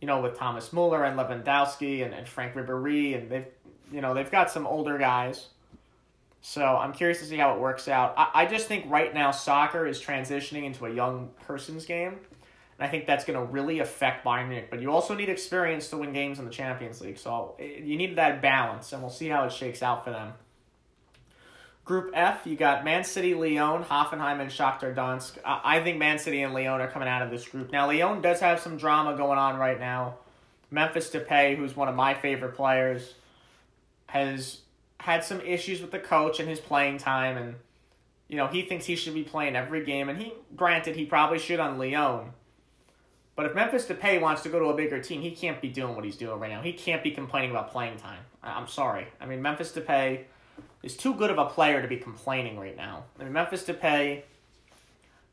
you 0.00 0.06
know, 0.06 0.20
with 0.20 0.36
Thomas 0.36 0.72
Muller 0.72 1.04
and 1.04 1.18
Lewandowski 1.18 2.04
and, 2.04 2.12
and 2.12 2.26
Franck 2.26 2.54
Ribery, 2.54 3.16
and 3.16 3.30
they've 3.30 3.46
you 3.92 4.00
know 4.00 4.14
they've 4.14 4.30
got 4.30 4.50
some 4.50 4.66
older 4.66 4.98
guys. 4.98 5.48
So 6.42 6.64
I'm 6.64 6.92
curious 6.92 7.18
to 7.20 7.26
see 7.26 7.36
how 7.36 7.54
it 7.54 7.60
works 7.60 7.86
out. 7.86 8.14
I, 8.16 8.30
I 8.34 8.46
just 8.46 8.66
think 8.66 8.86
right 8.88 9.12
now 9.12 9.30
soccer 9.30 9.86
is 9.86 10.00
transitioning 10.00 10.64
into 10.64 10.86
a 10.86 10.90
young 10.90 11.30
person's 11.46 11.84
game. 11.84 12.18
And 12.78 12.88
I 12.88 12.90
think 12.90 13.06
that's 13.06 13.26
going 13.26 13.38
to 13.38 13.44
really 13.44 13.80
affect 13.80 14.24
Bayern 14.24 14.48
Munich. 14.48 14.68
But 14.70 14.80
you 14.80 14.90
also 14.90 15.14
need 15.14 15.28
experience 15.28 15.88
to 15.90 15.98
win 15.98 16.14
games 16.14 16.38
in 16.38 16.46
the 16.46 16.50
Champions 16.50 17.02
League. 17.02 17.18
So 17.18 17.56
you 17.58 17.96
need 17.96 18.16
that 18.16 18.40
balance, 18.40 18.92
and 18.92 19.02
we'll 19.02 19.10
see 19.10 19.28
how 19.28 19.44
it 19.44 19.52
shakes 19.52 19.82
out 19.82 20.02
for 20.02 20.10
them. 20.10 20.32
Group 21.90 22.12
F, 22.14 22.46
you 22.46 22.54
got 22.54 22.84
Man 22.84 23.02
City, 23.02 23.34
Lyon, 23.34 23.82
Hoffenheim, 23.82 24.40
and 24.40 24.48
Shakhtar 24.48 24.94
Donetsk. 24.94 25.38
I 25.44 25.80
think 25.80 25.98
Man 25.98 26.20
City 26.20 26.40
and 26.42 26.54
Lyon 26.54 26.80
are 26.80 26.86
coming 26.86 27.08
out 27.08 27.20
of 27.20 27.32
this 27.32 27.48
group. 27.48 27.72
Now, 27.72 27.88
Lyon 27.88 28.20
does 28.22 28.38
have 28.38 28.60
some 28.60 28.76
drama 28.76 29.16
going 29.16 29.40
on 29.40 29.58
right 29.58 29.80
now. 29.80 30.14
Memphis 30.70 31.10
Depay, 31.10 31.56
who's 31.56 31.74
one 31.74 31.88
of 31.88 31.96
my 31.96 32.14
favorite 32.14 32.54
players, 32.54 33.14
has 34.06 34.60
had 35.00 35.24
some 35.24 35.40
issues 35.40 35.80
with 35.80 35.90
the 35.90 35.98
coach 35.98 36.38
and 36.38 36.48
his 36.48 36.60
playing 36.60 36.98
time, 36.98 37.36
and 37.36 37.56
you 38.28 38.36
know 38.36 38.46
he 38.46 38.62
thinks 38.62 38.86
he 38.86 38.94
should 38.94 39.14
be 39.14 39.24
playing 39.24 39.56
every 39.56 39.84
game. 39.84 40.08
And 40.08 40.16
he, 40.16 40.32
granted, 40.54 40.94
he 40.94 41.06
probably 41.06 41.40
should 41.40 41.58
on 41.58 41.76
Lyon. 41.76 42.30
But 43.34 43.46
if 43.46 43.54
Memphis 43.56 43.86
Depay 43.86 44.20
wants 44.20 44.42
to 44.42 44.48
go 44.48 44.60
to 44.60 44.66
a 44.66 44.76
bigger 44.76 45.02
team, 45.02 45.22
he 45.22 45.32
can't 45.32 45.60
be 45.60 45.68
doing 45.68 45.96
what 45.96 46.04
he's 46.04 46.16
doing 46.16 46.38
right 46.38 46.52
now. 46.52 46.62
He 46.62 46.72
can't 46.72 47.02
be 47.02 47.10
complaining 47.10 47.50
about 47.50 47.72
playing 47.72 47.96
time. 47.96 48.20
I'm 48.44 48.68
sorry. 48.68 49.08
I 49.20 49.26
mean, 49.26 49.42
Memphis 49.42 49.72
Depay 49.72 50.26
is 50.82 50.96
too 50.96 51.14
good 51.14 51.30
of 51.30 51.38
a 51.38 51.46
player 51.46 51.82
to 51.82 51.88
be 51.88 51.96
complaining 51.96 52.58
right 52.58 52.76
now. 52.76 53.04
I 53.18 53.24
mean, 53.24 53.32
Memphis 53.32 53.64
Depay, 53.64 54.22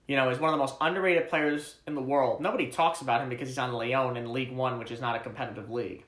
you 0.08 0.16
know, 0.16 0.30
is 0.30 0.40
one 0.40 0.50
of 0.50 0.54
the 0.54 0.58
most 0.58 0.76
underrated 0.82 1.30
players 1.30 1.76
in 1.86 1.96
the 1.96 2.02
world. 2.02 2.42
Nobody 2.42 2.68
talks 2.72 3.02
about 3.02 3.22
him 3.22 3.30
because 3.30 3.48
he's 3.48 3.58
on 3.58 3.74
Lyon 3.74 4.18
in 4.18 4.34
League 4.34 4.52
One, 4.52 4.80
which 4.80 4.92
is 4.92 5.00
not 5.00 5.16
a 5.16 5.20
competitive 5.20 5.70
league. 5.70 6.04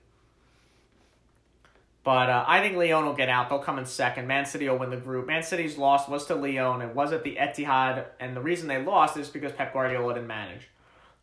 But 2.03 2.29
uh, 2.29 2.45
I 2.47 2.61
think 2.61 2.75
Lyon 2.77 3.05
will 3.05 3.13
get 3.13 3.29
out. 3.29 3.49
They'll 3.49 3.59
come 3.59 3.77
in 3.77 3.85
second. 3.85 4.25
Man 4.25 4.45
City 4.45 4.67
will 4.69 4.77
win 4.77 4.89
the 4.89 4.97
group. 4.97 5.27
Man 5.27 5.43
City's 5.43 5.77
loss 5.77 6.07
was 6.07 6.25
to 6.27 6.35
Lyon. 6.35 6.81
It 6.81 6.95
was 6.95 7.11
at 7.11 7.23
the 7.23 7.35
Etihad, 7.35 8.05
and 8.19 8.35
the 8.35 8.41
reason 8.41 8.67
they 8.67 8.81
lost 8.81 9.17
is 9.17 9.29
because 9.29 9.51
Pep 9.51 9.73
Guardiola 9.73 10.13
didn't 10.13 10.27
manage. 10.27 10.69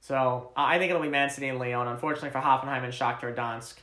So 0.01 0.53
I 0.57 0.79
think 0.79 0.91
it'll 0.91 1.03
be 1.03 1.09
Man 1.09 1.31
City 1.31 1.49
and 1.49 1.59
Lyon. 1.59 1.89
Unfortunately 1.89 2.31
for 2.31 2.41
Hoffenheim 2.41 2.85
and 2.85 2.93
Shakhtar 2.93 3.35
Donetsk, 3.35 3.75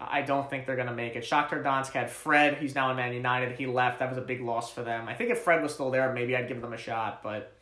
I 0.00 0.22
don't 0.22 0.48
think 0.48 0.66
they're 0.66 0.76
going 0.76 0.88
to 0.88 0.94
make 0.94 1.16
it. 1.16 1.24
Shakhtar 1.24 1.62
Donetsk 1.62 1.92
had 1.92 2.10
Fred. 2.10 2.58
He's 2.58 2.74
now 2.74 2.90
in 2.90 2.96
Man 2.96 3.12
United. 3.12 3.56
He 3.56 3.66
left. 3.66 3.98
That 3.98 4.08
was 4.08 4.18
a 4.18 4.22
big 4.22 4.40
loss 4.40 4.72
for 4.72 4.82
them. 4.82 5.08
I 5.08 5.14
think 5.14 5.30
if 5.30 5.38
Fred 5.38 5.60
was 5.62 5.74
still 5.74 5.90
there, 5.90 6.12
maybe 6.12 6.36
I'd 6.36 6.46
give 6.46 6.60
them 6.60 6.72
a 6.72 6.76
shot. 6.76 7.22
But, 7.22 7.52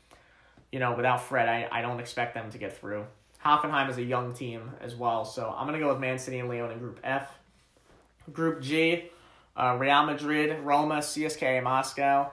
you 0.70 0.78
know, 0.78 0.94
without 0.94 1.22
Fred, 1.22 1.48
I, 1.48 1.68
I 1.72 1.80
don't 1.80 1.98
expect 1.98 2.34
them 2.34 2.50
to 2.50 2.58
get 2.58 2.76
through. 2.76 3.06
Hoffenheim 3.44 3.88
is 3.88 3.96
a 3.96 4.02
young 4.02 4.34
team 4.34 4.72
as 4.82 4.94
well. 4.94 5.24
So 5.24 5.54
I'm 5.56 5.66
going 5.66 5.78
to 5.78 5.84
go 5.84 5.90
with 5.90 6.00
Man 6.00 6.18
City 6.18 6.38
and 6.38 6.48
Lyon 6.48 6.72
in 6.72 6.78
Group 6.78 7.00
F. 7.02 7.32
Group 8.32 8.60
G, 8.60 9.08
uh, 9.56 9.76
Real 9.78 10.04
Madrid, 10.04 10.58
Roma, 10.60 10.96
CSKA 10.96 11.62
Moscow, 11.62 12.32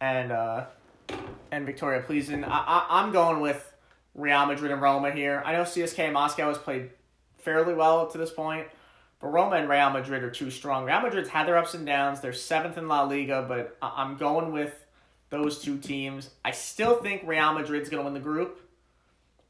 and 0.00 0.32
uh, 0.32 0.64
and 1.52 1.66
Viktoria 1.66 2.04
Plzeň. 2.04 2.44
I, 2.44 2.48
I, 2.48 2.86
I'm 2.90 3.12
going 3.12 3.40
with 3.40 3.72
Real 4.14 4.44
Madrid 4.46 4.72
and 4.72 4.82
Roma 4.82 5.12
here. 5.12 5.42
I 5.46 5.52
know 5.52 5.62
CSKA 5.62 6.12
Moscow 6.12 6.48
has 6.48 6.58
played 6.58 6.90
fairly 7.38 7.74
well 7.74 8.08
to 8.08 8.18
this 8.18 8.32
point. 8.32 8.66
But 9.22 9.28
Roma 9.28 9.56
and 9.56 9.68
Real 9.68 9.88
Madrid 9.90 10.24
are 10.24 10.30
too 10.30 10.50
strong. 10.50 10.84
Real 10.84 11.00
Madrid's 11.00 11.28
had 11.28 11.46
their 11.46 11.56
ups 11.56 11.74
and 11.74 11.86
downs. 11.86 12.20
They're 12.20 12.32
seventh 12.32 12.76
in 12.76 12.88
La 12.88 13.04
Liga, 13.04 13.46
but 13.48 13.78
I'm 13.80 14.16
going 14.16 14.52
with 14.52 14.74
those 15.30 15.60
two 15.62 15.78
teams. 15.78 16.28
I 16.44 16.50
still 16.50 16.96
think 16.96 17.22
Real 17.24 17.54
Madrid's 17.54 17.88
going 17.88 18.00
to 18.00 18.04
win 18.04 18.14
the 18.14 18.20
group, 18.20 18.60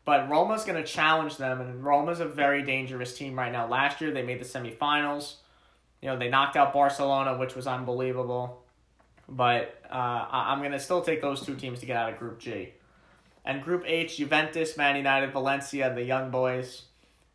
but 0.05 0.29
Roma's 0.29 0.65
going 0.65 0.81
to 0.81 0.87
challenge 0.87 1.39
them, 1.39 1.61
and 1.63 1.83
Roma's 1.83 2.21
a 2.21 2.27
very 2.27 2.63
dangerous 2.63 3.17
team 3.17 3.37
right 3.37 3.51
now. 3.51 3.67
Last 3.67 4.01
year, 4.03 4.13
they 4.13 4.23
made 4.23 4.41
the 4.41 4.45
semifinals. 4.45 5.37
You 6.03 6.09
know, 6.11 6.19
they 6.19 6.29
knocked 6.29 6.57
out 6.57 6.75
Barcelona, 6.75 7.39
which 7.39 7.57
was 7.57 7.67
unbelievable. 7.67 8.63
But 9.27 9.81
uh, 9.91 10.27
I'm 10.31 10.59
going 10.59 10.73
to 10.73 10.81
still 10.81 11.01
take 11.01 11.23
those 11.23 11.47
two 11.47 11.55
teams 11.55 11.81
to 11.81 11.87
get 11.87 11.97
out 11.97 12.13
of 12.13 12.19
Group 12.19 12.39
G. 12.39 12.75
And 13.45 13.63
Group 13.63 13.85
H, 13.87 14.19
Juventus, 14.19 14.77
Man 14.77 14.97
United, 14.97 15.33
Valencia, 15.33 15.95
the 15.95 16.05
Young 16.05 16.31
Boys. 16.31 16.83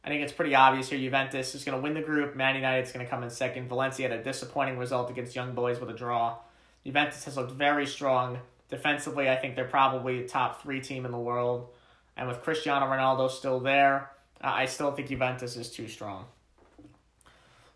I 0.04 0.10
think 0.10 0.24
it's 0.24 0.34
pretty 0.34 0.56
obvious 0.56 0.90
here. 0.90 1.00
Juventus 1.00 1.54
is 1.54 1.64
going 1.64 1.78
to 1.78 1.82
win 1.82 1.94
the 1.94 2.02
group. 2.02 2.36
Man 2.36 2.56
United 2.56 2.86
is 2.86 2.92
going 2.92 3.06
to 3.06 3.10
come 3.10 3.24
in 3.24 3.30
second. 3.30 3.68
Valencia 3.68 4.10
had 4.10 4.18
a 4.18 4.24
disappointing 4.24 4.78
result 4.78 5.10
against 5.10 5.36
Young 5.36 5.54
Boys 5.54 5.80
with 5.80 5.90
a 5.90 5.94
draw. 5.94 6.38
Juventus 6.86 7.26
has 7.26 7.36
looked 7.36 7.52
very 7.52 7.86
strong 7.86 8.40
defensively. 8.70 9.30
I 9.30 9.36
think 9.36 9.56
they're 9.56 9.66
probably 9.66 10.24
a 10.24 10.28
top 10.28 10.62
three 10.62 10.80
team 10.80 11.06
in 11.06 11.12
the 11.12 11.18
world. 11.18 11.68
And 12.16 12.28
with 12.28 12.42
Cristiano 12.42 12.86
Ronaldo 12.86 13.30
still 13.30 13.60
there, 13.60 14.12
uh, 14.42 14.48
I 14.48 14.66
still 14.66 14.92
think 14.92 15.10
Juventus 15.10 15.58
is 15.58 15.70
too 15.70 15.88
strong. 15.88 16.26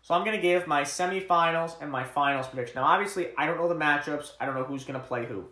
So 0.02 0.14
I'm 0.14 0.24
going 0.24 0.36
to 0.36 0.42
give 0.42 0.66
my 0.66 0.82
semifinals 0.82 1.80
and 1.80 1.90
my 1.90 2.02
finals 2.02 2.48
prediction. 2.48 2.76
Now, 2.76 2.84
obviously, 2.84 3.28
I 3.38 3.46
don't 3.46 3.56
know 3.56 3.68
the 3.68 3.74
matchups. 3.74 4.32
I 4.40 4.46
don't 4.46 4.56
know 4.56 4.64
who's 4.64 4.84
going 4.84 5.00
to 5.00 5.06
play 5.06 5.26
who. 5.26 5.44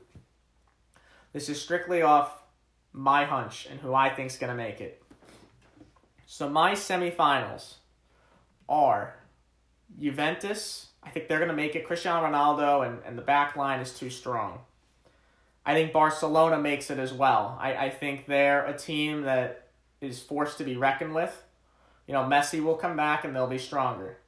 This 1.32 1.48
is 1.48 1.60
strictly 1.60 2.02
off 2.02 2.42
my 2.92 3.24
hunch 3.24 3.68
and 3.70 3.78
who 3.78 3.94
I 3.94 4.08
think 4.08 4.30
is 4.30 4.36
going 4.36 4.50
to 4.50 4.56
make 4.56 4.80
it. 4.80 4.99
So 6.32 6.48
my 6.48 6.74
semifinals 6.74 7.74
are 8.68 9.16
Juventus. 9.98 10.90
I 11.02 11.10
think 11.10 11.26
they're 11.26 11.40
going 11.40 11.50
to 11.50 11.56
make 11.56 11.74
it. 11.74 11.84
Cristiano 11.84 12.24
Ronaldo 12.24 12.86
and, 12.86 13.00
and 13.04 13.18
the 13.18 13.22
back 13.22 13.56
line 13.56 13.80
is 13.80 13.92
too 13.92 14.10
strong. 14.10 14.60
I 15.66 15.74
think 15.74 15.92
Barcelona 15.92 16.56
makes 16.56 16.88
it 16.88 17.00
as 17.00 17.12
well. 17.12 17.58
I, 17.60 17.74
I 17.74 17.90
think 17.90 18.26
they're 18.26 18.64
a 18.64 18.78
team 18.78 19.22
that 19.22 19.70
is 20.00 20.20
forced 20.20 20.58
to 20.58 20.64
be 20.64 20.76
reckoned 20.76 21.16
with. 21.16 21.42
You 22.06 22.14
know, 22.14 22.22
Messi 22.22 22.62
will 22.62 22.76
come 22.76 22.96
back 22.96 23.24
and 23.24 23.34
they'll 23.34 23.48
be 23.48 23.58
stronger. 23.58 24.18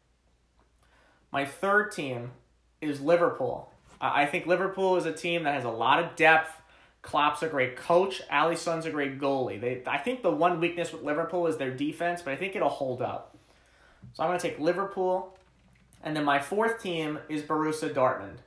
My 1.31 1.45
third 1.45 1.93
team 1.93 2.33
is 2.81 3.01
Liverpool. 3.01 3.71
I 4.01 4.27
think 4.27 4.47
Liverpool 4.47 4.97
is 4.97 5.07
a 5.07 5.13
team 5.13 5.45
that 5.45 5.55
has 5.55 5.65
a 5.65 5.71
lot 5.71 6.03
of 6.03 6.17
depth 6.17 6.62
Klopp's 7.03 7.43
a 7.43 7.49
great 7.49 7.77
coach. 7.77 8.23
Alisson's 8.31 8.87
a 8.87 8.91
great 8.91 9.21
goalie. 9.21 9.61
They, 9.61 9.83
I 9.87 9.99
think 9.99 10.23
the 10.23 10.31
one 10.31 10.61
weakness 10.61 10.93
with 10.93 11.03
Liverpool 11.03 11.47
is 11.49 11.57
their 11.57 11.73
defense, 11.73 12.23
but 12.23 12.33
I 12.33 12.37
think 12.37 12.55
it'll 12.55 12.69
hold 12.69 13.03
up. 13.03 13.37
So 14.15 14.23
I'm 14.23 14.31
going 14.31 14.39
to 14.39 14.49
take 14.49 14.59
Liverpool. 14.59 15.37
And 16.03 16.17
then 16.17 16.25
my 16.25 16.39
fourth 16.39 16.83
team 16.83 17.19
is 17.29 17.43
Borussia 17.43 17.93
Dortmund. 17.93 18.39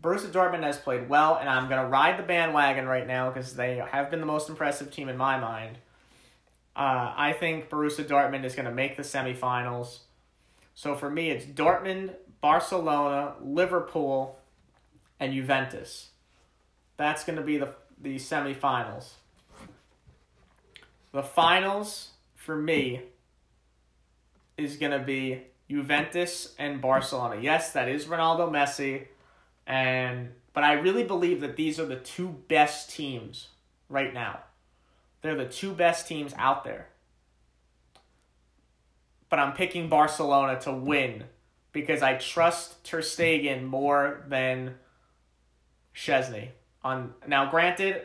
Borussia 0.00 0.30
Dortmund 0.30 0.62
has 0.62 0.78
played 0.78 1.08
well, 1.08 1.36
and 1.36 1.48
I'm 1.48 1.68
going 1.68 1.82
to 1.82 1.88
ride 1.88 2.18
the 2.18 2.22
bandwagon 2.22 2.86
right 2.86 3.06
now 3.06 3.30
because 3.30 3.54
they 3.54 3.76
have 3.76 4.10
been 4.10 4.20
the 4.20 4.26
most 4.26 4.48
impressive 4.48 4.90
team 4.90 5.08
in 5.08 5.16
my 5.16 5.38
mind. 5.38 5.76
Uh, 6.74 7.12
I 7.14 7.34
think 7.38 7.68
Borussia 7.68 8.04
Dortmund 8.04 8.44
is 8.44 8.54
going 8.54 8.64
to 8.64 8.72
make 8.74 8.96
the 8.96 9.02
semifinals. 9.02 10.00
So 10.74 10.94
for 10.94 11.10
me, 11.10 11.30
it's 11.30 11.44
Dortmund, 11.44 12.14
Barcelona, 12.40 13.34
Liverpool, 13.42 14.38
and 15.18 15.34
Juventus. 15.34 16.10
That's 16.96 17.24
going 17.24 17.36
to 17.36 17.44
be 17.44 17.58
the 17.58 17.74
the 18.00 18.16
semifinals. 18.16 19.10
The 21.12 21.22
finals 21.22 22.10
for 22.34 22.56
me 22.56 23.02
is 24.56 24.76
going 24.76 24.92
to 24.92 25.04
be 25.04 25.42
Juventus 25.68 26.54
and 26.58 26.80
Barcelona. 26.80 27.40
Yes, 27.40 27.72
that 27.72 27.88
is 27.88 28.06
Ronaldo 28.06 28.50
Messi 28.50 29.06
and 29.66 30.30
but 30.52 30.64
I 30.64 30.72
really 30.72 31.04
believe 31.04 31.40
that 31.42 31.56
these 31.56 31.78
are 31.78 31.86
the 31.86 31.96
two 31.96 32.28
best 32.48 32.90
teams 32.90 33.48
right 33.88 34.12
now. 34.12 34.40
They're 35.22 35.36
the 35.36 35.46
two 35.46 35.72
best 35.72 36.08
teams 36.08 36.34
out 36.36 36.64
there. 36.64 36.88
But 39.28 39.38
I'm 39.38 39.52
picking 39.52 39.88
Barcelona 39.88 40.60
to 40.62 40.72
win 40.72 41.24
because 41.72 42.02
I 42.02 42.14
trust 42.14 42.82
Ter 42.82 43.00
Stegen 43.00 43.64
more 43.64 44.24
than 44.26 44.74
Szczesny. 45.94 46.48
On 46.82 47.12
now, 47.26 47.50
granted, 47.50 48.02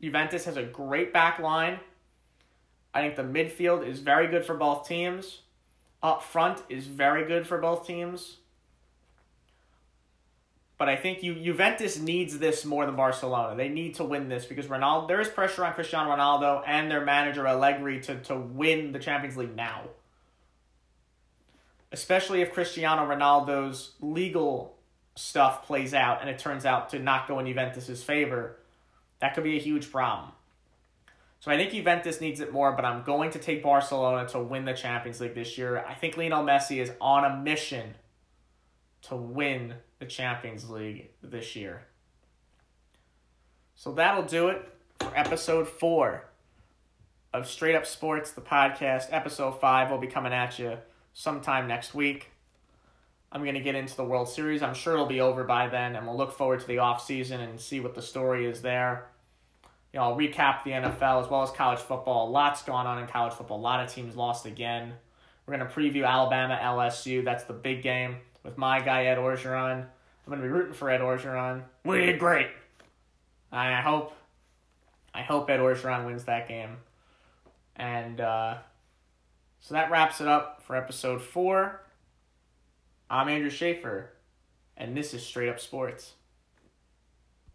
Juventus 0.00 0.44
has 0.44 0.56
a 0.56 0.62
great 0.62 1.12
back 1.12 1.38
line. 1.38 1.78
I 2.92 3.00
think 3.00 3.16
the 3.16 3.22
midfield 3.22 3.86
is 3.86 4.00
very 4.00 4.28
good 4.28 4.44
for 4.44 4.54
both 4.54 4.86
teams. 4.86 5.40
Up 6.02 6.22
front 6.22 6.62
is 6.68 6.86
very 6.86 7.26
good 7.26 7.46
for 7.46 7.58
both 7.58 7.86
teams. 7.86 8.38
But 10.76 10.88
I 10.88 10.96
think 10.96 11.22
you 11.22 11.34
Juventus 11.34 11.98
needs 11.98 12.38
this 12.38 12.64
more 12.64 12.84
than 12.84 12.96
Barcelona. 12.96 13.56
They 13.56 13.68
need 13.68 13.94
to 13.96 14.04
win 14.04 14.28
this 14.28 14.44
because 14.44 14.66
Ronaldo 14.66 15.08
there 15.08 15.20
is 15.20 15.28
pressure 15.28 15.64
on 15.64 15.72
Cristiano 15.72 16.10
Ronaldo 16.10 16.62
and 16.66 16.90
their 16.90 17.04
manager 17.04 17.46
Allegri 17.46 18.00
to, 18.02 18.16
to 18.22 18.36
win 18.36 18.92
the 18.92 18.98
Champions 18.98 19.36
League 19.36 19.54
now. 19.54 19.82
Especially 21.92 22.42
if 22.42 22.52
Cristiano 22.52 23.06
Ronaldo's 23.06 23.92
legal 24.00 24.74
stuff 25.16 25.66
plays 25.66 25.94
out 25.94 26.20
and 26.20 26.28
it 26.28 26.38
turns 26.38 26.66
out 26.66 26.90
to 26.90 26.98
not 26.98 27.28
go 27.28 27.38
in 27.38 27.46
Juventus's 27.46 28.02
favor, 28.02 28.56
that 29.20 29.34
could 29.34 29.44
be 29.44 29.56
a 29.56 29.60
huge 29.60 29.90
problem. 29.90 30.32
So 31.40 31.50
I 31.50 31.56
think 31.56 31.72
Juventus 31.72 32.20
needs 32.20 32.40
it 32.40 32.52
more, 32.52 32.72
but 32.72 32.84
I'm 32.84 33.02
going 33.02 33.30
to 33.32 33.38
take 33.38 33.62
Barcelona 33.62 34.26
to 34.30 34.38
win 34.38 34.64
the 34.64 34.72
Champions 34.72 35.20
League 35.20 35.34
this 35.34 35.58
year. 35.58 35.84
I 35.86 35.92
think 35.92 36.16
Lionel 36.16 36.42
Messi 36.42 36.80
is 36.80 36.90
on 37.00 37.24
a 37.24 37.36
mission 37.36 37.94
to 39.02 39.16
win 39.16 39.74
the 39.98 40.06
Champions 40.06 40.70
League 40.70 41.10
this 41.22 41.54
year. 41.54 41.82
So 43.74 43.92
that'll 43.92 44.22
do 44.22 44.48
it 44.48 44.66
for 45.00 45.12
episode 45.14 45.68
four 45.68 46.24
of 47.34 47.46
Straight 47.46 47.74
Up 47.74 47.84
Sports, 47.84 48.30
the 48.30 48.40
podcast. 48.40 49.08
Episode 49.10 49.60
five 49.60 49.90
will 49.90 49.98
be 49.98 50.06
coming 50.06 50.32
at 50.32 50.58
you 50.58 50.78
sometime 51.12 51.68
next 51.68 51.94
week. 51.94 52.30
I'm 53.34 53.42
going 53.42 53.54
to 53.54 53.60
get 53.60 53.74
into 53.74 53.96
the 53.96 54.04
World 54.04 54.28
Series. 54.28 54.62
I'm 54.62 54.74
sure 54.74 54.94
it'll 54.94 55.06
be 55.06 55.20
over 55.20 55.42
by 55.42 55.66
then, 55.68 55.96
and 55.96 56.06
we'll 56.06 56.16
look 56.16 56.32
forward 56.32 56.60
to 56.60 56.66
the 56.68 56.78
off 56.78 57.04
season 57.04 57.40
and 57.40 57.60
see 57.60 57.80
what 57.80 57.96
the 57.96 58.00
story 58.00 58.46
is 58.46 58.62
there. 58.62 59.06
you 59.92 59.98
know, 59.98 60.06
I'll 60.06 60.16
recap 60.16 60.62
the 60.62 60.70
NFL 60.70 61.24
as 61.24 61.28
well 61.28 61.42
as 61.42 61.50
college 61.50 61.80
football. 61.80 62.30
Lots 62.30 62.62
going 62.62 62.86
on 62.86 63.00
in 63.00 63.08
college 63.08 63.34
football. 63.34 63.58
A 63.58 63.60
lot 63.60 63.84
of 63.84 63.92
teams 63.92 64.14
lost 64.14 64.46
again. 64.46 64.94
We're 65.46 65.56
going 65.56 65.68
to 65.68 65.74
preview 65.74 66.06
Alabama 66.06 66.58
LSU. 66.62 67.24
That's 67.24 67.44
the 67.44 67.52
big 67.52 67.82
game 67.82 68.16
with 68.44 68.56
my 68.56 68.80
guy 68.80 69.06
Ed 69.06 69.18
Orgeron. 69.18 69.80
I'm 69.82 70.30
going 70.30 70.40
to 70.40 70.46
be 70.46 70.52
rooting 70.52 70.72
for 70.72 70.88
Ed 70.88 71.00
Orgeron. 71.00 71.62
We 71.84 71.98
did 72.06 72.18
great. 72.18 72.48
I 73.52 73.80
hope 73.80 74.16
I 75.12 75.22
hope 75.22 75.50
Ed 75.50 75.60
Orgeron 75.60 76.06
wins 76.06 76.24
that 76.24 76.48
game. 76.48 76.78
And 77.76 78.20
uh, 78.20 78.56
so 79.60 79.74
that 79.74 79.90
wraps 79.90 80.20
it 80.20 80.28
up 80.28 80.62
for 80.62 80.76
episode 80.76 81.20
four. 81.20 81.80
I'm 83.14 83.28
Andrew 83.28 83.48
Schaefer, 83.48 84.10
and 84.76 84.96
this 84.96 85.14
is 85.14 85.24
Straight 85.24 85.48
Up 85.48 85.60
Sports. 85.60 86.14